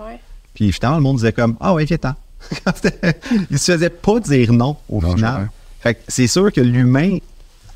Puis 0.54 0.72
finalement, 0.72 0.98
le 0.98 1.04
monde 1.04 1.16
disait 1.18 1.32
comme 1.34 1.56
Ah 1.60 1.74
ouais, 1.74 1.86
viens-t'en. 1.86 2.14
il 3.50 3.58
se 3.60 3.72
faisait 3.72 3.90
pas 3.90 4.20
dire 4.20 4.52
non 4.54 4.76
au 4.90 5.02
Non, 5.02 5.16
final. 5.16 5.50
Fait 5.80 5.96
que 5.96 6.00
c'est 6.08 6.28
sûr 6.28 6.52
que 6.52 6.62
l'humain, 6.62 7.18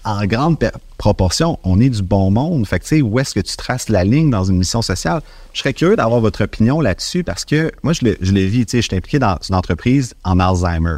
en 0.04 0.26
grande 0.26 0.60
per- 0.60 0.70
proportion, 0.98 1.60
on 1.64 1.80
est 1.80 1.90
du 1.90 2.02
bon 2.02 2.32
monde. 2.32 2.66
Fait 2.68 2.80
que 2.80 2.84
tu 2.86 2.98
sais, 2.98 3.02
où 3.02 3.20
est-ce 3.20 3.34
que 3.34 3.40
tu 3.40 3.56
traces 3.56 3.90
la 3.90 4.04
ligne 4.04 4.30
dans 4.30 4.44
une 4.44 4.58
mission 4.58 4.82
sociale? 4.82 5.22
Je 5.54 5.60
serais 5.60 5.74
curieux 5.74 5.96
d'avoir 5.96 6.20
votre 6.22 6.44
opinion 6.44 6.82
là-dessus 6.82 7.24
parce 7.24 7.46
que 7.46 7.72
moi, 7.84 7.94
je 7.94 8.04
l'ai 8.04 8.18
je 8.22 8.32
l'ai 8.32 8.48
vu, 8.48 8.66
tu 8.66 8.72
sais, 8.72 8.82
je 8.82 8.88
suis 8.88 8.96
impliqué 8.98 9.20
dans 9.20 9.38
une 9.48 9.56
entreprise 9.56 10.14
en 10.24 10.40
Alzheimer. 10.40 10.98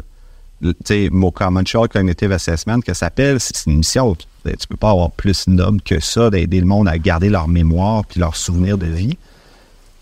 Le- 0.62 0.74
Tu 0.74 0.80
sais, 0.86 1.10
MOCA, 1.12 1.50
Montreal 1.52 1.88
Cognitive 1.88 2.32
Assessment, 2.32 2.82
que 2.82 2.88
ça 2.94 3.06
s'appelle, 3.06 3.40
c'est 3.40 3.66
une 3.66 3.78
mission. 3.78 4.16
Tu 4.16 4.68
peux 4.70 4.78
pas 4.78 4.92
avoir 4.92 5.12
plus 5.12 5.48
noble 5.48 5.82
que 5.82 6.00
ça 6.00 6.30
d'aider 6.30 6.60
le 6.60 6.66
monde 6.66 6.88
à 6.88 6.98
garder 6.98 7.30
leur 7.30 7.48
mémoire 7.48 8.06
puis 8.06 8.20
leurs 8.20 8.36
souvenirs 8.36 8.78
de 8.78 8.86
vie. 8.88 9.18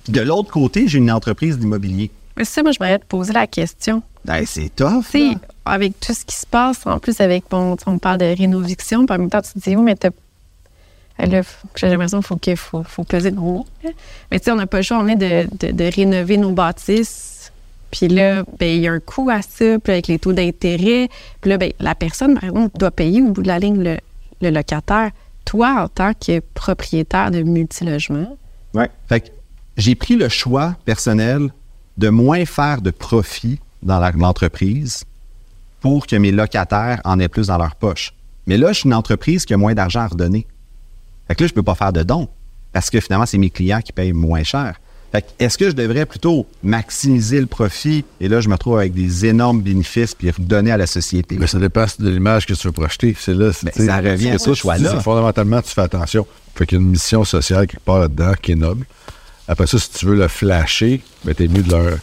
De 0.07 0.21
l'autre 0.21 0.49
côté, 0.51 0.87
j'ai 0.87 0.99
une 0.99 1.11
entreprise 1.11 1.57
d'immobilier. 1.59 2.11
Mais 2.37 2.45
ça, 2.45 2.61
moi, 2.63 2.71
je 2.71 2.77
m'aurais 2.79 2.99
poser 2.99 3.33
la 3.33 3.45
question. 3.47 4.01
Ben, 4.25 4.43
c'est 4.45 4.73
tough. 4.75 5.03
Avec 5.67 5.99
tout 5.99 6.13
ce 6.13 6.25
qui 6.25 6.35
se 6.35 6.45
passe, 6.45 6.85
en 6.85 6.99
plus, 6.99 7.19
avec, 7.21 7.45
on 7.51 7.75
parle 7.99 8.19
de 8.19 8.35
rénoviction, 8.37 9.05
puis 9.05 9.15
en 9.15 9.19
même 9.19 9.29
temps, 9.29 9.41
tu 9.41 9.53
te 9.53 9.59
dis, 9.59 9.75
oui, 9.75 9.83
mais 9.83 9.95
t'as. 9.95 10.09
Eh 11.19 11.25
Là, 11.25 11.41
j'ai 11.75 11.89
l'impression 11.89 12.19
qu'il 12.19 12.27
faut, 12.27 12.35
qu'il 12.35 12.57
faut, 12.57 12.83
faut 12.83 13.03
peser 13.03 13.31
mots. 13.31 13.65
là. 13.83 13.89
Mais 14.29 14.39
tu 14.39 14.45
sais, 14.45 14.51
on 14.51 14.55
n'a 14.55 14.67
pas 14.67 14.77
le 14.77 14.83
choix, 14.83 14.99
on 14.99 15.07
est 15.07 15.15
de, 15.15 15.71
de, 15.71 15.95
rénover 15.95 16.37
nos 16.37 16.51
bâtisses. 16.51 17.51
Puis 17.89 18.07
là, 18.07 18.43
ben, 18.59 18.67
il 18.67 18.81
y 18.81 18.87
a 18.87 18.91
un 18.91 18.99
coût 18.99 19.29
à 19.29 19.41
ça, 19.41 19.79
puis 19.79 19.93
avec 19.93 20.07
les 20.07 20.19
taux 20.19 20.33
d'intérêt. 20.33 21.09
Puis 21.41 21.49
là, 21.49 21.57
ben, 21.57 21.71
la 21.79 21.95
personne, 21.95 22.35
par 22.35 22.43
exemple, 22.43 22.77
doit 22.77 22.91
payer 22.91 23.23
au 23.23 23.29
bout 23.29 23.41
de 23.41 23.47
la 23.47 23.57
ligne 23.57 23.81
le, 23.81 23.97
le 24.41 24.49
locataire. 24.51 25.09
Toi, 25.45 25.83
en 25.83 25.87
tant 25.87 26.13
que 26.13 26.39
propriétaire 26.53 27.31
de 27.31 27.41
multilogement, 27.41 28.37
Ouais. 28.73 28.89
Fait 29.07 29.21
que 29.21 29.27
j'ai 29.75 29.95
pris 29.95 30.15
le 30.15 30.29
choix 30.29 30.75
personnel 30.85 31.49
de 31.97 32.09
moins 32.09 32.45
faire 32.45 32.81
de 32.81 32.91
profit 32.91 33.59
dans 33.81 33.99
l'entreprise 33.99 35.03
pour 35.79 36.07
que 36.07 36.15
mes 36.15 36.31
locataires 36.31 37.01
en 37.03 37.19
aient 37.19 37.27
plus 37.27 37.47
dans 37.47 37.57
leur 37.57 37.75
poche. 37.75 38.13
Mais 38.45 38.57
là, 38.57 38.71
je 38.71 38.79
suis 38.79 38.87
une 38.87 38.93
entreprise 38.93 39.45
qui 39.45 39.53
a 39.53 39.57
moins 39.57 39.73
d'argent 39.73 40.01
à 40.01 40.07
redonner. 40.07 40.47
Fait 41.27 41.35
que 41.35 41.43
là, 41.43 41.47
je 41.47 41.53
peux 41.53 41.63
pas 41.63 41.75
faire 41.75 41.93
de 41.93 42.03
dons 42.03 42.29
parce 42.71 42.89
que 42.89 42.99
finalement, 42.99 43.25
c'est 43.25 43.37
mes 43.37 43.49
clients 43.49 43.81
qui 43.81 43.91
payent 43.91 44.13
moins 44.13 44.43
cher. 44.43 44.79
Fait 45.11 45.21
que 45.21 45.27
est-ce 45.39 45.57
que 45.57 45.69
je 45.69 45.75
devrais 45.75 46.05
plutôt 46.05 46.45
maximiser 46.63 47.39
le 47.39 47.45
profit 47.45 48.03
et 48.19 48.27
là, 48.27 48.41
je 48.41 48.49
me 48.49 48.53
retrouve 48.53 48.77
avec 48.77 48.93
des 48.93 49.25
énormes 49.25 49.61
bénéfices 49.61 50.13
puis 50.13 50.29
redonner 50.29 50.71
à 50.71 50.77
la 50.77 50.87
société? 50.87 51.37
Mais 51.39 51.47
ça 51.47 51.59
dépend 51.59 51.85
de 51.99 52.09
l'image 52.09 52.45
que 52.45 52.53
tu 52.53 52.67
veux 52.67 52.73
projeter. 52.73 53.15
C'est 53.17 53.33
là. 53.33 53.51
Ben, 53.63 53.71
tu 53.71 53.79
sais, 53.79 53.85
ça 53.85 53.97
revient 53.97 54.31
à 54.31 54.37
c'est 54.37 54.49
ce 54.49 54.53
choix-là. 54.53 54.95
c'est 54.95 55.03
Fondamentalement, 55.03 55.61
tu 55.61 55.71
fais 55.71 55.81
attention. 55.81 56.27
Fait 56.55 56.65
qu'il 56.65 56.77
y 56.77 56.81
a 56.81 56.83
une 56.83 56.91
mission 56.91 57.23
sociale 57.23 57.67
quelque 57.67 57.83
part 57.83 57.99
là-dedans 57.99 58.33
qui 58.41 58.53
est 58.53 58.55
noble. 58.55 58.85
Après 59.47 59.65
ça, 59.65 59.79
si 59.79 59.89
tu 59.91 60.05
veux 60.07 60.15
le 60.15 60.27
flasher, 60.27 61.01
ben, 61.23 61.33
t'es 61.33 61.47
mieux 61.47 61.63
de 61.63 61.71
leur 61.71 61.97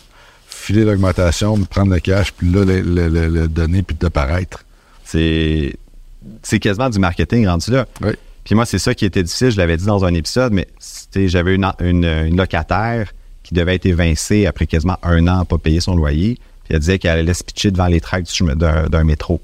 filer 0.64 0.84
l'augmentation, 0.84 1.56
prendre 1.64 1.92
le 1.92 2.00
cash, 2.00 2.32
puis 2.32 2.50
là, 2.50 2.64
le, 2.64 2.80
le- 2.80 3.08
le- 3.08 3.28
le 3.28 3.48
donner, 3.48 3.82
puis 3.82 3.96
de 3.98 4.08
paraître. 4.08 4.64
C'est 5.04 5.74
c'est 6.42 6.58
quasiment 6.58 6.88
du 6.88 6.98
marketing 6.98 7.46
rendu 7.46 7.70
là. 7.70 7.86
Oui. 8.02 8.12
Puis 8.44 8.54
moi, 8.54 8.64
c'est 8.66 8.78
ça 8.78 8.94
qui 8.94 9.04
était 9.04 9.22
difficile. 9.22 9.50
Je 9.50 9.56
l'avais 9.58 9.76
dit 9.76 9.84
dans 9.86 10.04
un 10.04 10.12
épisode, 10.14 10.52
mais 10.52 10.66
j'avais 11.14 11.54
une, 11.54 11.66
une, 11.80 12.04
une 12.04 12.36
locataire 12.36 13.12
qui 13.42 13.54
devait 13.54 13.74
être 13.74 13.86
évincée 13.86 14.46
après 14.46 14.66
quasiment 14.66 14.98
un 15.02 15.26
an 15.28 15.40
à 15.40 15.44
pas 15.44 15.58
payer 15.58 15.80
son 15.80 15.94
loyer. 15.96 16.38
Puis 16.64 16.74
elle 16.74 16.78
disait 16.80 16.98
qu'elle 16.98 17.18
allait 17.18 17.34
se 17.34 17.44
pitcher 17.44 17.70
devant 17.70 17.86
les 17.86 18.00
tracts 18.00 18.30
d'un 18.42 19.04
métro. 19.04 19.40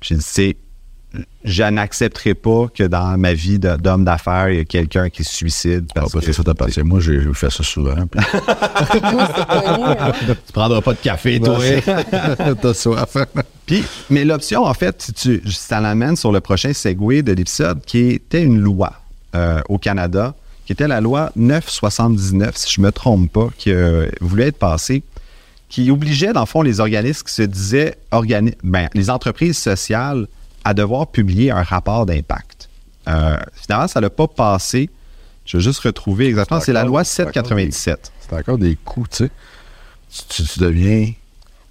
J'ai 0.00 0.14
dit, 0.16 0.24
c'est 0.26 0.56
je 1.44 1.62
n'accepterai 1.62 2.34
pas 2.34 2.66
que 2.74 2.84
dans 2.84 3.16
ma 3.18 3.34
vie 3.34 3.58
de- 3.58 3.76
d'homme 3.76 4.04
d'affaires, 4.04 4.48
il 4.50 4.56
y 4.56 4.58
ait 4.58 4.64
quelqu'un 4.64 5.10
qui 5.10 5.22
se 5.24 5.34
suicide. 5.34 5.86
Ah, 5.90 6.00
Parce 6.00 6.12
parce 6.12 6.24
que 6.24 6.30
que 6.30 6.36
ça 6.36 6.42
t'appartient. 6.42 6.82
Moi, 6.82 7.00
j'ai 7.00 7.20
j'ai 7.20 7.34
fait 7.34 7.50
ça 7.50 7.62
souvent. 7.62 8.06
puis- 8.06 8.20
tu 10.46 10.52
prendras 10.52 10.80
pas 10.80 10.92
de 10.94 10.98
café, 10.98 11.40
toi. 11.40 11.58
T'as 12.60 12.74
soif. 12.74 13.16
Puis, 13.66 13.82
mais 14.10 14.24
l'option, 14.24 14.64
en 14.64 14.74
fait, 14.74 15.00
si 15.02 15.12
tu, 15.12 15.42
ça 15.50 15.80
l'amène 15.80 16.16
sur 16.16 16.32
le 16.32 16.40
prochain 16.40 16.72
segue 16.72 17.22
de 17.22 17.32
l'épisode, 17.32 17.80
qui 17.84 18.10
était 18.10 18.42
une 18.42 18.60
loi 18.60 18.92
euh, 19.34 19.60
au 19.68 19.78
Canada, 19.78 20.34
qui 20.66 20.72
était 20.72 20.88
la 20.88 21.00
loi 21.00 21.30
979, 21.36 22.56
si 22.56 22.72
je 22.74 22.80
me 22.80 22.92
trompe 22.92 23.32
pas, 23.32 23.48
qui 23.56 23.72
euh, 23.72 24.08
voulait 24.20 24.48
être 24.48 24.58
passée, 24.58 25.02
qui 25.70 25.90
obligeait, 25.90 26.32
dans 26.32 26.40
le 26.40 26.46
fond, 26.46 26.62
les 26.62 26.80
organismes 26.80 27.26
qui 27.26 27.32
se 27.32 27.42
disaient, 27.42 27.96
organi- 28.12 28.54
ben, 28.62 28.88
les 28.94 29.08
entreprises 29.10 29.58
sociales, 29.58 30.26
à 30.64 30.74
devoir 30.74 31.06
publier 31.08 31.50
un 31.50 31.62
rapport 31.62 32.06
d'impact. 32.06 32.68
Euh, 33.08 33.36
finalement, 33.54 33.86
ça 33.88 34.00
l'a 34.00 34.10
pas 34.10 34.26
passé. 34.28 34.88
Je 35.44 35.58
vais 35.58 35.62
juste 35.62 35.80
retrouver 35.80 36.26
exactement. 36.26 36.60
C'est 36.60 36.72
la 36.72 36.84
loi 36.84 37.04
c'est 37.04 37.22
encore 37.22 37.34
797. 37.34 38.12
C'est 38.20 38.34
encore 38.36 38.56
des 38.58 38.76
coûts, 38.76 39.06
tu 39.10 39.24
sais. 39.24 39.30
Tu, 40.10 40.42
tu- 40.44 40.48
tu 40.52 40.58
deviens. 40.60 41.12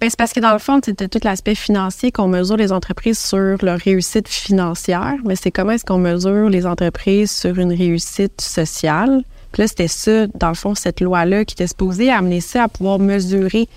Ben, 0.00 0.10
c'est 0.10 0.18
parce 0.18 0.32
que 0.32 0.40
dans 0.40 0.52
le 0.52 0.58
fond, 0.58 0.80
c'était 0.84 1.08
tout 1.08 1.18
l'aspect 1.24 1.54
financier 1.54 2.12
qu'on 2.12 2.28
mesure 2.28 2.56
les 2.56 2.72
entreprises 2.72 3.18
sur 3.18 3.56
leur 3.62 3.78
réussite 3.78 4.28
financière, 4.28 5.14
mais 5.24 5.34
c'est 5.34 5.50
comment 5.50 5.72
est-ce 5.72 5.84
qu'on 5.84 5.98
mesure 5.98 6.48
les 6.50 6.66
entreprises 6.66 7.32
sur 7.32 7.58
une 7.58 7.72
réussite 7.72 8.40
sociale. 8.40 9.22
Puis 9.52 9.62
là, 9.62 9.68
c'était 9.68 9.88
ça, 9.88 10.26
dans 10.34 10.48
le 10.48 10.54
fond, 10.54 10.74
cette 10.74 11.00
loi-là 11.00 11.44
qui 11.44 11.54
était 11.54 11.66
supposée 11.68 12.10
amener 12.10 12.40
ça 12.40 12.64
à 12.64 12.68
pouvoir 12.68 12.98
mesurer. 12.98 13.68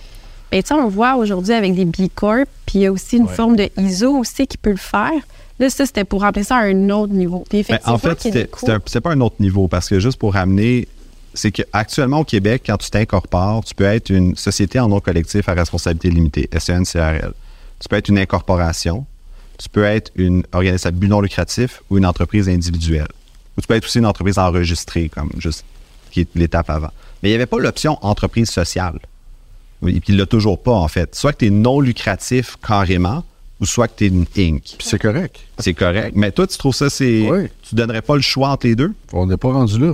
Tu 0.52 0.62
sais, 0.64 0.74
on 0.74 0.88
voit 0.88 1.16
aujourd'hui 1.16 1.54
avec 1.54 1.76
des 1.76 1.86
B 1.86 2.08
Corp, 2.14 2.48
puis 2.66 2.80
il 2.80 2.82
y 2.82 2.86
a 2.86 2.92
aussi 2.92 3.18
une 3.18 3.28
forme 3.36 3.56
de 3.56 3.70
ISO 3.78 4.18
aussi 4.18 4.48
qui 4.48 4.58
peut 4.58 4.72
le 4.72 4.78
faire. 4.78 5.12
Là, 5.60 5.70
ça, 5.70 5.86
c'était 5.86 6.04
pour 6.04 6.22
remplir 6.22 6.46
ça 6.46 6.58
à 6.58 6.62
un 6.62 6.90
autre 6.90 7.14
niveau. 7.14 7.44
Ben, 7.74 7.80
en 7.94 7.98
fait, 7.98 8.10
c'était- 8.22 8.50
c'est 8.86 9.02
pas 9.02 9.12
un 9.12 9.22
autre 9.22 9.36
niveau 9.40 9.68
parce 9.68 9.90
que 9.90 10.00
juste 10.00 10.18
pour 10.20 10.34
ramener, 10.34 10.88
c'est 11.34 11.52
qu'actuellement 11.52 12.20
au 12.20 12.24
Québec, 12.24 12.64
quand 12.66 12.78
tu 12.78 12.90
t'incorpores, 12.90 13.64
tu 13.66 13.74
peux 13.76 13.84
être 13.86 14.10
une 14.10 14.36
société 14.36 14.80
en 14.80 14.88
nom 14.88 15.00
collectif 15.00 15.50
à 15.50 15.54
responsabilité 15.54 16.10
limitée, 16.10 16.50
E 16.54 16.60
SNCRL. 16.60 17.34
Tu 17.80 17.90
peux 17.90 17.96
être 17.96 18.08
une 18.10 18.20
incorporation, 18.20 19.06
tu 19.58 19.68
peux 19.70 19.84
être 19.84 20.12
une 20.16 20.44
organisme 20.54 20.88
à 20.88 20.92
but 20.92 21.08
non 21.08 21.22
lucratif 21.22 21.82
ou 21.90 21.98
une 21.98 22.06
entreprise 22.06 22.48
individuelle. 22.48 23.08
Ou 23.58 23.62
tu 23.62 23.68
peux 23.68 23.74
être 23.76 23.86
aussi 23.86 23.98
une 24.00 24.06
entreprise 24.06 24.38
enregistrée, 24.38 25.10
comme 25.10 25.32
juste 25.40 25.66
qui 26.12 26.22
est 26.22 26.28
l'étape 26.36 26.70
avant. 26.70 26.92
Mais 27.22 27.30
il 27.30 27.32
n'y 27.32 27.36
avait 27.36 27.48
pas 27.48 27.60
l'option 27.60 27.98
entreprise 28.06 28.50
sociale. 28.50 29.00
Oui, 29.82 30.00
puis 30.00 30.14
il 30.14 30.18
l'a 30.18 30.26
toujours 30.26 30.62
pas, 30.62 30.74
en 30.74 30.88
fait. 30.88 31.14
Soit 31.16 31.34
que 31.34 31.40
tu 31.40 31.48
es 31.48 31.50
non 31.50 31.80
lucratif 31.80 32.58
carrément, 32.66 33.24
ou 33.60 33.66
soit 33.66 33.88
que 33.88 33.94
tu 33.98 34.06
es 34.06 34.08
une 34.08 34.26
Inc. 34.38 34.62
Puis 34.62 34.88
c'est 34.88 35.00
correct. 35.00 35.40
C'est 35.60 35.74
correct. 35.74 36.14
Mais 36.16 36.32
toi, 36.32 36.48
tu 36.48 36.58
trouves 36.58 36.76
ça, 36.76 36.90
c'est. 36.90 37.30
Oui. 37.30 37.48
Tu 37.62 37.76
donnerais 37.76 38.02
pas 38.02 38.16
le 38.16 38.22
choix 38.22 38.50
entre 38.50 38.68
les 38.68 38.76
deux? 38.76 38.94
On 39.14 39.28
n'est 39.28 39.38
pas 39.38 39.52
rendu 39.52 39.80
là. 39.80 39.94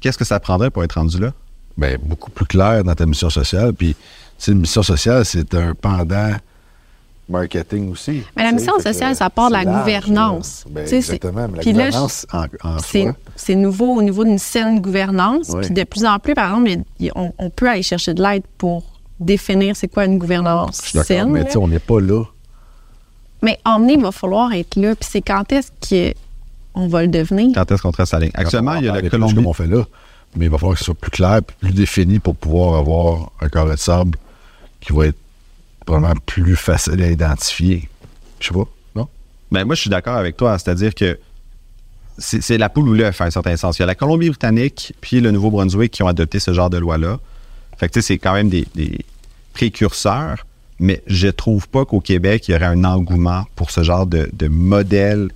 Qu'est-ce 0.00 0.18
que 0.18 0.24
ça 0.24 0.40
prendrait 0.40 0.70
pour 0.70 0.82
être 0.84 0.94
rendu 0.94 1.18
là? 1.18 1.32
ben, 1.80 1.98
beaucoup 2.02 2.30
plus 2.30 2.46
clair 2.46 2.84
dans 2.84 2.94
ta 2.94 3.06
mission 3.06 3.30
sociale. 3.30 3.72
Puis, 3.72 3.94
tu 3.94 4.00
sais, 4.38 4.52
une 4.52 4.60
mission 4.60 4.82
sociale, 4.82 5.24
c'est 5.24 5.54
un 5.54 5.74
pendant 5.74 6.32
marketing 7.28 7.90
aussi. 7.92 8.22
Mais 8.36 8.42
la 8.42 8.52
mission 8.52 8.78
sociale, 8.80 9.14
ça 9.14 9.30
part 9.30 9.48
de 9.48 9.54
la 9.54 9.64
large, 9.64 9.78
gouvernance. 9.78 10.64
Ben, 10.68 10.86
exactement. 10.86 11.48
Mais 11.48 11.56
la 11.56 11.62
puis 11.62 11.72
là, 11.72 11.86
gouvernance 11.86 12.26
en, 12.32 12.44
en 12.62 12.78
C'est 12.80 13.02
soi, 13.02 13.16
c'est 13.36 13.54
nouveau 13.54 13.94
au 13.94 14.02
niveau 14.02 14.24
d'une 14.24 14.38
saine 14.38 14.80
gouvernance. 14.80 15.48
Oui. 15.50 15.64
Puis 15.64 15.74
de 15.74 15.84
plus 15.84 16.04
en 16.04 16.18
plus, 16.18 16.34
par 16.34 16.58
exemple, 16.58 16.84
on 17.14 17.50
peut 17.50 17.68
aller 17.68 17.82
chercher 17.82 18.14
de 18.14 18.22
l'aide 18.22 18.42
pour 18.58 18.84
définir 19.20 19.76
c'est 19.76 19.88
quoi 19.88 20.06
une 20.06 20.18
gouvernance 20.18 20.80
je 20.82 20.88
suis 20.88 20.98
saine. 21.00 21.30
Mais 21.30 21.44
tu 21.44 21.52
sais, 21.52 21.58
on 21.58 21.68
n'est 21.68 21.78
pas 21.78 22.00
là. 22.00 22.24
Mais 23.42 23.58
emmener, 23.64 23.94
il 23.94 24.02
va 24.02 24.12
falloir 24.12 24.52
être 24.52 24.76
là. 24.76 24.94
Puis 24.94 25.08
c'est 25.10 25.22
quand 25.22 25.50
est-ce 25.52 25.70
qu'on 26.74 26.88
va 26.88 27.02
le 27.02 27.08
devenir? 27.08 27.52
Quand 27.54 27.70
est-ce 27.70 27.82
qu'on 27.82 27.92
trace 27.92 28.12
la 28.12 28.20
ligne? 28.20 28.30
Actuellement, 28.34 28.74
il 28.74 28.84
y 28.84 28.88
a 28.88 29.00
le 29.00 29.08
Colombie. 29.08 29.34
comme 29.34 29.46
on 29.46 29.52
fait 29.52 29.66
là. 29.66 29.86
Mais 30.36 30.46
il 30.46 30.50
va 30.50 30.58
falloir 30.58 30.74
que 30.74 30.78
ce 30.78 30.84
soit 30.84 30.94
plus 30.94 31.10
clair, 31.10 31.42
plus 31.42 31.72
défini 31.72 32.18
pour 32.18 32.36
pouvoir 32.36 32.78
avoir 32.78 33.32
un 33.40 33.48
carré 33.48 33.72
de 33.72 33.76
sable 33.76 34.16
qui 34.80 34.92
va 34.92 35.06
être 35.06 35.18
vraiment 35.86 36.14
plus 36.26 36.54
facile 36.54 37.02
à 37.02 37.10
identifier. 37.10 37.88
Je 38.38 38.48
sais 38.48 38.54
pas, 38.54 38.64
non? 38.94 39.08
Ben, 39.50 39.64
moi, 39.64 39.74
je 39.74 39.80
suis 39.82 39.90
d'accord 39.90 40.16
avec 40.16 40.36
toi. 40.36 40.56
C'est-à-dire 40.58 40.94
que 40.94 41.18
c'est 42.16 42.42
c'est 42.42 42.58
la 42.58 42.68
poule 42.68 42.88
ou 42.88 42.94
l'œuf, 42.94 43.20
à 43.20 43.24
un 43.24 43.30
certain 43.30 43.56
sens. 43.56 43.78
Il 43.78 43.82
y 43.82 43.84
a 43.84 43.86
la 43.86 43.94
Colombie-Britannique 43.94 44.94
puis 45.00 45.20
le 45.20 45.30
Nouveau-Brunswick 45.30 45.90
qui 45.90 46.02
ont 46.02 46.08
adopté 46.08 46.38
ce 46.38 46.52
genre 46.52 46.70
de 46.70 46.78
loi-là. 46.78 47.18
Fait 47.78 47.88
que, 47.88 47.94
tu 47.94 48.02
sais, 48.02 48.08
c'est 48.08 48.18
quand 48.18 48.34
même 48.34 48.50
des, 48.50 48.66
des 48.74 48.98
précurseurs, 49.52 50.46
mais 50.78 51.02
je 51.06 51.28
trouve 51.28 51.68
pas 51.68 51.84
qu'au 51.84 52.00
Québec, 52.00 52.48
il 52.48 52.52
y 52.52 52.54
aurait 52.54 52.66
un 52.66 52.84
engouement 52.84 53.44
pour 53.54 53.70
ce 53.70 53.82
genre 53.82 54.06
de, 54.06 54.30
de 54.32 54.48
modèle, 54.48 55.28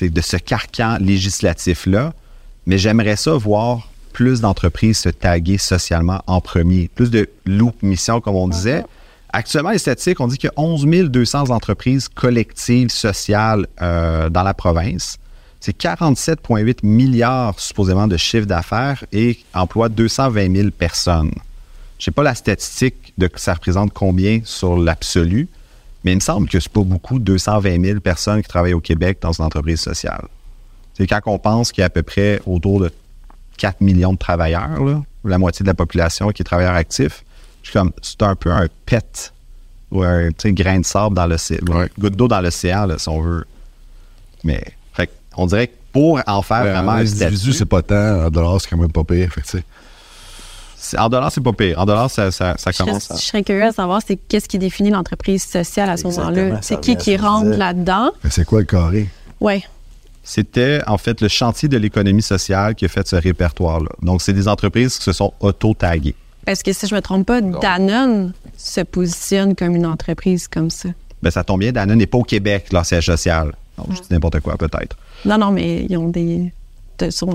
de 0.00 0.20
ce 0.20 0.36
carcan 0.36 0.98
législatif-là. 1.00 2.12
Mais 2.66 2.78
j'aimerais 2.78 3.16
ça 3.16 3.32
voir 3.32 3.90
plus 4.12 4.40
d'entreprises 4.40 4.98
se 4.98 5.08
taguer 5.08 5.58
socialement 5.58 6.22
en 6.26 6.40
premier. 6.40 6.90
Plus 6.94 7.10
de 7.10 7.28
loup 7.46 7.72
mission, 7.82 8.20
comme 8.20 8.36
on 8.36 8.48
disait. 8.48 8.84
Actuellement, 9.32 9.70
les 9.70 9.78
statistiques, 9.78 10.20
on 10.20 10.26
dit 10.26 10.38
qu'il 10.38 10.50
y 10.54 10.60
a 10.60 10.60
11 10.60 10.86
200 10.86 11.50
entreprises 11.50 12.08
collectives 12.08 12.90
sociales 12.90 13.66
euh, 13.80 14.28
dans 14.28 14.42
la 14.42 14.54
province. 14.54 15.18
C'est 15.60 15.78
47,8 15.78 16.78
milliards 16.82 17.60
supposément 17.60 18.08
de 18.08 18.16
chiffre 18.16 18.46
d'affaires 18.46 19.04
et 19.12 19.38
emploie 19.54 19.88
220 19.88 20.56
000 20.56 20.70
personnes. 20.70 21.32
Je 22.00 22.06
sais 22.06 22.10
pas 22.10 22.22
la 22.24 22.34
statistique 22.34 23.12
de 23.18 23.30
ça 23.36 23.54
représente 23.54 23.92
combien 23.92 24.40
sur 24.44 24.76
l'absolu, 24.76 25.48
mais 26.02 26.12
il 26.12 26.16
me 26.16 26.20
semble 26.20 26.48
que 26.48 26.58
c'est 26.58 26.72
pas 26.72 26.80
beaucoup, 26.82 27.18
220 27.20 27.84
000 27.84 28.00
personnes 28.00 28.42
qui 28.42 28.48
travaillent 28.48 28.72
au 28.74 28.80
Québec 28.80 29.18
dans 29.20 29.32
une 29.32 29.44
entreprise 29.44 29.80
sociale. 29.80 30.26
C'est 30.94 31.06
quand 31.06 31.20
on 31.26 31.38
pense 31.38 31.70
qu'il 31.72 31.82
y 31.82 31.84
a 31.84 31.86
à 31.86 31.90
peu 31.90 32.02
près 32.02 32.40
autour 32.46 32.80
de 32.80 32.90
4 33.58 33.80
millions 33.82 34.14
de 34.14 34.18
travailleurs, 34.18 34.82
là, 34.82 35.02
la 35.24 35.36
moitié 35.38 35.62
de 35.62 35.68
la 35.68 35.74
population 35.74 36.30
qui 36.30 36.40
est 36.40 36.44
travailleur 36.44 36.74
actif, 36.74 37.22
je 37.62 37.68
suis 37.70 37.78
comme, 37.78 37.92
c'est 38.00 38.22
un 38.22 38.34
peu 38.34 38.50
un 38.50 38.66
pet 38.86 39.32
ou 39.90 40.02
un 40.02 40.30
grain 40.46 40.80
de 40.80 40.86
sable 40.86 41.14
dans 41.14 41.26
l'océan, 41.26 41.58
ou 41.68 41.72
une 41.72 41.78
Ouais. 41.80 41.90
goutte 41.98 42.16
d'eau 42.16 42.28
dans 42.28 42.40
l'océan, 42.40 42.88
si 42.96 43.08
on 43.10 43.20
veut. 43.20 43.44
Mais, 44.42 44.64
fait, 44.94 45.08
que 45.08 45.12
on 45.36 45.44
dirait 45.44 45.66
que 45.66 45.74
pour 45.92 46.20
en 46.26 46.40
faire 46.40 46.62
Ben, 46.64 46.72
vraiment 46.72 46.92
un 46.92 47.00
individu, 47.00 47.52
c'est 47.52 47.66
pas 47.66 47.82
tant. 47.82 48.24
En 48.24 48.30
dollars, 48.30 48.60
c'est 48.62 48.70
quand 48.70 48.78
même 48.78 48.90
pas 48.92 49.04
pire. 49.04 49.30
Fait 49.32 49.42
que, 49.42 49.46
tu 49.46 49.52
sais, 49.58 49.58
c'est- 49.58 49.64
en 50.98 51.08
dollars, 51.08 51.32
c'est 51.32 51.42
pas 51.42 51.52
pire. 51.52 51.78
En 51.78 51.86
dollars, 51.86 52.10
ça, 52.10 52.30
ça, 52.30 52.54
Je 52.58 52.78
commence 52.78 53.10
à... 53.10 53.16
je 53.16 53.20
serais 53.20 53.42
curieuse 53.42 53.70
de 53.70 53.74
savoir 53.74 54.00
c'est 54.06 54.16
qu'est-ce 54.16 54.48
qui 54.48 54.58
définit 54.58 54.90
l'entreprise 54.90 55.44
sociale 55.44 55.90
à 55.90 55.96
ce 55.96 56.04
moment-là. 56.04 56.58
C'est 56.62 56.80
qui 56.80 56.92
à 56.92 56.94
qui 56.96 57.16
je 57.16 57.22
rentre 57.22 57.48
là-dedans? 57.48 58.10
mais 58.24 58.30
c'est 58.30 58.44
quoi 58.44 58.60
le 58.60 58.66
carré? 58.66 59.08
Oui. 59.40 59.64
C'était 60.22 60.80
en 60.86 60.98
fait 60.98 61.20
le 61.20 61.28
chantier 61.28 61.68
de 61.68 61.76
l'économie 61.76 62.22
sociale 62.22 62.74
qui 62.74 62.84
a 62.84 62.88
fait 62.88 63.06
ce 63.08 63.16
répertoire-là. 63.16 63.90
Donc, 64.02 64.22
c'est 64.22 64.32
des 64.32 64.48
entreprises 64.48 64.98
qui 64.98 65.04
se 65.04 65.12
sont 65.12 65.32
auto-taguées. 65.40 66.14
Parce 66.46 66.62
que 66.62 66.72
si 66.72 66.86
je 66.86 66.94
me 66.94 67.00
trompe 67.00 67.26
pas, 67.26 67.40
Danone 67.40 68.32
se 68.56 68.80
positionne 68.80 69.54
comme 69.54 69.74
une 69.74 69.86
entreprise 69.86 70.48
comme 70.48 70.70
ça. 70.70 70.88
Ben, 71.22 71.30
ça 71.30 71.44
tombe 71.44 71.60
bien, 71.60 71.72
Danone 71.72 71.98
n'est 71.98 72.06
pas 72.06 72.18
au 72.18 72.24
Québec, 72.24 72.72
leur 72.72 72.84
siège 72.86 73.06
social. 73.06 73.52
Donc, 73.76 73.88
je 73.90 74.00
dis 74.00 74.08
n'importe 74.10 74.40
quoi, 74.40 74.56
peut-être. 74.56 74.96
Non, 75.24 75.38
non, 75.38 75.50
mais 75.50 75.86
ils 75.88 75.96
ont 75.96 76.08
des. 76.08 76.52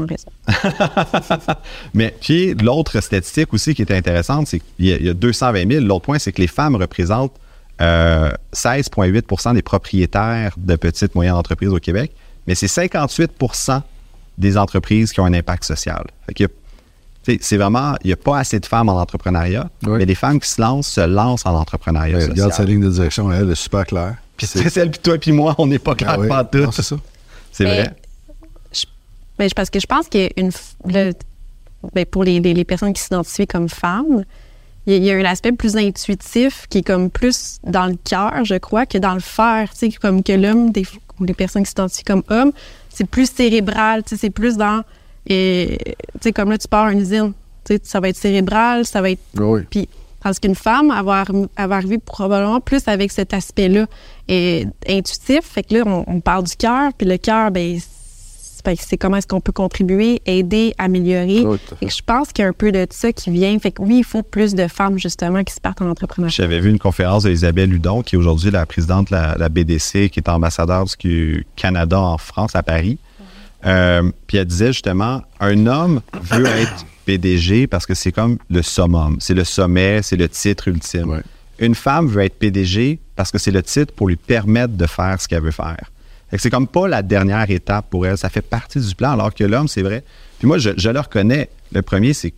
Raison. 0.05 0.31
Mais 1.93 2.13
puis, 2.19 2.53
l'autre 2.55 2.99
statistique 3.01 3.53
aussi 3.53 3.73
qui 3.75 3.81
est 3.81 3.91
intéressante, 3.91 4.47
c'est 4.47 4.59
qu'il 4.59 4.85
y, 4.85 4.93
a- 4.93 4.97
il 4.97 5.05
y 5.05 5.09
a 5.09 5.13
220 5.13 5.71
000. 5.71 5.85
L'autre 5.85 6.05
point, 6.05 6.19
c'est 6.19 6.31
que 6.31 6.41
les 6.41 6.47
femmes 6.47 6.75
représentent 6.75 7.33
euh, 7.81 8.31
16,8% 8.53 9.53
des 9.53 9.61
propriétaires 9.61 10.53
de 10.57 10.75
petites 10.75 11.11
et 11.11 11.15
moyennes 11.15 11.33
entreprises 11.33 11.69
au 11.69 11.79
Québec, 11.79 12.11
mais 12.47 12.55
c'est 12.55 12.67
58% 12.67 13.81
des 14.37 14.57
entreprises 14.57 15.11
qui 15.11 15.19
ont 15.19 15.25
un 15.25 15.33
impact 15.33 15.63
social. 15.65 16.05
C'est 17.41 17.57
vraiment, 17.57 17.95
il 18.03 18.07
n'y 18.07 18.13
a 18.13 18.17
pas 18.17 18.37
assez 18.37 18.59
de 18.59 18.65
femmes 18.67 18.87
en 18.87 18.99
entrepreneuriat, 19.01 19.69
Oui. 19.87 19.97
mais 19.97 20.05
les 20.05 20.13
femmes 20.15 20.39
qui 20.39 20.47
se 20.49 20.61
lancent 20.61 20.87
se 20.89 21.01
lancent 21.01 21.45
en 21.45 21.55
entrepreneuriat 21.55 22.19
Ben, 22.19 22.29
regarde 22.29 22.53
sa 22.53 22.63
ligne 22.63 22.81
de 22.81 22.89
direction, 22.89 23.31
elle 23.31 23.49
est 23.49 23.55
super 23.55 23.85
claire. 23.85 24.15
Puis 24.37 24.45
c'est 24.45 24.69
celle, 24.69 24.91
puis 24.91 24.99
toi, 25.01 25.17
puis 25.17 25.31
moi, 25.31 25.55
on 25.57 25.65
n'est 25.65 25.79
pas 25.79 25.95
clair 25.95 26.11
Ah 26.13 26.19
oui. 26.19 26.27
pas 26.27 26.43
tout. 26.43 26.59
Non, 26.59 26.71
c'est 26.71 26.83
ça. 26.83 26.97
C'est 27.51 27.63
vrai. 27.63 27.95
Mais 29.39 29.49
je- 29.49 29.55
parce 29.55 29.69
que 29.69 29.79
je 29.79 29.87
pense 29.87 30.07
a 30.13 30.27
une. 30.37 30.51
le- 30.87 31.11
ben, 31.93 32.05
pour 32.05 32.23
les, 32.23 32.39
les- 32.39 32.53
les 32.53 32.63
personnes 32.65 32.93
qui 32.93 33.01
s'identifient 33.01 33.47
comme 33.47 33.69
femmes, 33.69 34.23
il 34.87 35.03
y, 35.03 35.11
a- 35.11 35.15
un 35.15 35.25
aspect 35.25 35.51
plus 35.51 35.75
intuitif 35.77 36.65
qui 36.69 36.79
est 36.79 36.83
comme 36.83 37.09
plus 37.09 37.57
dans 37.63 37.85
le 37.87 37.95
cœur, 38.03 38.43
je 38.45 38.55
crois, 38.55 38.85
que 38.85 38.97
dans 38.97 39.13
le 39.13 39.19
faire. 39.19 39.69
Tu 39.73 39.91
sais, 39.91 39.97
comme 39.99 40.23
que 40.23 40.33
l'homme, 40.33 40.71
des, 40.71 40.85
ou 41.19 41.25
les 41.25 41.33
personnes 41.33 41.63
qui 41.63 41.69
s'identifient 41.69 42.03
comme 42.03 42.23
hommes, 42.29 42.51
c'est 42.89 43.07
plus 43.07 43.29
cérébral, 43.31 44.03
tu 44.03 44.09
sais, 44.09 44.17
c'est 44.21 44.29
plus 44.29 44.57
dans. 44.57 44.83
et, 45.27 45.77
tu 45.85 45.93
sais, 46.21 46.31
comme 46.33 46.49
là, 46.51 46.57
tu 46.57 46.67
pars 46.67 46.85
à 46.85 46.91
une 46.93 46.99
usine. 46.99 47.33
Tu 47.65 47.75
sais, 47.75 47.81
ça 47.83 47.99
va 47.99 48.09
être 48.09 48.15
cérébral, 48.17 48.85
ça 48.85 49.01
va 49.01 49.09
être 49.11 49.21
Oui. 49.37 49.61
puis, 49.69 49.89
tandis 50.23 50.39
qu'une 50.39 50.53
femme, 50.55 50.93
elle 50.97 51.03
va, 51.05 51.23
elle 51.57 51.67
va 51.67 51.75
arriver 51.75 51.97
probablement 51.97 52.59
plus 52.61 52.87
avec 52.87 53.11
cet 53.11 53.33
aspect-là 53.33 53.85
et 54.27 54.67
intuitif. 54.87 55.41
Fait 55.43 55.63
que 55.63 55.75
là, 55.75 55.83
on, 55.85 56.03
on 56.07 56.19
parle 56.19 56.43
du 56.45 56.55
cœur, 56.55 56.91
puis 56.97 57.07
le 57.07 57.17
cœur, 57.17 57.49
ben, 57.51 57.79
c'est 58.65 58.75
que 58.75 58.83
c'est 58.87 58.97
comment 58.97 59.17
est-ce 59.17 59.27
qu'on 59.27 59.41
peut 59.41 59.51
contribuer, 59.51 60.21
aider, 60.25 60.73
améliorer. 60.77 61.43
Je 61.81 62.01
pense 62.05 62.31
qu'il 62.31 62.43
y 62.43 62.45
a 62.45 62.49
un 62.49 62.53
peu 62.53 62.71
de 62.71 62.87
ça 62.89 63.11
qui 63.13 63.29
vient. 63.29 63.57
Fait 63.59 63.71
que 63.71 63.81
oui, 63.81 63.97
il 63.99 64.03
faut 64.03 64.23
plus 64.23 64.55
de 64.55 64.67
femmes, 64.67 64.97
justement, 64.97 65.43
qui 65.43 65.53
se 65.53 65.61
partent 65.61 65.81
en 65.81 65.89
entrepreneuriat. 65.89 66.33
J'avais 66.35 66.59
vu 66.59 66.69
une 66.69 66.79
conférence 66.79 67.25
d'Isabelle 67.25 67.73
Hudon, 67.73 68.01
qui 68.01 68.15
est 68.15 68.17
aujourd'hui 68.17 68.51
la 68.51 68.65
présidente 68.65 69.07
de 69.07 69.15
la, 69.15 69.35
la 69.37 69.49
BDC, 69.49 70.09
qui 70.09 70.19
est 70.19 70.29
ambassadeur 70.29 70.85
du 70.99 71.45
Canada 71.55 71.99
en 71.99 72.17
France, 72.17 72.55
à 72.55 72.63
Paris. 72.63 72.97
Euh, 73.65 74.11
puis 74.27 74.37
elle 74.37 74.45
disait 74.45 74.73
justement, 74.73 75.23
un 75.39 75.65
homme 75.65 76.01
veut 76.21 76.45
être 76.45 76.85
PDG 77.05 77.67
parce 77.67 77.85
que 77.85 77.93
c'est 77.93 78.11
comme 78.11 78.37
le 78.49 78.61
summum, 78.61 79.17
c'est 79.19 79.33
le 79.33 79.43
sommet, 79.43 80.01
c'est 80.03 80.15
le 80.15 80.29
titre 80.29 80.67
ultime. 80.67 81.09
Ouais. 81.09 81.21
Une 81.59 81.75
femme 81.75 82.07
veut 82.07 82.23
être 82.23 82.37
PDG 82.37 82.99
parce 83.15 83.31
que 83.31 83.37
c'est 83.37 83.51
le 83.51 83.63
titre 83.63 83.93
pour 83.93 84.07
lui 84.07 84.17
permettre 84.17 84.73
de 84.73 84.85
faire 84.85 85.19
ce 85.21 85.27
qu'elle 85.27 85.41
veut 85.41 85.51
faire. 85.51 85.91
Fait 86.29 86.37
que 86.37 86.41
c'est 86.41 86.49
comme 86.49 86.67
pas 86.67 86.87
la 86.87 87.01
dernière 87.01 87.49
étape 87.51 87.89
pour 87.89 88.05
elle, 88.07 88.17
ça 88.17 88.29
fait 88.29 88.41
partie 88.41 88.79
du 88.79 88.95
plan, 88.95 89.11
alors 89.11 89.33
que 89.33 89.43
l'homme, 89.43 89.67
c'est 89.67 89.81
vrai. 89.83 90.03
Puis 90.39 90.47
moi, 90.47 90.57
je, 90.57 90.71
je 90.75 90.89
le 90.89 90.99
reconnais. 90.99 91.49
Le 91.71 91.81
premier, 91.81 92.13
c'est 92.13 92.33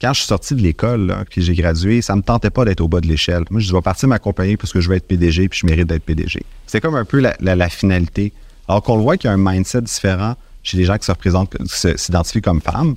quand 0.00 0.12
je 0.14 0.20
suis 0.20 0.26
sorti 0.28 0.54
de 0.54 0.62
l'école, 0.62 1.14
puis 1.30 1.42
j'ai 1.42 1.54
gradué, 1.54 2.00
ça 2.02 2.16
me 2.16 2.22
tentait 2.22 2.50
pas 2.50 2.64
d'être 2.64 2.80
au 2.80 2.88
bas 2.88 3.00
de 3.00 3.06
l'échelle. 3.06 3.44
Moi, 3.50 3.60
je 3.60 3.72
vais 3.72 3.80
partir 3.82 4.08
m'accompagner 4.08 4.56
parce 4.56 4.72
que 4.72 4.80
je 4.80 4.88
veux 4.88 4.96
être 4.96 5.06
PDG 5.06 5.48
puis 5.48 5.60
je 5.60 5.66
mérite 5.66 5.86
d'être 5.86 6.02
PDG. 6.04 6.42
C'est 6.66 6.80
comme 6.80 6.94
un 6.94 7.04
peu 7.04 7.20
la, 7.20 7.36
la- 7.40 7.54
la 7.56 7.68
finalité. 7.68 8.32
Alors 8.66 8.82
qu'on 8.82 8.96
le 8.96 9.02
voit 9.02 9.16
qu'il 9.16 9.28
y 9.28 9.30
a 9.30 9.34
un 9.34 9.36
mindset 9.36 9.82
différent 9.82 10.36
chez 10.62 10.76
les 10.78 10.84
gens 10.84 10.96
qui 10.98 11.04
se 11.06 11.12
représentent, 11.12 11.56
s'identifient 11.96 12.40
comme 12.42 12.60
femmes, 12.60 12.94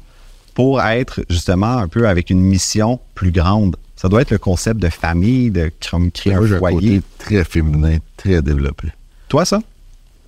pour 0.53 0.81
être 0.81 1.21
justement 1.29 1.77
un 1.77 1.87
peu 1.87 2.07
avec 2.07 2.29
une 2.29 2.41
mission 2.41 2.99
plus 3.15 3.31
grande. 3.31 3.75
Ça 3.95 4.07
doit 4.09 4.21
être 4.21 4.31
le 4.31 4.37
concept 4.37 4.79
de 4.79 4.89
famille, 4.89 5.49
de 5.49 5.71
créer 5.79 6.33
un 6.35 6.43
un 6.43 6.57
foyer. 6.59 6.97
côté 6.99 7.01
très 7.17 7.43
féminin, 7.43 7.97
très 8.17 8.41
développé. 8.41 8.89
Toi, 9.29 9.45
ça? 9.45 9.61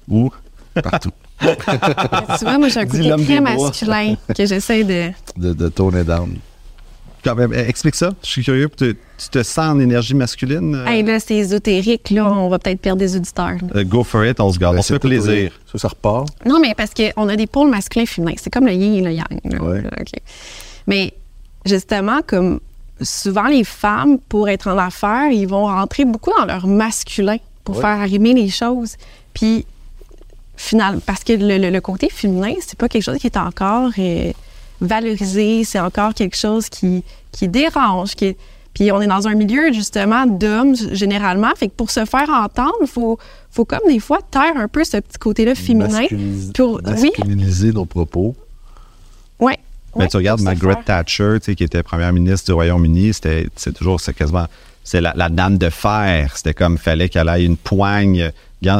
Ou 0.09 0.29
partout. 0.83 1.11
tu 1.41 2.45
vois, 2.45 2.57
moi, 2.57 2.69
j'ai 2.69 2.79
un 2.79 2.85
côté 2.85 3.09
très 3.25 3.41
masculin 3.41 4.15
que 4.35 4.45
j'essaie 4.45 4.83
de. 4.83 5.11
De, 5.37 5.53
de 5.53 5.69
tourner 5.69 6.03
down. 6.03 6.37
Quand 7.23 7.35
même, 7.35 7.51
eh, 7.53 7.67
explique 7.67 7.95
ça. 7.95 8.13
Je 8.23 8.27
suis 8.29 8.43
curieux. 8.43 8.69
Tu, 8.77 8.95
tu 9.17 9.29
te 9.29 9.41
sens 9.43 9.57
en 9.75 9.79
énergie 9.79 10.13
masculine? 10.13 10.75
euh? 10.75 10.85
Hey, 10.85 11.01
là, 11.03 11.19
c'est 11.19 11.35
ésotérique, 11.35 12.11
là, 12.11 12.31
on 12.31 12.49
va 12.49 12.59
peut-être 12.59 12.79
perdre 12.79 12.99
des 12.99 13.15
auditeurs. 13.15 13.57
Euh, 13.75 13.83
go 13.83 14.03
for 14.03 14.23
it, 14.25 14.39
on 14.39 14.51
se 14.53 14.59
garde. 14.59 14.75
Ben, 14.75 14.79
on 14.79 14.83
se 14.83 14.93
fait 14.93 14.99
plaisir. 14.99 15.51
Ça, 15.71 15.79
ça 15.79 15.87
repart. 15.87 16.27
Non, 16.45 16.59
mais 16.59 16.73
parce 16.75 16.91
qu'on 16.93 17.27
a 17.27 17.35
des 17.35 17.47
pôles 17.47 17.69
masculins 17.71 18.03
et 18.03 18.07
féminins. 18.07 18.35
C'est 18.37 18.51
comme 18.51 18.67
le 18.67 18.73
yin 18.73 18.93
et 18.95 19.01
le 19.01 19.11
yang. 19.11 19.61
Ouais. 19.61 19.83
Mais 20.87 21.13
justement, 21.65 22.19
comme 22.25 22.59
souvent 23.01 23.47
les 23.47 23.63
femmes, 23.63 24.19
pour 24.29 24.47
être 24.47 24.67
en 24.69 24.77
affaires, 24.77 25.31
ils 25.31 25.47
vont 25.47 25.65
rentrer 25.65 26.05
beaucoup 26.05 26.31
dans 26.37 26.45
leur 26.45 26.67
masculin 26.67 27.37
pour 27.63 27.75
Ouais. 27.77 27.81
faire 27.81 27.99
arrimer 27.99 28.33
les 28.35 28.49
choses. 28.49 28.95
Puis, 29.33 29.65
finalement, 30.57 31.01
parce 31.05 31.23
que 31.23 31.33
le, 31.33 31.57
le- 31.57 31.69
le 31.69 31.81
côté 31.81 32.09
féminin, 32.09 32.53
c'est 32.65 32.77
pas 32.77 32.87
quelque 32.89 33.03
chose 33.03 33.17
qui 33.17 33.27
est 33.27 33.37
encore 33.37 33.91
euh, 33.97 34.31
valorisé, 34.81 35.63
c'est 35.63 35.79
encore 35.79 36.13
quelque 36.13 36.35
chose 36.37 36.69
qui, 36.69 37.03
qui 37.31 37.47
dérange. 37.47 38.15
Qui 38.15 38.25
est- 38.25 38.37
puis 38.73 38.91
on 38.91 39.01
est 39.01 39.07
dans 39.07 39.27
un 39.27 39.35
milieu 39.35 39.71
justement 39.71 40.25
d'hommes 40.25 40.75
généralement, 40.91 41.51
fait 41.55 41.67
que 41.69 41.73
pour 41.73 41.91
se 41.91 42.03
faire 42.05 42.29
entendre, 42.29 42.73
il 42.81 42.87
faut, 42.87 43.17
faut 43.51 43.63
comme 43.65 43.87
des 43.87 43.99
fois 43.99 44.19
taire 44.29 44.57
un 44.57 44.67
peu 44.67 44.83
ce 44.83 44.97
petit 44.97 45.17
côté-là 45.17 45.55
féminin. 45.55 45.87
Masculinis- 46.01 46.51
Pour- 46.53 46.81
oui. 46.85 47.11
Masculiniser 47.17 47.71
nos 47.71 47.85
propos. 47.85 48.35
Ouais. 49.39 49.57
Mais 49.95 50.03
ouais, 50.03 50.07
tu 50.09 50.17
regardes 50.17 50.41
Margaret. 50.41 50.75
Thatcher, 50.85 51.37
tu 51.39 51.45
sais, 51.45 51.55
qui 51.55 51.63
était 51.63 51.83
première 51.83 52.11
ministre 52.11 52.47
du 52.47 52.53
Royaume-Uni, 52.53 53.13
c'était 53.13 53.47
c'est 53.55 53.71
toujours, 53.73 54.01
c'est 54.01 54.13
quasiment, 54.13 54.45
c'est 54.83 54.99
la, 54.99 55.13
la 55.15 55.29
dame 55.29 55.57
de 55.57 55.69
fer. 55.69 56.35
C'était 56.35 56.53
comme, 56.53 56.77
fallait 56.77 57.07
qu'elle 57.07 57.29
ait 57.29 57.45
une 57.45 57.55
poigne, 57.55 58.29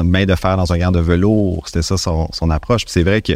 main 0.03 0.25
de 0.25 0.35
fer 0.35 0.57
dans 0.57 0.71
un 0.73 0.77
gant 0.77 0.91
de 0.91 0.99
velours. 0.99 1.63
C'était 1.67 1.81
ça 1.81 1.97
son, 1.97 2.29
son 2.33 2.49
approche. 2.49 2.83
Puis 2.85 2.91
c'est 2.93 3.03
vrai 3.03 3.21
que 3.21 3.33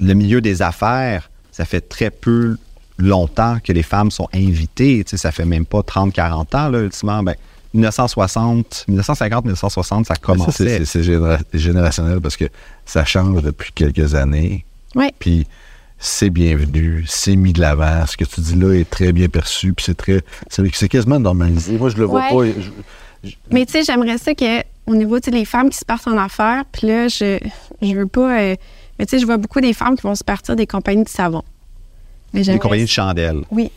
le 0.00 0.14
milieu 0.14 0.40
des 0.40 0.62
affaires, 0.62 1.30
ça 1.52 1.64
fait 1.64 1.80
très 1.80 2.10
peu 2.10 2.56
longtemps 2.98 3.58
que 3.62 3.72
les 3.72 3.82
femmes 3.82 4.10
sont 4.10 4.28
invitées. 4.34 5.02
Tu 5.04 5.10
sais, 5.10 5.16
ça 5.16 5.32
fait 5.32 5.44
même 5.44 5.66
pas 5.66 5.80
30-40 5.80 6.56
ans, 6.56 6.68
là, 6.68 6.80
ultimement. 6.80 7.22
Ben, 7.22 7.34
1960, 7.74 8.84
1950, 8.88 9.44
1960, 9.44 10.06
ça 10.06 10.14
Ça, 10.14 10.20
commençait. 10.20 10.78
C'est 10.78 10.84
c'est 10.84 11.02
généra- 11.02 11.38
générationnel 11.52 12.20
parce 12.20 12.36
que 12.36 12.44
ça 12.86 13.04
change 13.04 13.42
depuis 13.42 13.72
quelques 13.74 14.14
années. 14.14 14.64
Ouais. 14.94 15.12
Puis 15.18 15.46
c'est 15.98 16.30
bienvenu, 16.30 17.04
c'est 17.08 17.34
mis 17.36 17.52
de 17.52 17.60
l'avant. 17.60 18.06
Ce 18.06 18.16
que 18.16 18.24
tu 18.24 18.40
dis 18.40 18.54
là 18.56 18.72
est 18.74 18.88
très 18.88 19.12
bien 19.12 19.28
perçu, 19.28 19.72
puis 19.72 19.84
c'est 19.84 19.96
très, 19.96 20.22
c'est 20.48 20.88
quasiment 20.88 21.18
normalisé. 21.18 21.76
Moi, 21.78 21.90
je 21.90 21.96
le 21.96 22.04
vois 22.04 22.32
Ouais. 22.34 22.52
pas. 22.52 22.60
je- 23.24 23.30
Mais 23.50 23.64
tu 23.66 23.72
sais, 23.72 23.82
j'aimerais 23.84 24.18
ça 24.18 24.34
que 24.34 24.60
au 24.86 24.94
niveau 24.94 25.18
des 25.18 25.44
femmes 25.44 25.70
qui 25.70 25.78
se 25.78 25.84
partent 25.84 26.06
en 26.08 26.18
affaires, 26.18 26.64
puis 26.72 26.86
là, 26.86 27.08
je, 27.08 27.38
je 27.82 27.94
veux 27.94 28.06
pas. 28.06 28.38
euh, 28.38 28.54
mais 28.98 29.06
tu 29.06 29.10
sais, 29.16 29.18
je 29.18 29.26
vois 29.26 29.36
beaucoup 29.38 29.60
des 29.60 29.72
femmes 29.72 29.96
qui 29.96 30.02
vont 30.02 30.14
se 30.14 30.24
partir 30.24 30.54
des 30.56 30.66
compagnies 30.66 31.04
de 31.04 31.08
savon. 31.08 31.42
Mais 32.32 32.42
j'aimerais- 32.44 32.60
compagnies 32.60 32.84
de 32.84 32.88
chandelles. 32.88 33.40
Oui. 33.50 33.70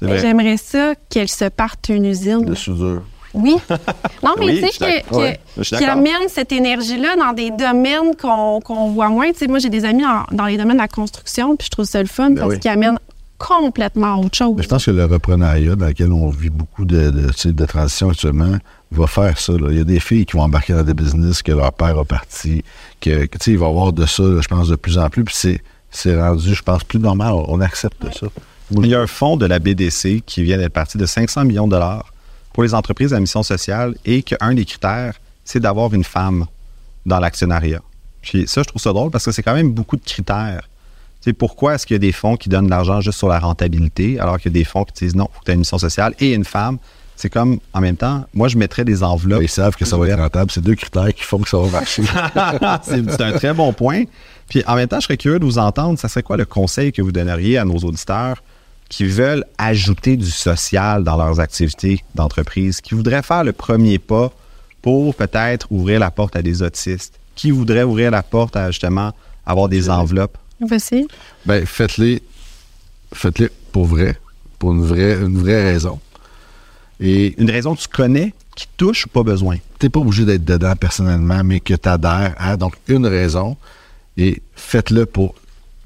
Mais 0.00 0.18
j'aimerais 0.18 0.56
ça 0.56 0.94
qu'elles 1.08 1.28
se 1.28 1.46
partent 1.46 1.88
une 1.88 2.04
usine. 2.04 2.44
de 2.44 2.54
soudure. 2.54 3.02
Oui. 3.34 3.56
Non, 4.22 4.34
mais 4.38 4.46
Oui, 4.46 4.62
tu 4.62 4.72
sais, 4.78 5.04
Ouais, 5.12 5.38
qui 5.62 5.84
amène 5.84 6.28
cette 6.28 6.50
énergie-là 6.52 7.14
dans 7.16 7.32
des 7.32 7.50
domaines 7.50 8.16
qu'on 8.16 8.60
voit 8.90 9.08
moins. 9.10 9.30
Tu 9.32 9.38
sais, 9.40 9.46
moi, 9.48 9.58
j'ai 9.58 9.68
des 9.70 9.84
amis 9.84 10.04
en- 10.04 10.24
dans 10.32 10.46
les 10.46 10.56
domaines 10.56 10.76
de 10.76 10.82
la 10.82 10.88
construction, 10.88 11.54
puis 11.56 11.66
je 11.66 11.70
trouve 11.70 11.84
ça 11.84 12.00
le 12.00 12.08
fun 12.08 12.30
Ben 12.30 12.40
parce 12.40 12.54
oui. 12.54 12.58
qu'ils 12.60 12.70
amènent 12.70 12.98
complètement 13.38 14.20
autre 14.20 14.36
chose. 14.36 14.54
Mais 14.56 14.62
je 14.62 14.68
pense 14.68 14.84
que 14.84 14.90
le 14.90 15.04
reprenariat 15.04 15.76
dans 15.76 15.86
lequel 15.86 16.12
on 16.12 16.28
vit 16.28 16.50
beaucoup 16.50 16.84
de, 16.84 17.10
de, 17.10 17.50
de 17.50 17.64
transition 17.64 18.10
actuellement 18.10 18.58
va 18.90 19.06
faire 19.06 19.38
ça. 19.38 19.52
là. 19.52 19.68
Il 19.70 19.78
y 19.78 19.80
a 19.80 19.84
des 19.84 20.00
filles 20.00 20.26
qui 20.26 20.36
vont 20.36 20.42
embarquer 20.42 20.72
dans 20.72 20.82
des 20.82 20.94
business 20.94 21.42
que 21.42 21.52
leur 21.52 21.72
père 21.72 21.98
a 21.98 22.04
parti, 22.04 22.64
que, 23.00 23.26
que, 23.26 23.38
tu 23.38 23.44
sais, 23.44 23.50
il 23.52 23.58
va 23.58 23.66
y 23.66 23.68
avoir 23.68 23.92
de 23.92 24.06
ça, 24.06 24.22
là, 24.22 24.40
je 24.40 24.48
pense, 24.48 24.68
de 24.68 24.76
plus 24.76 24.98
en 24.98 25.08
plus. 25.08 25.24
Puis 25.24 25.34
c'est, 25.36 25.62
c'est 25.90 26.20
rendu, 26.20 26.54
je 26.54 26.62
pense, 26.62 26.84
plus 26.84 26.98
normal. 26.98 27.32
On, 27.34 27.60
accepte 27.60 28.04
ça. 28.12 28.26
Il 28.70 28.86
y 28.86 28.94
a 28.94 29.00
un 29.00 29.06
fonds 29.06 29.36
de 29.36 29.46
la 29.46 29.58
BDC 29.58 30.22
qui 30.26 30.42
vient 30.42 30.58
d'être 30.58 30.72
parti 30.72 30.98
de 30.98 31.06
500 31.06 31.44
millions 31.44 31.66
de 31.66 31.72
dollars 31.72 32.12
pour 32.52 32.62
les 32.62 32.74
entreprises 32.74 33.14
à 33.14 33.20
mission 33.20 33.42
sociale 33.42 33.94
et 34.04 34.22
qu'un 34.22 34.54
des 34.54 34.64
critères, 34.64 35.14
c'est 35.44 35.60
d'avoir 35.60 35.94
une 35.94 36.04
femme 36.04 36.46
dans 37.06 37.20
l'actionnariat. 37.20 37.80
Puis 38.20 38.46
ça, 38.46 38.62
je 38.62 38.68
trouve 38.68 38.82
ça 38.82 38.92
drôle 38.92 39.10
parce 39.10 39.24
que 39.24 39.32
c'est 39.32 39.42
quand 39.42 39.54
même 39.54 39.72
beaucoup 39.72 39.96
de 39.96 40.04
critères. 40.04 40.68
Pourquoi 41.38 41.74
est-ce 41.74 41.86
qu'il 41.86 41.94
y 41.94 41.96
a 41.96 42.00
des 42.00 42.12
fonds 42.12 42.36
qui 42.36 42.48
donnent 42.48 42.66
de 42.66 42.70
l'argent 42.70 43.00
juste 43.00 43.18
sur 43.18 43.28
la 43.28 43.38
rentabilité 43.38 44.18
alors 44.18 44.38
qu'il 44.38 44.50
y 44.50 44.54
a 44.56 44.58
des 44.60 44.64
fonds 44.64 44.84
qui 44.84 45.04
disent 45.04 45.14
non, 45.14 45.28
il 45.30 45.34
faut 45.34 45.40
que 45.40 45.44
tu 45.44 45.50
aies 45.50 45.54
une 45.54 45.60
mission 45.60 45.78
sociale 45.78 46.14
et 46.20 46.32
une 46.32 46.44
femme? 46.44 46.78
C'est 47.16 47.30
comme, 47.30 47.58
en 47.72 47.80
même 47.80 47.96
temps, 47.96 48.24
moi, 48.32 48.46
je 48.46 48.56
mettrais 48.56 48.84
des 48.84 49.02
enveloppes. 49.02 49.42
Ils 49.42 49.48
savent 49.48 49.74
que 49.74 49.84
ça 49.84 49.96
va 49.96 50.06
être 50.06 50.20
rentable. 50.20 50.52
C'est 50.52 50.60
deux 50.60 50.76
critères 50.76 51.12
qui 51.12 51.24
font 51.24 51.38
que 51.38 51.48
ça 51.48 51.58
va 51.58 51.68
marcher. 51.68 52.04
c'est 52.82 53.10
c'est 53.10 53.20
un 53.20 53.32
très 53.32 53.52
bon 53.52 53.72
point. 53.72 54.04
Puis 54.48 54.62
en 54.68 54.76
même 54.76 54.86
temps, 54.86 55.00
je 55.00 55.06
serais 55.06 55.16
curieux 55.16 55.40
de 55.40 55.44
vous 55.44 55.58
entendre. 55.58 55.98
Ça 55.98 56.08
serait 56.08 56.22
quoi 56.22 56.36
le 56.36 56.44
conseil 56.44 56.92
que 56.92 57.02
vous 57.02 57.10
donneriez 57.10 57.58
à 57.58 57.64
nos 57.64 57.76
auditeurs 57.78 58.40
qui 58.88 59.04
veulent 59.04 59.44
ajouter 59.58 60.16
du 60.16 60.30
social 60.30 61.04
dans 61.04 61.16
leurs 61.16 61.40
activités 61.40 62.04
d'entreprise, 62.14 62.80
qui 62.80 62.94
voudraient 62.94 63.22
faire 63.22 63.44
le 63.44 63.52
premier 63.52 63.98
pas 63.98 64.32
pour 64.80 65.14
peut-être 65.14 65.66
ouvrir 65.70 66.00
la 66.00 66.10
porte 66.10 66.36
à 66.36 66.42
des 66.42 66.62
autistes, 66.62 67.18
qui 67.34 67.50
voudraient 67.50 67.82
ouvrir 67.82 68.10
la 68.10 68.22
porte 68.22 68.56
à 68.56 68.70
justement 68.70 69.12
avoir 69.44 69.68
des 69.68 69.90
enveloppes? 69.90 70.38
Voici. 70.60 71.06
ben, 71.46 71.64
faites-les, 71.64 72.22
faites-les 73.12 73.50
pour 73.72 73.86
vrai, 73.86 74.18
pour 74.58 74.72
une 74.72 74.84
vraie, 74.84 75.14
une 75.20 75.38
vraie 75.38 75.62
raison. 75.72 76.00
Et 77.00 77.40
Une 77.40 77.50
raison 77.50 77.74
que 77.76 77.80
tu 77.82 77.88
connais, 77.88 78.34
qui 78.56 78.66
te 78.66 78.72
touche 78.76 79.06
ou 79.06 79.08
pas 79.08 79.22
besoin? 79.22 79.58
t'es 79.78 79.88
pas 79.88 80.00
obligé 80.00 80.24
d'être 80.24 80.44
dedans 80.44 80.74
personnellement, 80.74 81.44
mais 81.44 81.60
que 81.60 81.74
tu 81.74 81.88
adhères 81.88 82.34
à 82.38 82.56
donc 82.56 82.74
une 82.88 83.06
raison 83.06 83.56
et 84.16 84.42
faites-le 84.56 85.06
pour, 85.06 85.34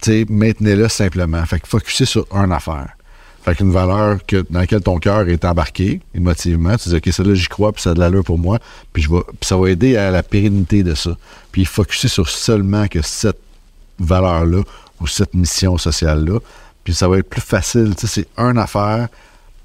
tu 0.01 0.11
sais, 0.11 0.27
maintenez-le 0.29 0.89
simplement. 0.89 1.45
Fait 1.45 1.61
que 1.61 1.69
focussez 1.69 2.07
sur 2.07 2.27
une 2.33 2.53
affaire. 2.53 2.97
Fait 3.45 3.55
qu'une 3.57 3.73
valeur 3.73 4.25
que, 4.27 4.47
dans 4.49 4.61
laquelle 4.61 4.81
ton 4.81 4.99
cœur 4.99 5.29
est 5.29 5.45
embarqué 5.45 6.01
émotivement, 6.15 6.77
tu 6.77 6.89
dis, 6.89 6.95
OK, 6.97 7.09
celle-là, 7.13 7.35
j'y 7.35 7.49
crois, 7.49 7.73
puis 7.73 7.83
ça 7.83 7.91
a 7.91 7.95
de 7.95 7.99
l'allure 8.01 8.25
pour 8.25 8.39
moi, 8.39 8.59
puis 8.93 9.03
je 9.03 9.11
vais, 9.11 9.21
puis 9.27 9.47
ça 9.49 9.57
va 9.57 9.69
aider 9.69 9.97
à 9.97 10.11
la 10.11 10.23
pérennité 10.23 10.83
de 10.83 10.95
ça. 10.95 11.17
Puis 11.51 11.65
focuser 11.65 12.09
sur 12.09 12.29
seulement 12.29 12.87
que 12.89 13.03
cette 13.03 13.41
valeur-là 13.99 14.63
ou 15.01 15.07
cette 15.07 15.35
mission 15.35 15.77
sociale-là, 15.79 16.39
puis 16.85 16.95
ça 16.95 17.09
va 17.09 17.19
être 17.19 17.29
plus 17.29 17.41
facile. 17.41 17.95
Tu 17.97 18.07
sais, 18.07 18.23
c'est 18.37 18.43
une 18.43 18.59
affaire 18.59 19.09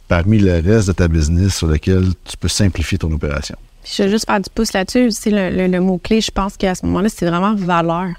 parmi 0.08 0.40
le 0.40 0.54
reste 0.60 0.88
de 0.88 0.94
ta 0.94 1.08
business 1.08 1.56
sur 1.58 1.68
lequel 1.68 2.06
tu 2.24 2.38
peux 2.38 2.48
simplifier 2.48 2.98
ton 2.98 3.12
opération. 3.12 3.56
Puis 3.84 3.94
je 3.98 4.04
veux 4.04 4.10
juste 4.10 4.26
faire 4.26 4.40
du 4.40 4.50
pouce 4.54 4.74
là-dessus. 4.74 5.12
C'est 5.12 5.30
le, 5.32 5.50
le- 5.50 5.68
le 5.68 5.80
mot-clé, 5.82 6.22
je 6.22 6.32
pense 6.32 6.58
qu'à 6.58 6.76
ce 6.76 6.86
moment-là, 6.86 7.10
c'est 7.10 7.28
vraiment 7.28 7.56
valeur. 7.56 8.10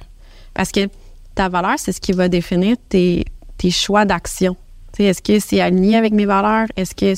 Parce 0.54 0.70
que 0.72 0.88
ta 1.34 1.48
valeur, 1.48 1.74
c'est 1.78 1.92
ce 1.92 2.00
qui 2.00 2.12
va 2.12 2.28
définir 2.28 2.76
tes, 2.88 3.24
tes 3.56 3.70
choix 3.70 4.04
d'action. 4.04 4.56
Tu 4.92 4.98
sais, 4.98 5.04
Est-ce 5.04 5.22
que 5.22 5.38
c'est 5.40 5.60
aligné 5.60 5.96
avec 5.96 6.12
mes 6.12 6.26
valeurs? 6.26 6.66
Est-ce 6.76 6.94
que. 6.94 7.14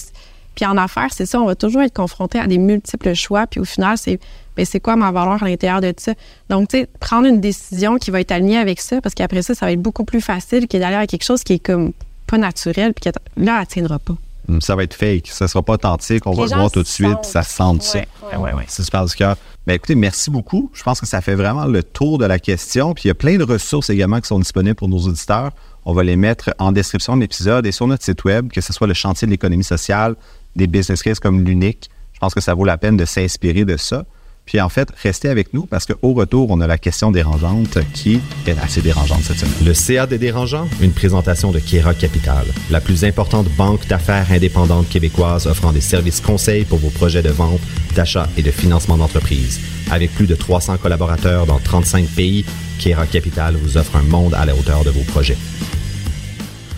Puis 0.54 0.66
en 0.66 0.76
affaires, 0.76 1.08
c'est 1.12 1.26
ça, 1.26 1.40
on 1.40 1.46
va 1.46 1.54
toujours 1.54 1.80
être 1.82 1.94
confronté 1.94 2.38
à 2.38 2.46
des 2.46 2.58
multiples 2.58 3.14
choix. 3.14 3.46
Puis 3.46 3.60
au 3.60 3.64
final, 3.64 3.96
c'est 3.96 4.18
c'est 4.64 4.80
quoi 4.80 4.96
ma 4.96 5.10
valeur 5.12 5.42
à 5.42 5.48
l'intérieur 5.48 5.80
de 5.80 5.92
ça? 5.96 6.12
Donc, 6.48 6.68
tu 6.68 6.78
sais, 6.78 6.88
prendre 7.00 7.26
une 7.26 7.40
décision 7.40 7.98
qui 7.98 8.10
va 8.10 8.20
être 8.20 8.32
alignée 8.32 8.58
avec 8.58 8.80
ça, 8.80 9.00
parce 9.00 9.14
qu'après 9.14 9.42
ça, 9.42 9.54
ça 9.54 9.66
va 9.66 9.72
être 9.72 9.82
beaucoup 9.82 10.04
plus 10.04 10.20
facile 10.20 10.66
que 10.68 10.76
d'aller 10.78 10.96
à 10.96 11.06
quelque 11.06 11.24
chose 11.24 11.42
qui 11.44 11.54
est 11.54 11.58
comme 11.58 11.92
pas 12.26 12.38
naturel, 12.38 12.94
puis 12.94 13.10
que 13.10 13.18
là, 13.42 13.58
elle 13.60 13.66
tiendra 13.66 13.98
pas. 13.98 14.14
Hum, 14.48 14.60
Ça 14.60 14.74
va 14.76 14.82
être 14.84 14.94
fake. 14.94 15.28
Ça 15.28 15.48
sera 15.48 15.62
pas 15.62 15.74
authentique. 15.74 16.26
On 16.26 16.30
Les 16.32 16.36
va 16.38 16.44
le 16.46 16.54
voir 16.56 16.70
tout 16.70 16.82
de 16.82 16.86
suite. 16.88 17.08
sentent. 17.10 17.24
Ça 17.24 17.42
sente 17.42 17.82
ça. 17.82 17.98
Ouais, 18.32 18.36
ouais, 18.36 18.52
ouais. 18.54 18.64
C'est 18.68 18.82
super 18.82 19.04
du 19.04 19.14
cœur. 19.14 19.36
Ben, 19.66 19.74
écoutez, 19.74 19.94
merci 19.94 20.30
beaucoup. 20.30 20.70
Je 20.74 20.82
pense 20.82 21.00
que 21.00 21.06
ça 21.06 21.20
fait 21.20 21.34
vraiment 21.34 21.66
le 21.66 21.82
tour 21.82 22.18
de 22.18 22.24
la 22.24 22.38
question. 22.38 22.94
Puis 22.94 23.04
il 23.04 23.08
y 23.08 23.10
a 23.10 23.14
plein 23.14 23.36
de 23.36 23.44
ressources 23.44 23.90
également 23.90 24.20
qui 24.20 24.26
sont 24.28 24.38
disponibles 24.38 24.74
pour 24.76 24.88
nos 24.88 24.98
auditeurs. 24.98 25.50
On 25.84 25.92
va 25.92 26.02
les 26.02 26.16
mettre 26.16 26.54
en 26.58 26.72
description 26.72 27.16
de 27.16 27.20
l'épisode 27.22 27.66
et 27.66 27.72
sur 27.72 27.86
notre 27.86 28.04
site 28.04 28.24
web, 28.24 28.50
que 28.50 28.60
ce 28.60 28.72
soit 28.72 28.86
le 28.86 28.94
chantier 28.94 29.26
de 29.26 29.30
l'économie 29.30 29.64
sociale, 29.64 30.14
des 30.56 30.66
business 30.66 31.02
cases 31.02 31.20
comme 31.20 31.44
l'unique. 31.44 31.90
Je 32.12 32.18
pense 32.18 32.34
que 32.34 32.40
ça 32.40 32.54
vaut 32.54 32.64
la 32.64 32.76
peine 32.78 32.96
de 32.96 33.04
s'inspirer 33.04 33.64
de 33.64 33.76
ça. 33.76 34.04
Puis 34.50 34.60
en 34.60 34.68
fait, 34.68 34.88
restez 35.00 35.28
avec 35.28 35.54
nous 35.54 35.64
parce 35.64 35.86
qu'au 35.86 36.12
retour, 36.12 36.48
on 36.50 36.60
a 36.60 36.66
la 36.66 36.76
question 36.76 37.12
dérangeante 37.12 37.78
qui 37.94 38.20
est 38.48 38.58
assez 38.58 38.82
dérangeante 38.82 39.22
cette 39.22 39.38
semaine. 39.38 39.54
Le 39.64 39.74
CA 39.74 40.08
des 40.08 40.18
dérangeants, 40.18 40.66
une 40.80 40.90
présentation 40.90 41.52
de 41.52 41.60
Kera 41.60 41.94
Capital, 41.94 42.44
la 42.68 42.80
plus 42.80 43.04
importante 43.04 43.46
banque 43.56 43.86
d'affaires 43.86 44.26
indépendante 44.32 44.88
québécoise 44.88 45.46
offrant 45.46 45.70
des 45.70 45.80
services 45.80 46.20
conseils 46.20 46.64
pour 46.64 46.80
vos 46.80 46.90
projets 46.90 47.22
de 47.22 47.28
vente, 47.28 47.60
d'achat 47.94 48.26
et 48.36 48.42
de 48.42 48.50
financement 48.50 48.96
d'entreprise. 48.96 49.60
Avec 49.88 50.12
plus 50.16 50.26
de 50.26 50.34
300 50.34 50.78
collaborateurs 50.78 51.46
dans 51.46 51.60
35 51.60 52.06
pays, 52.08 52.44
Kera 52.80 53.06
Capital 53.06 53.54
vous 53.54 53.76
offre 53.76 53.94
un 53.94 54.02
monde 54.02 54.34
à 54.34 54.46
la 54.46 54.56
hauteur 54.56 54.82
de 54.82 54.90
vos 54.90 55.04
projets. 55.04 55.38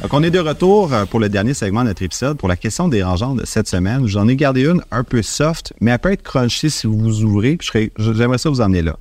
Donc, 0.02 0.12
on 0.14 0.22
est 0.24 0.30
de 0.30 0.40
retour 0.40 0.92
euh, 0.92 1.04
pour 1.04 1.20
le 1.20 1.28
dernier 1.28 1.54
segment 1.54 1.82
de 1.82 1.88
notre 1.88 2.02
épisode. 2.02 2.36
Pour 2.36 2.48
la 2.48 2.56
question 2.56 2.88
dérangeante 2.88 3.38
de 3.38 3.46
cette 3.46 3.68
semaine, 3.68 4.06
j'en 4.08 4.26
ai 4.26 4.34
gardé 4.34 4.62
une 4.64 4.82
un 4.90 5.04
peu 5.04 5.22
soft, 5.22 5.72
mais 5.80 5.92
elle 5.92 5.98
peut 6.00 6.10
être 6.12 6.22
crunchy 6.22 6.70
si 6.70 6.86
vous 6.88 6.98
vous 6.98 7.22
ouvrez. 7.22 7.56
puis 7.56 7.66
je 7.66 7.72
serais- 7.72 8.14
J'aimerais 8.16 8.38
ça 8.38 8.50
vous 8.50 8.60
emmener 8.60 8.82
là. 8.82 8.96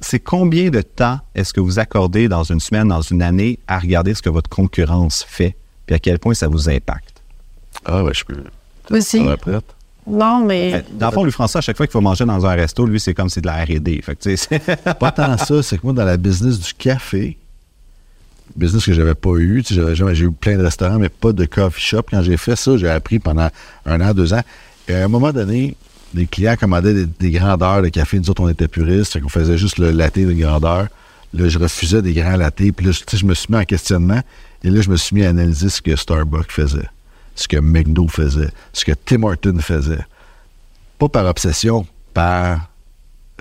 C'est 0.00 0.18
combien 0.18 0.70
de 0.70 0.80
temps 0.80 1.20
est-ce 1.34 1.52
que 1.52 1.60
vous 1.60 1.78
accordez 1.78 2.28
dans 2.28 2.42
une 2.42 2.58
semaine, 2.60 2.88
dans 2.88 3.00
une 3.00 3.22
année, 3.22 3.58
à 3.68 3.78
regarder 3.78 4.14
ce 4.14 4.22
que 4.22 4.28
votre 4.30 4.50
concurrence 4.50 5.24
fait, 5.28 5.56
puis 5.86 5.94
à 5.94 5.98
quel 6.00 6.18
point 6.18 6.34
ça 6.34 6.48
vous 6.48 6.68
impacte? 6.68 7.22
Ah, 7.84 8.02
ouais, 8.02 8.12
je 8.14 8.24
peux. 8.24 8.42
Aussi. 8.90 9.20
On 9.20 9.32
est 9.32 9.36
prête? 9.36 9.64
Non, 10.06 10.44
mais. 10.44 10.74
Euh, 10.74 10.80
Dans 10.94 11.08
le 11.08 11.12
fond, 11.12 11.24
lui, 11.24 11.32
François, 11.32 11.58
à 11.58 11.62
chaque 11.62 11.76
fois 11.76 11.86
qu'il 11.86 11.92
faut 11.92 12.00
manger 12.00 12.24
dans 12.24 12.44
un 12.44 12.54
resto, 12.54 12.86
lui, 12.86 12.98
c'est 12.98 13.14
comme 13.14 13.28
c'est 13.28 13.40
de 13.40 13.46
la 13.46 13.62
R&D. 13.64 14.00
Fait 14.02 14.16
que, 14.16 14.22
tu 14.22 14.36
sais, 14.36 14.60
c'est- 14.60 14.94
Pas 14.98 15.12
tant 15.12 15.36
ça, 15.38 15.62
c'est 15.62 15.76
que 15.78 15.82
moi, 15.84 15.92
dans 15.92 16.04
la 16.04 16.16
business 16.16 16.58
du 16.58 16.74
café, 16.74 17.36
business 18.58 18.84
que 18.84 18.92
j'avais 18.92 19.14
pas 19.14 19.30
eu, 19.36 19.62
j'ai 19.68 20.24
eu 20.24 20.30
plein 20.32 20.56
de 20.58 20.62
restaurants, 20.62 20.98
mais 20.98 21.08
pas 21.08 21.32
de 21.32 21.44
coffee 21.44 21.80
shop. 21.80 22.02
Quand 22.10 22.22
j'ai 22.22 22.36
fait 22.36 22.56
ça, 22.56 22.76
j'ai 22.76 22.88
appris 22.88 23.18
pendant 23.18 23.48
un 23.86 24.00
an, 24.00 24.12
deux 24.12 24.34
ans. 24.34 24.42
Et 24.88 24.94
à 24.94 25.04
un 25.04 25.08
moment 25.08 25.32
donné, 25.32 25.76
les 26.14 26.26
clients 26.26 26.56
commandaient 26.56 27.06
des, 27.06 27.30
grandeurs 27.30 27.82
de 27.82 27.88
café. 27.88 28.18
Nous 28.18 28.28
autres, 28.30 28.42
on 28.42 28.48
était 28.48 28.68
puristes, 28.68 29.20
qu'on 29.20 29.28
faisait 29.28 29.58
juste 29.58 29.78
le 29.78 29.90
latte 29.90 30.18
de 30.18 30.32
grandeur. 30.32 30.88
Là, 31.34 31.48
je 31.48 31.58
refusais 31.58 32.00
des 32.02 32.14
grands 32.14 32.36
lattés. 32.36 32.72
Puis 32.72 32.86
là, 32.86 32.92
je- 32.92 33.24
me 33.26 33.34
suis 33.34 33.46
mis 33.50 33.58
en 33.58 33.64
questionnement. 33.64 34.20
Et 34.64 34.70
là, 34.70 34.80
je 34.80 34.88
me 34.90 34.96
suis 34.96 35.14
mis 35.14 35.24
à 35.24 35.28
analyser 35.30 35.68
ce 35.68 35.80
que 35.82 35.94
Starbucks 35.94 36.50
faisait, 36.50 36.88
ce 37.34 37.46
que 37.46 37.58
McDo 37.58 38.08
faisait, 38.08 38.48
ce 38.72 38.84
que 38.84 38.92
Tim 38.92 39.22
Horton 39.22 39.58
faisait. 39.60 40.04
Pas 40.98 41.08
par 41.08 41.26
obsession, 41.26 41.86
par 42.14 42.68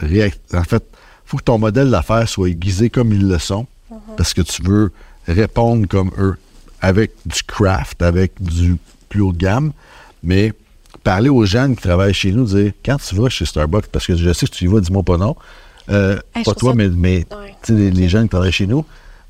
réac- 0.02 0.38
En 0.54 0.64
fait, 0.64 0.84
faut 1.26 1.38
que 1.38 1.44
ton 1.44 1.58
modèle 1.58 1.90
d'affaires 1.90 2.28
soit 2.30 2.50
aiguisé 2.50 2.90
comme 2.90 3.12
ils 3.14 3.28
le 3.28 3.40
sont, 3.40 3.66
parce 4.16 4.34
que 4.34 4.42
tu 4.42 4.62
veux 4.64 4.92
répondre 5.28 5.88
comme 5.88 6.12
eux, 6.18 6.36
avec 6.82 7.12
du 7.26 7.44
craft, 7.44 8.02
avec 8.02 8.34
du 8.42 8.78
plus 9.10 9.22
haut 9.22 9.32
de 9.34 9.38
gamme, 9.38 9.72
mais 10.24 10.54
parler 11.04 11.30
aux 11.30 11.46
jeunes 11.46 11.76
qui 11.76 11.82
travaillent 11.84 12.14
chez 12.14 12.32
nous, 12.32 12.46
dire 12.46 12.72
quand 12.86 12.98
tu 12.98 13.16
vas 13.16 13.30
chez 13.30 13.46
Starbucks, 13.46 13.88
parce 13.88 14.06
que 14.08 14.16
je 14.16 14.32
sais 14.34 14.46
que 14.46 14.52
tu 14.52 14.66
y 14.66 14.68
vas, 14.68 14.80
dis-moi 14.80 15.04
pas 15.04 15.18
non. 15.18 15.36
Euh, 15.90 16.18
Hey, 16.36 16.44
je 16.44 16.50
pas 16.52 16.56
toi, 16.56 16.72
ça- 16.72 16.76
mais, 16.76 17.26
Ouais. 17.32 17.56
les, 17.70 17.92
les 17.92 18.10
jeunes 18.10 18.24
qui 18.24 18.30
travaillent 18.30 18.52
chez 18.52 18.68
nous. 18.68 18.84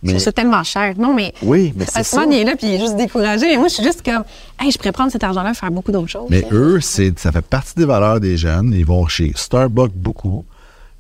Je 0.04 0.08
Mais, 0.08 0.14
trouve 0.14 0.24
ça 0.26 0.32
tellement 0.32 0.64
cher. 0.64 0.94
Non, 0.98 1.14
mais. 1.14 1.34
oui, 1.42 1.74
mais 1.76 1.86
c'est 1.86 2.04
ça. 2.04 2.24
il 2.26 2.34
est 2.36 2.44
là, 2.44 2.56
puis 2.56 2.68
il 2.68 2.74
est 2.76 2.80
juste 2.80 2.96
découragé. 2.98 3.52
Et 3.54 3.58
moi, 3.58 3.68
je 3.68 3.74
suis 3.76 3.84
juste 3.84 4.04
comme, 4.04 4.24
hey, 4.60 4.72
je 4.72 4.78
pourrais 4.78 4.92
prendre 4.92 5.12
cet 5.12 5.24
argent-là 5.24 5.52
et 5.52 5.54
faire 5.56 5.72
beaucoup 5.72 5.92
d'autres 5.92 6.08
choses. 6.08 6.28
Mais 6.30 6.46
eux, 6.52 6.80
c'est, 6.82 7.18
ça 7.18 7.32
fait 7.32 7.42
partie 7.42 7.74
des 7.76 7.86
valeurs 7.86 8.20
des 8.20 8.38
jeunes. 8.38 8.74
Ils 8.74 8.86
vont 8.86 9.08
chez 9.08 9.32
Starbucks 9.36 9.94
beaucoup. 9.96 10.46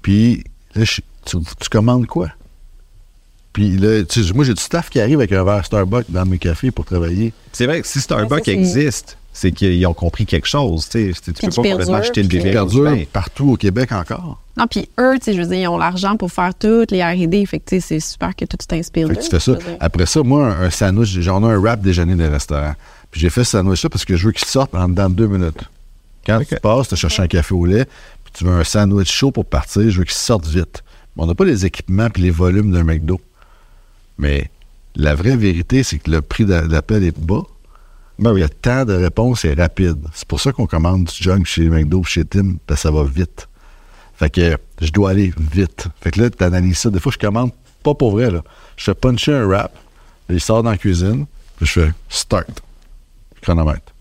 Puis 0.01 0.43
là, 0.75 0.83
je- 0.83 1.01
tu, 1.25 1.37
tu 1.59 1.69
commandes 1.69 2.07
quoi? 2.07 2.29
Puis 3.57 3.75
là, 3.75 4.03
tu 4.03 4.23
sais, 4.23 4.33
moi, 4.33 4.45
j'ai 4.45 4.53
du 4.53 4.61
staff 4.61 4.87
qui 4.87 4.99
arrive 5.01 5.17
avec 5.17 5.31
un 5.31 5.43
verre 5.43 5.65
Starbucks 5.65 6.05
dans 6.09 6.27
mes 6.27 6.37
cafés 6.37 6.69
pour 6.69 6.85
travailler. 6.85 7.33
c'est 7.51 7.65
vrai 7.65 7.81
que 7.81 7.87
si 7.87 7.99
Starbucks 7.99 8.29
Ouais, 8.29 8.37
ça, 8.37 8.45
c'est- 8.45 8.51
existe, 8.53 9.17
c'est 9.33 9.51
qu'ils 9.51 9.83
ont 9.87 9.95
compris 9.95 10.27
quelque 10.27 10.47
chose. 10.47 10.87
Tu 10.87 11.11
sais, 11.11 11.19
tu 11.23 11.33
peux 11.33 11.47
pas 11.49 11.55
complètement 11.63 11.95
acheter 11.95 12.21
puis- 12.23 12.37
bébé. 12.37 12.51
Perdure 12.51 12.95
partout 13.11 13.53
au 13.53 13.55
Québec 13.57 13.91
encore. 13.93 14.39
Non, 14.57 14.67
puis 14.69 14.87
eux, 14.99 15.15
tu 15.17 15.23
sais, 15.25 15.33
je 15.33 15.41
veux 15.41 15.47
dire, 15.47 15.57
ils 15.57 15.67
ont 15.69 15.79
l'argent 15.79 16.17
pour 16.17 16.31
faire 16.31 16.53
toutes 16.53 16.91
les 16.91 17.01
R&D. 17.03 17.47
Fait 17.47 17.57
que, 17.57 17.65
tu 17.67 17.75
sais, 17.77 17.87
c'est 17.87 17.99
super 17.99 18.35
que 18.35 18.45
tout 18.45 18.57
t'inspire 18.57 19.07
Fait 19.07 19.15
d'eux. 19.15 19.19
que 19.21 19.25
tu 19.25 19.31
fais 19.31 19.39
ça. 19.39 19.57
Après 19.79 20.05
ça, 20.05 20.21
moi, 20.21 20.45
un, 20.53 20.65
un 20.65 20.69
sandwich, 20.69 21.19
j'en 21.19 21.41
ai 21.41 21.51
un 21.51 21.57
wrap 21.59 21.81
déjeuner 21.81 22.13
de 22.13 22.25
restaurant. 22.25 22.75
Puis 23.09 23.19
j'ai 23.21 23.31
fait 23.31 23.43
ce 23.43 23.53
sandwich-là 23.57 23.89
parce 23.89 24.05
que 24.05 24.15
je 24.15 24.27
veux 24.27 24.33
qu'il 24.33 24.45
sorte 24.47 24.75
en 24.75 24.87
dedans 24.87 25.09
de 25.09 25.15
deux 25.15 25.27
minutes. 25.27 25.63
Quand 26.27 26.41
tu 26.47 26.55
passes, 26.61 26.89
tu 26.89 26.93
as 26.93 26.97
cherché 26.97 27.23
un 27.23 27.27
café 27.27 27.55
au 27.55 27.65
lait, 27.65 27.85
puis 28.23 28.33
tu 28.35 28.43
veux 28.43 28.51
un 28.53 28.63
sandwich 28.63 29.11
chaud 29.11 29.31
pour 29.31 29.45
partir, 29.45 29.89
je 29.89 29.97
veux 29.97 30.03
qu'il 30.03 30.13
sorte 30.13 30.45
vite. 30.45 30.83
Mais 31.15 31.23
on 31.23 31.25
n'a 31.25 31.33
pas 31.33 31.45
les 31.45 31.65
équipements 31.65 32.11
puis 32.11 32.21
les 32.21 32.29
volumes 32.29 32.71
d'un 32.71 32.83
McDo. 32.83 33.19
Mais 34.17 34.49
la 34.95 35.15
vraie 35.15 35.35
vérité, 35.37 35.83
c'est 35.83 35.99
que 35.99 36.09
le 36.11 36.21
prix 36.21 36.45
d'a- 36.45 36.67
d'appel 36.67 37.03
est 37.03 37.17
bas. 37.17 37.43
Ben 38.19 38.33
oui. 38.33 38.41
Le 38.41 38.49
temps 38.49 38.83
de 38.85 38.93
réponse 38.93 39.45
est 39.45 39.53
rapide. 39.53 39.99
C'est 40.13 40.27
pour 40.27 40.41
ça 40.41 40.51
qu'on 40.51 40.65
commande 40.65 41.05
du 41.05 41.23
junk 41.23 41.43
chez 41.45 41.69
McDo, 41.69 42.03
chez 42.03 42.25
Tim, 42.25 42.55
parce 42.65 42.81
que 42.81 42.87
ça 42.87 42.91
va 42.91 43.03
vite. 43.03 43.47
Fait 44.15 44.29
que 44.31 44.57
je 44.81 44.91
dois 44.91 45.11
aller 45.11 45.31
vite. 45.51 45.87
Fait 46.01 46.09
que 46.11 46.21
là, 46.21 46.29
tu 46.31 46.43
analyses 46.43 46.79
ça. 46.79 46.89
Des 46.89 46.99
fois, 46.99 47.11
je 47.11 47.19
commande 47.19 47.51
pas 47.83 47.93
pour 47.93 48.11
vrai. 48.11 48.31
Là. 48.31 48.43
Je 48.75 48.85
fais 48.85 48.95
puncher 48.95 49.33
un 49.33 49.45
wrap, 49.45 49.71
il 50.29 50.41
sort 50.41 50.63
dans 50.63 50.71
la 50.71 50.77
cuisine, 50.77 51.27
puis 51.57 51.67
je 51.67 51.71
fais 51.81 51.91
start. 52.09 52.63
Chronomètre. 53.41 53.93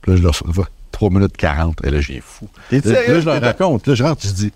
Puis 0.00 0.12
là, 0.12 0.16
je 0.16 0.22
leur 0.22 0.34
fais 0.34 0.44
3 0.90 1.10
minutes 1.10 1.36
40. 1.36 1.84
Et 1.84 1.90
là, 1.90 2.00
j'ai 2.00 2.20
fou. 2.22 2.48
T'es 2.70 2.80
Là, 2.80 3.06
là, 3.06 3.20
je 3.20 3.26
leur 3.26 3.40
raconte. 3.42 3.86
Là, 3.86 3.94
je 3.94 4.02
rentre, 4.02 4.22
je 4.26 4.30
dis, 4.32 4.52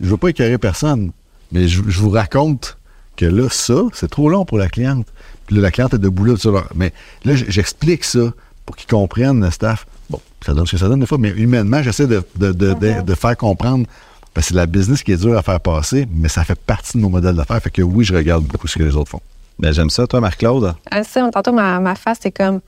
je 0.00 0.08
veux 0.08 0.16
pas 0.16 0.28
écœurer 0.28 0.58
personne, 0.58 1.10
mais 1.50 1.66
je, 1.66 1.82
je 1.88 1.98
vous 2.00 2.10
raconte 2.10 2.77
que 3.18 3.26
là, 3.26 3.48
ça, 3.50 3.82
c'est 3.92 4.08
trop 4.10 4.28
long 4.30 4.44
pour 4.44 4.58
la 4.58 4.68
cliente. 4.68 5.06
Puis 5.46 5.56
là, 5.56 5.62
la 5.62 5.70
cliente 5.70 5.94
est 5.94 5.98
debout 5.98 6.24
là. 6.24 6.34
Mais 6.74 6.92
là, 7.24 7.34
j'explique 7.34 8.04
ça 8.04 8.32
pour 8.64 8.76
qu'ils 8.76 8.88
comprennent, 8.88 9.44
le 9.44 9.50
staff. 9.50 9.86
Bon, 10.08 10.20
ça 10.44 10.54
donne 10.54 10.66
ce 10.66 10.72
que 10.72 10.76
ça 10.78 10.88
donne 10.88 11.00
des 11.00 11.06
fois, 11.06 11.18
mais 11.18 11.30
humainement, 11.30 11.82
j'essaie 11.82 12.06
de, 12.06 12.22
de, 12.36 12.52
de, 12.52 12.74
de- 12.74 13.02
de 13.02 13.14
faire 13.14 13.36
comprendre. 13.36 13.86
Parce 14.34 14.46
que 14.48 14.52
c'est 14.54 14.56
la 14.56 14.66
business 14.66 15.02
qui 15.02 15.10
est 15.12 15.16
dure 15.16 15.36
à 15.36 15.42
faire 15.42 15.58
passer, 15.60 16.06
mais 16.14 16.28
ça 16.28 16.44
fait 16.44 16.58
partie 16.58 16.96
de 16.96 17.02
nos 17.02 17.08
modèles 17.08 17.34
d'affaires. 17.34 17.60
Fait 17.60 17.70
que 17.70 17.82
oui, 17.82 18.04
je 18.04 18.14
regarde 18.14 18.44
beaucoup 18.44 18.68
ce 18.68 18.78
que 18.78 18.84
les 18.84 18.94
autres 18.94 19.10
font. 19.10 19.20
Ben, 19.58 19.72
j'aime 19.72 19.90
ça. 19.90 20.06
Toi, 20.06 20.20
Marc-Claude? 20.20 20.74
Ah, 20.90 21.02
ça, 21.02 21.28
tantôt, 21.32 21.52
ma, 21.52 21.80
ma 21.80 21.94
face, 21.96 22.18
c'est 22.22 22.30
comme, 22.30 22.60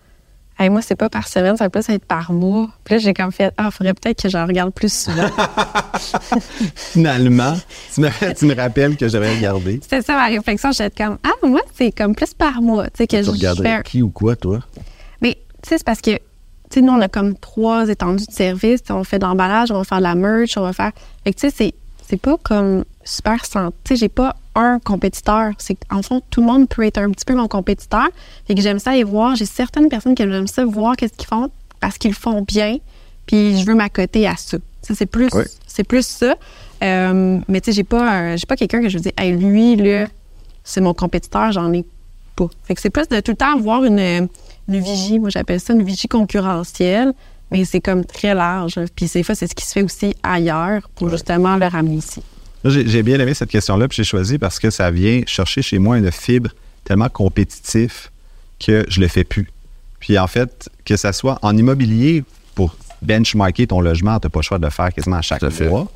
hey, 0.61 0.69
moi, 0.69 0.83
c'est 0.83 0.95
pas 0.95 1.09
par 1.09 1.27
semaine, 1.27 1.57
ça 1.57 1.65
va 1.65 1.71
plus 1.71 1.89
être 1.89 2.05
par 2.05 2.33
mois. 2.33 2.69
Puis 2.85 2.95
là, 2.95 2.99
j'ai 2.99 3.15
comme 3.15 3.33
fait, 3.33 3.53
ah, 3.57 3.71
faudrait 3.71 3.95
peut-être 3.95 4.23
que 4.23 4.29
je 4.29 4.37
regarde 4.37 4.73
plus 4.73 4.93
souvent. 4.93 5.29
Finalement, 6.75 7.55
tu 7.95 8.01
me, 8.03 8.35
tu 8.35 8.45
me 8.47 8.55
rappelles 8.55 8.97
que 8.97 9.09
j'avais 9.09 9.35
regardé. 9.35 9.81
C'était 9.83 10.03
ça 10.03 10.15
ma 10.15 10.27
réflexion. 10.27 10.71
J'étais 10.73 11.05
comme, 11.05 11.19
ah, 11.25 11.47
moi, 11.47 11.61
c'est 11.75 11.93
comme 11.93 12.15
plus 12.15 12.35
par 12.35 12.61
mois. 12.63 12.85
Tu 12.91 12.99
sais, 12.99 13.07
que 13.07 13.17
Tu 13.17 13.25
je 13.25 13.31
regarderais 13.31 13.77
fais. 13.79 13.83
qui 13.85 14.03
ou 14.03 14.11
quoi, 14.11 14.37
toi? 14.37 14.61
Mais, 15.21 15.39
tu 15.63 15.69
sais, 15.71 15.79
c'est 15.79 15.85
parce 15.85 16.01
que, 16.01 16.13
tu 16.13 16.21
sais, 16.71 16.81
nous, 16.83 16.93
on 16.93 17.01
a 17.01 17.09
comme 17.09 17.37
trois 17.37 17.89
étendues 17.89 18.27
de 18.27 18.33
service. 18.33 18.81
On 18.91 19.05
fait 19.05 19.19
de 19.19 19.25
l'emballage, 19.25 19.71
on 19.71 19.79
va 19.79 19.85
faire 19.85 19.99
de 19.99 20.05
la 20.05 20.15
merch, 20.15 20.57
on 20.57 20.63
va 20.63 20.73
faire. 20.73 20.93
Fait 21.25 21.33
que, 21.33 21.41
tu 21.41 21.49
sais, 21.49 21.55
c'est, 21.57 21.75
c'est 22.09 22.21
pas 22.21 22.37
comme 22.43 22.85
super 23.05 23.45
santé. 23.45 23.75
Tu 23.85 23.95
sais, 23.95 24.01
j'ai 24.01 24.09
pas 24.09 24.37
un 24.61 24.79
compétiteur. 24.79 25.53
C'est 25.59 25.77
en 25.91 26.03
fond, 26.03 26.21
tout 26.31 26.41
le 26.41 26.47
monde 26.47 26.69
peut 26.69 26.85
être 26.85 26.99
un 26.99 27.11
petit 27.11 27.25
peu 27.25 27.35
mon 27.35 27.49
compétiteur. 27.49 28.09
Fait 28.47 28.55
que 28.55 28.61
j'aime 28.61 28.79
ça 28.79 28.91
aller 28.91 29.05
voir. 29.05 29.37
J'ai 29.37 29.47
certaines 29.47 29.89
personnes 29.89 30.15
qui 30.15 30.23
j'aime 30.23 30.47
ça 30.47 30.65
voir 30.65 30.97
qu'est-ce 30.97 31.15
qu'ils 31.15 31.29
font 31.29 31.51
parce 31.81 31.99
qu'ils 31.99 32.11
le 32.11 32.17
font 32.17 32.43
bien. 32.43 32.79
Puis 33.27 33.59
je 33.61 33.67
veux 33.67 33.75
m'accoter 33.75 34.27
à 34.27 34.37
ça. 34.37 34.59
Sais, 34.83 34.95
c'est 34.95 35.07
plus, 35.07 35.29
Oui. 35.35 35.45
c'est 35.67 35.85
plus 35.85 36.07
ça. 36.07 36.35
Euh, 36.83 37.39
mais 37.49 37.61
tu 37.61 37.67
sais, 37.71 37.77
j'ai 37.77 37.85
pas, 37.85 38.37
j'ai 38.37 38.47
pas 38.47 38.57
quelqu'un 38.57 38.81
que 38.81 38.89
je 38.89 38.97
veux 38.97 39.03
dire, 39.03 39.13
hey, 39.19 39.33
lui, 39.37 39.77
là, 39.77 40.07
c'est 40.65 40.81
mon 40.81 40.95
compétiteur, 40.95 41.53
j'en 41.53 41.73
ai 41.73 41.85
pas. 42.37 42.47
Fait 42.65 42.75
que 42.75 42.81
c'est 42.81 42.91
plus 42.91 43.07
de 43.09 43.21
tout 43.21 43.33
le 43.33 43.37
temps 43.37 43.55
avoir 43.57 43.85
une, 43.85 43.99
une 43.99 44.29
vigie, 44.81 45.19
moi 45.19 45.29
j'appelle 45.31 45.61
ça 45.61 45.75
une 45.75 45.83
vigie 45.83 46.09
concurrentielle, 46.09 47.13
mais 47.51 47.65
c'est 47.65 47.81
comme 47.81 48.05
très 48.05 48.35
large. 48.35 48.79
Puis 48.97 49.07
des 49.13 49.23
fois, 49.23 49.35
c'est 49.35 49.47
ce 49.47 49.55
qui 49.55 49.65
se 49.67 49.73
fait 49.73 49.83
aussi 49.83 50.15
ailleurs 50.23 50.89
pour 50.95 51.09
justement 51.11 51.57
le 51.57 51.67
ramener 51.67 51.97
ici. 51.97 52.23
J'ai 52.65 53.03
bien 53.03 53.19
aimé 53.19 53.33
cette 53.33 53.51
question-là, 53.51 53.89
puis 53.89 53.97
j'ai 53.97 54.05
choisi 54.05 54.39
parce 54.39 54.59
que 54.59 54.71
ça 54.71 54.91
vient 54.91 55.23
chercher 55.27 55.63
chez 55.63 55.79
moi 55.79 55.97
une 55.97 56.13
fibre 56.13 56.51
tellement 56.85 57.09
compétitif 57.09 58.11
que 58.59 58.85
je 58.89 59.01
le 59.01 59.09
fais 59.09 59.25
plus. 59.25 59.49
Puis 59.99 60.19
en 60.19 60.27
fait, 60.27 60.69
que 60.85 60.97
ça 60.97 61.13
soit 61.13 61.39
en 61.43 61.57
immobilier, 61.57 62.25
pour 62.55 62.77
benchmarker 63.01 63.67
ton 63.67 63.81
logement, 63.81 64.19
tu 64.19 64.27
n'as 64.27 64.31
pas 64.31 64.41
le 64.41 64.45
choix 64.45 64.59
de 64.59 64.65
le 64.65 64.71
faire 64.71 64.93
quasiment 64.93 65.17
à 65.17 65.23
chaque 65.23 65.43
mois. 65.43 65.91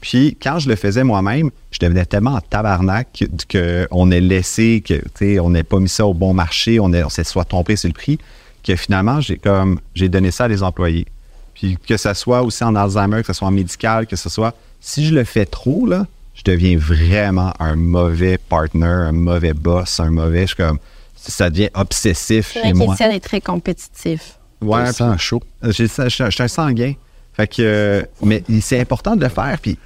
Puis 0.00 0.36
quand 0.40 0.58
je 0.58 0.68
le 0.68 0.76
faisais 0.76 1.04
moi-même, 1.04 1.50
je 1.70 1.78
devenais 1.80 2.04
tellement 2.04 2.34
en 2.34 2.40
tabarnak 2.40 3.24
qu'on 3.50 4.10
ait 4.10 4.20
laissé, 4.20 4.82
que, 4.86 5.40
on 5.40 5.50
n'ait 5.50 5.64
pas 5.64 5.80
mis 5.80 5.88
ça 5.88 6.06
au 6.06 6.14
bon 6.14 6.32
marché, 6.32 6.80
on, 6.80 6.92
on 6.92 7.08
s'est 7.08 7.24
soit 7.24 7.44
trompé 7.44 7.76
sur 7.76 7.88
le 7.88 7.94
prix, 7.94 8.18
que 8.62 8.76
finalement, 8.76 9.20
j'ai 9.20 9.36
comme 9.36 9.80
j'ai 9.94 10.08
donné 10.08 10.30
ça 10.30 10.44
à 10.44 10.48
des 10.48 10.62
employés. 10.62 11.06
Puis 11.54 11.78
que 11.86 11.96
ce 11.96 12.12
soit 12.14 12.42
aussi 12.42 12.62
en 12.64 12.74
Alzheimer, 12.74 13.20
que 13.20 13.26
ce 13.26 13.32
soit 13.32 13.48
en 13.48 13.52
médical, 13.52 14.06
que 14.06 14.16
ce 14.16 14.28
soit. 14.28 14.54
Si 14.88 15.04
je 15.04 15.12
le 15.12 15.24
fais 15.24 15.46
trop, 15.46 15.84
là, 15.84 16.06
je 16.34 16.42
deviens 16.44 16.76
vraiment 16.78 17.52
un 17.58 17.74
mauvais 17.74 18.38
partner, 18.38 18.86
un 18.86 19.10
mauvais 19.12 19.52
boss, 19.52 19.98
un 19.98 20.10
mauvais. 20.10 20.42
Je 20.42 20.46
suis 20.48 20.56
comme. 20.56 20.78
Ça 21.16 21.50
devient 21.50 21.70
obsessif 21.74 22.52
chez 22.52 22.72
moi. 22.72 22.94
est 23.00 23.18
très 23.20 23.40
compétitif. 23.40 24.38
Ouais, 24.62 24.86
Ça 24.86 24.92
sent 24.92 25.18
chaud. 25.18 25.42
j'ai 25.64 25.88
ça, 25.88 26.08
je, 26.08 26.24
je 26.26 26.30
suis 26.30 26.42
un 26.42 26.48
sanguin. 26.48 26.92
Fait 27.34 27.48
que, 27.48 27.62
euh, 27.62 28.02
mais 28.22 28.44
c'est 28.60 28.78
important 28.80 29.16
de 29.16 29.22
le 29.24 29.28
faire. 29.28 29.58
Puis 29.60 29.76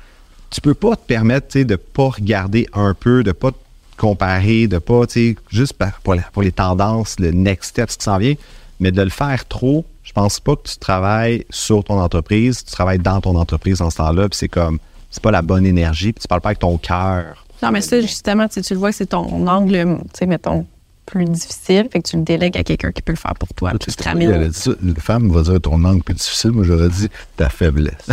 tu 0.51 0.61
peux 0.61 0.74
pas 0.74 0.96
te 0.96 1.07
permettre, 1.07 1.59
de 1.59 1.76
pas 1.76 2.11
regarder 2.11 2.68
un 2.74 2.92
peu, 2.92 3.22
de 3.22 3.32
pas 3.32 3.53
te 3.53 3.57
comparer, 3.96 4.66
de 4.66 4.78
pas, 4.78 5.07
tu 5.07 5.12
sais, 5.30 5.36
juste 5.51 5.72
par- 5.72 5.98
pour, 6.03 6.14
la- 6.14 6.22
pour 6.32 6.42
les 6.42 6.53
tendances, 6.53 7.18
le 7.18 7.30
next 7.30 7.70
step, 7.70 7.90
ce 7.90 7.96
qui 7.96 8.05
s'en 8.05 8.18
vient, 8.18 8.34
mais 8.80 8.90
de 8.92 9.01
le 9.03 9.11
faire 9.11 9.46
trop. 9.48 9.84
Je 10.05 10.12
pense 10.12 10.40
pas 10.40 10.57
que 10.57 10.68
tu 10.68 10.76
travailles 10.76 11.46
sur 11.51 11.84
ton 11.84 11.98
entreprise, 12.01 12.64
tu 12.64 12.72
travailles 12.72 12.98
dans 12.98 13.20
ton 13.20 13.36
entreprise 13.36 13.78
dans 13.78 13.90
ce 13.90 13.96
temps-là, 13.96 14.28
puis 14.28 14.36
c'est 14.38 14.48
comme, 14.48 14.78
c'est 15.11 15.22
pas 15.22 15.30
la 15.30 15.42
bonne 15.42 15.66
énergie, 15.66 16.12
puis 16.12 16.22
tu 16.22 16.28
parles 16.28 16.40
pas 16.40 16.50
avec 16.50 16.61
ton 16.61 16.78
cœur. 16.78 17.44
Non, 17.62 17.70
mais 17.70 17.80
ça, 17.82 18.00
justement, 18.00 18.48
tu 18.48 18.61
le 18.68 18.76
vois 18.76 18.92
c'est 18.92 19.06
ton 19.06 19.46
angle, 19.46 19.98
tu 20.12 20.18
sais, 20.18 20.26
mettons, 20.26 20.66
plus 21.07 21.24
difficile. 21.24 21.88
Fait 21.92 22.01
que 22.01 22.09
tu 22.09 22.16
le 22.16 22.22
délègues 22.22 22.57
à 22.57 22.62
quelqu'un 22.62 22.92
qui 22.92 23.03
peut 23.03 23.12
le 23.12 23.18
faire 23.18 23.34
pour 23.34 23.48
toi. 23.55 23.72
qui 23.78 23.90
te 23.94 24.03
Il 24.03 24.07
ramène. 24.07 24.32
a 24.32 24.48
dit 24.48 24.59
ça. 24.59 24.70
Une 24.82 24.94
femme 24.96 25.30
va 25.30 25.42
dire 25.42 25.61
ton 25.61 25.82
angle 25.84 26.03
plus 26.03 26.14
difficile. 26.14 26.53
Moi, 26.53 26.64
j'aurais 26.64 26.88
dit 26.88 27.09
ta 27.36 27.48
faiblesse. 27.48 27.94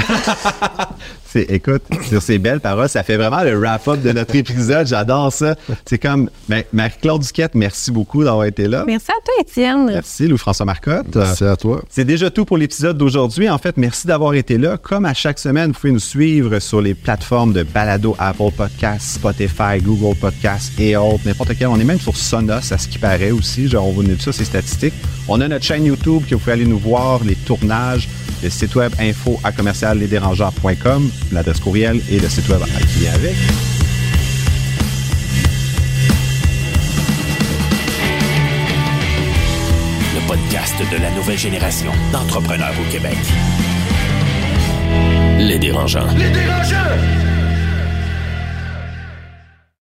C'est, 1.30 1.44
écoute, 1.52 1.84
sur 2.08 2.22
ces 2.22 2.38
belles 2.40 2.62
paroles, 2.62 2.88
ça 2.88 3.04
fait 3.04 3.18
vraiment 3.18 3.44
le 3.44 3.60
wrap-up 3.60 4.02
de 4.02 4.14
notre 4.14 4.34
épisode. 4.36 4.88
J'adore 4.88 5.34
ça. 5.34 5.56
C'est 5.86 5.98
comme, 5.98 6.30
ben, 6.48 6.64
Marie-Claude 6.72 7.22
Duquette, 7.22 7.54
merci 7.54 7.92
beaucoup 7.92 8.24
d'avoir 8.24 8.46
été 8.46 8.66
là. 8.70 8.86
Merci 8.88 9.12
à 9.12 9.22
toi, 9.26 9.34
Étienne. 9.42 9.86
Merci, 9.88 10.28
Lou-François 10.30 10.66
Marcotte. 10.66 11.18
C'est 11.36 11.46
à 11.48 11.58
toi. 11.58 11.82
C'est 11.90 12.06
déjà 12.06 12.30
tout 12.30 12.46
pour 12.46 12.58
l'épisode 12.58 12.98
d'aujourd'hui. 12.98 13.50
En 13.50 13.58
fait, 13.58 13.76
merci 13.76 14.08
d'avoir 14.08 14.36
été 14.36 14.58
là. 14.58 14.78
Comme 14.78 15.04
à 15.04 15.14
chaque 15.14 15.38
semaine, 15.38 15.72
vous 15.74 15.80
pouvez 15.80 15.92
nous 15.92 16.00
suivre 16.00 16.60
sur 16.60 16.82
les 16.82 16.94
plateformes 16.94 17.52
de 17.52 17.64
balado 17.64 18.16
Apple 18.20 18.52
Podcasts, 18.56 19.16
Spotify, 19.16 19.80
Google 19.82 20.18
Podcasts 20.18 20.80
et 20.80 20.96
autres, 20.96 21.24
n'importe 21.26 21.52
quel. 21.60 21.68
On 21.68 21.78
est 21.80 21.84
même 21.84 22.00
sur 22.00 22.16
Sonos, 22.16 22.72
à 22.72 22.78
ce 22.88 22.92
qui 22.92 23.00
paraît 23.00 23.32
aussi. 23.32 23.68
Genre, 23.68 23.86
on 23.86 23.92
vous 23.92 24.04
donne 24.04 24.20
ça, 24.20 24.32
c'est 24.32 24.46
statistique. 24.46 24.94
On 25.28 25.42
a 25.42 25.48
notre 25.48 25.66
chaîne 25.66 25.86
YouTube 25.86 26.24
que 26.28 26.36
vous 26.36 26.40
pouvez 26.40 26.54
aller 26.54 26.66
nous 26.66 26.80
voir, 26.80 27.24
les 27.24 27.36
tournages, 27.36 28.08
le 28.42 28.50
site 28.50 28.76
web 28.76 28.94
info 29.00 29.40
à 29.44 29.52
commercial 29.52 29.98
lesdérangeants.com, 30.00 31.12
l'adresse 31.32 31.60
courriel 31.60 32.02
et 32.10 32.20
le 32.20 32.30
site 32.30 32.48
web 32.50 32.62
qui 32.94 33.00
vient 33.00 33.14
avec. 33.14 33.36
Le 40.16 40.28
podcast 40.28 40.76
de 40.92 41.02
la 41.02 41.12
nouvelle 41.12 41.38
génération 41.38 41.92
d'entrepreneurs 42.12 42.74
au 42.80 42.92
Québec. 42.92 43.18
Les 45.40 45.60
dérangeants. 45.60 46.08
Les 46.16 46.30
dérangeants! 46.30 47.37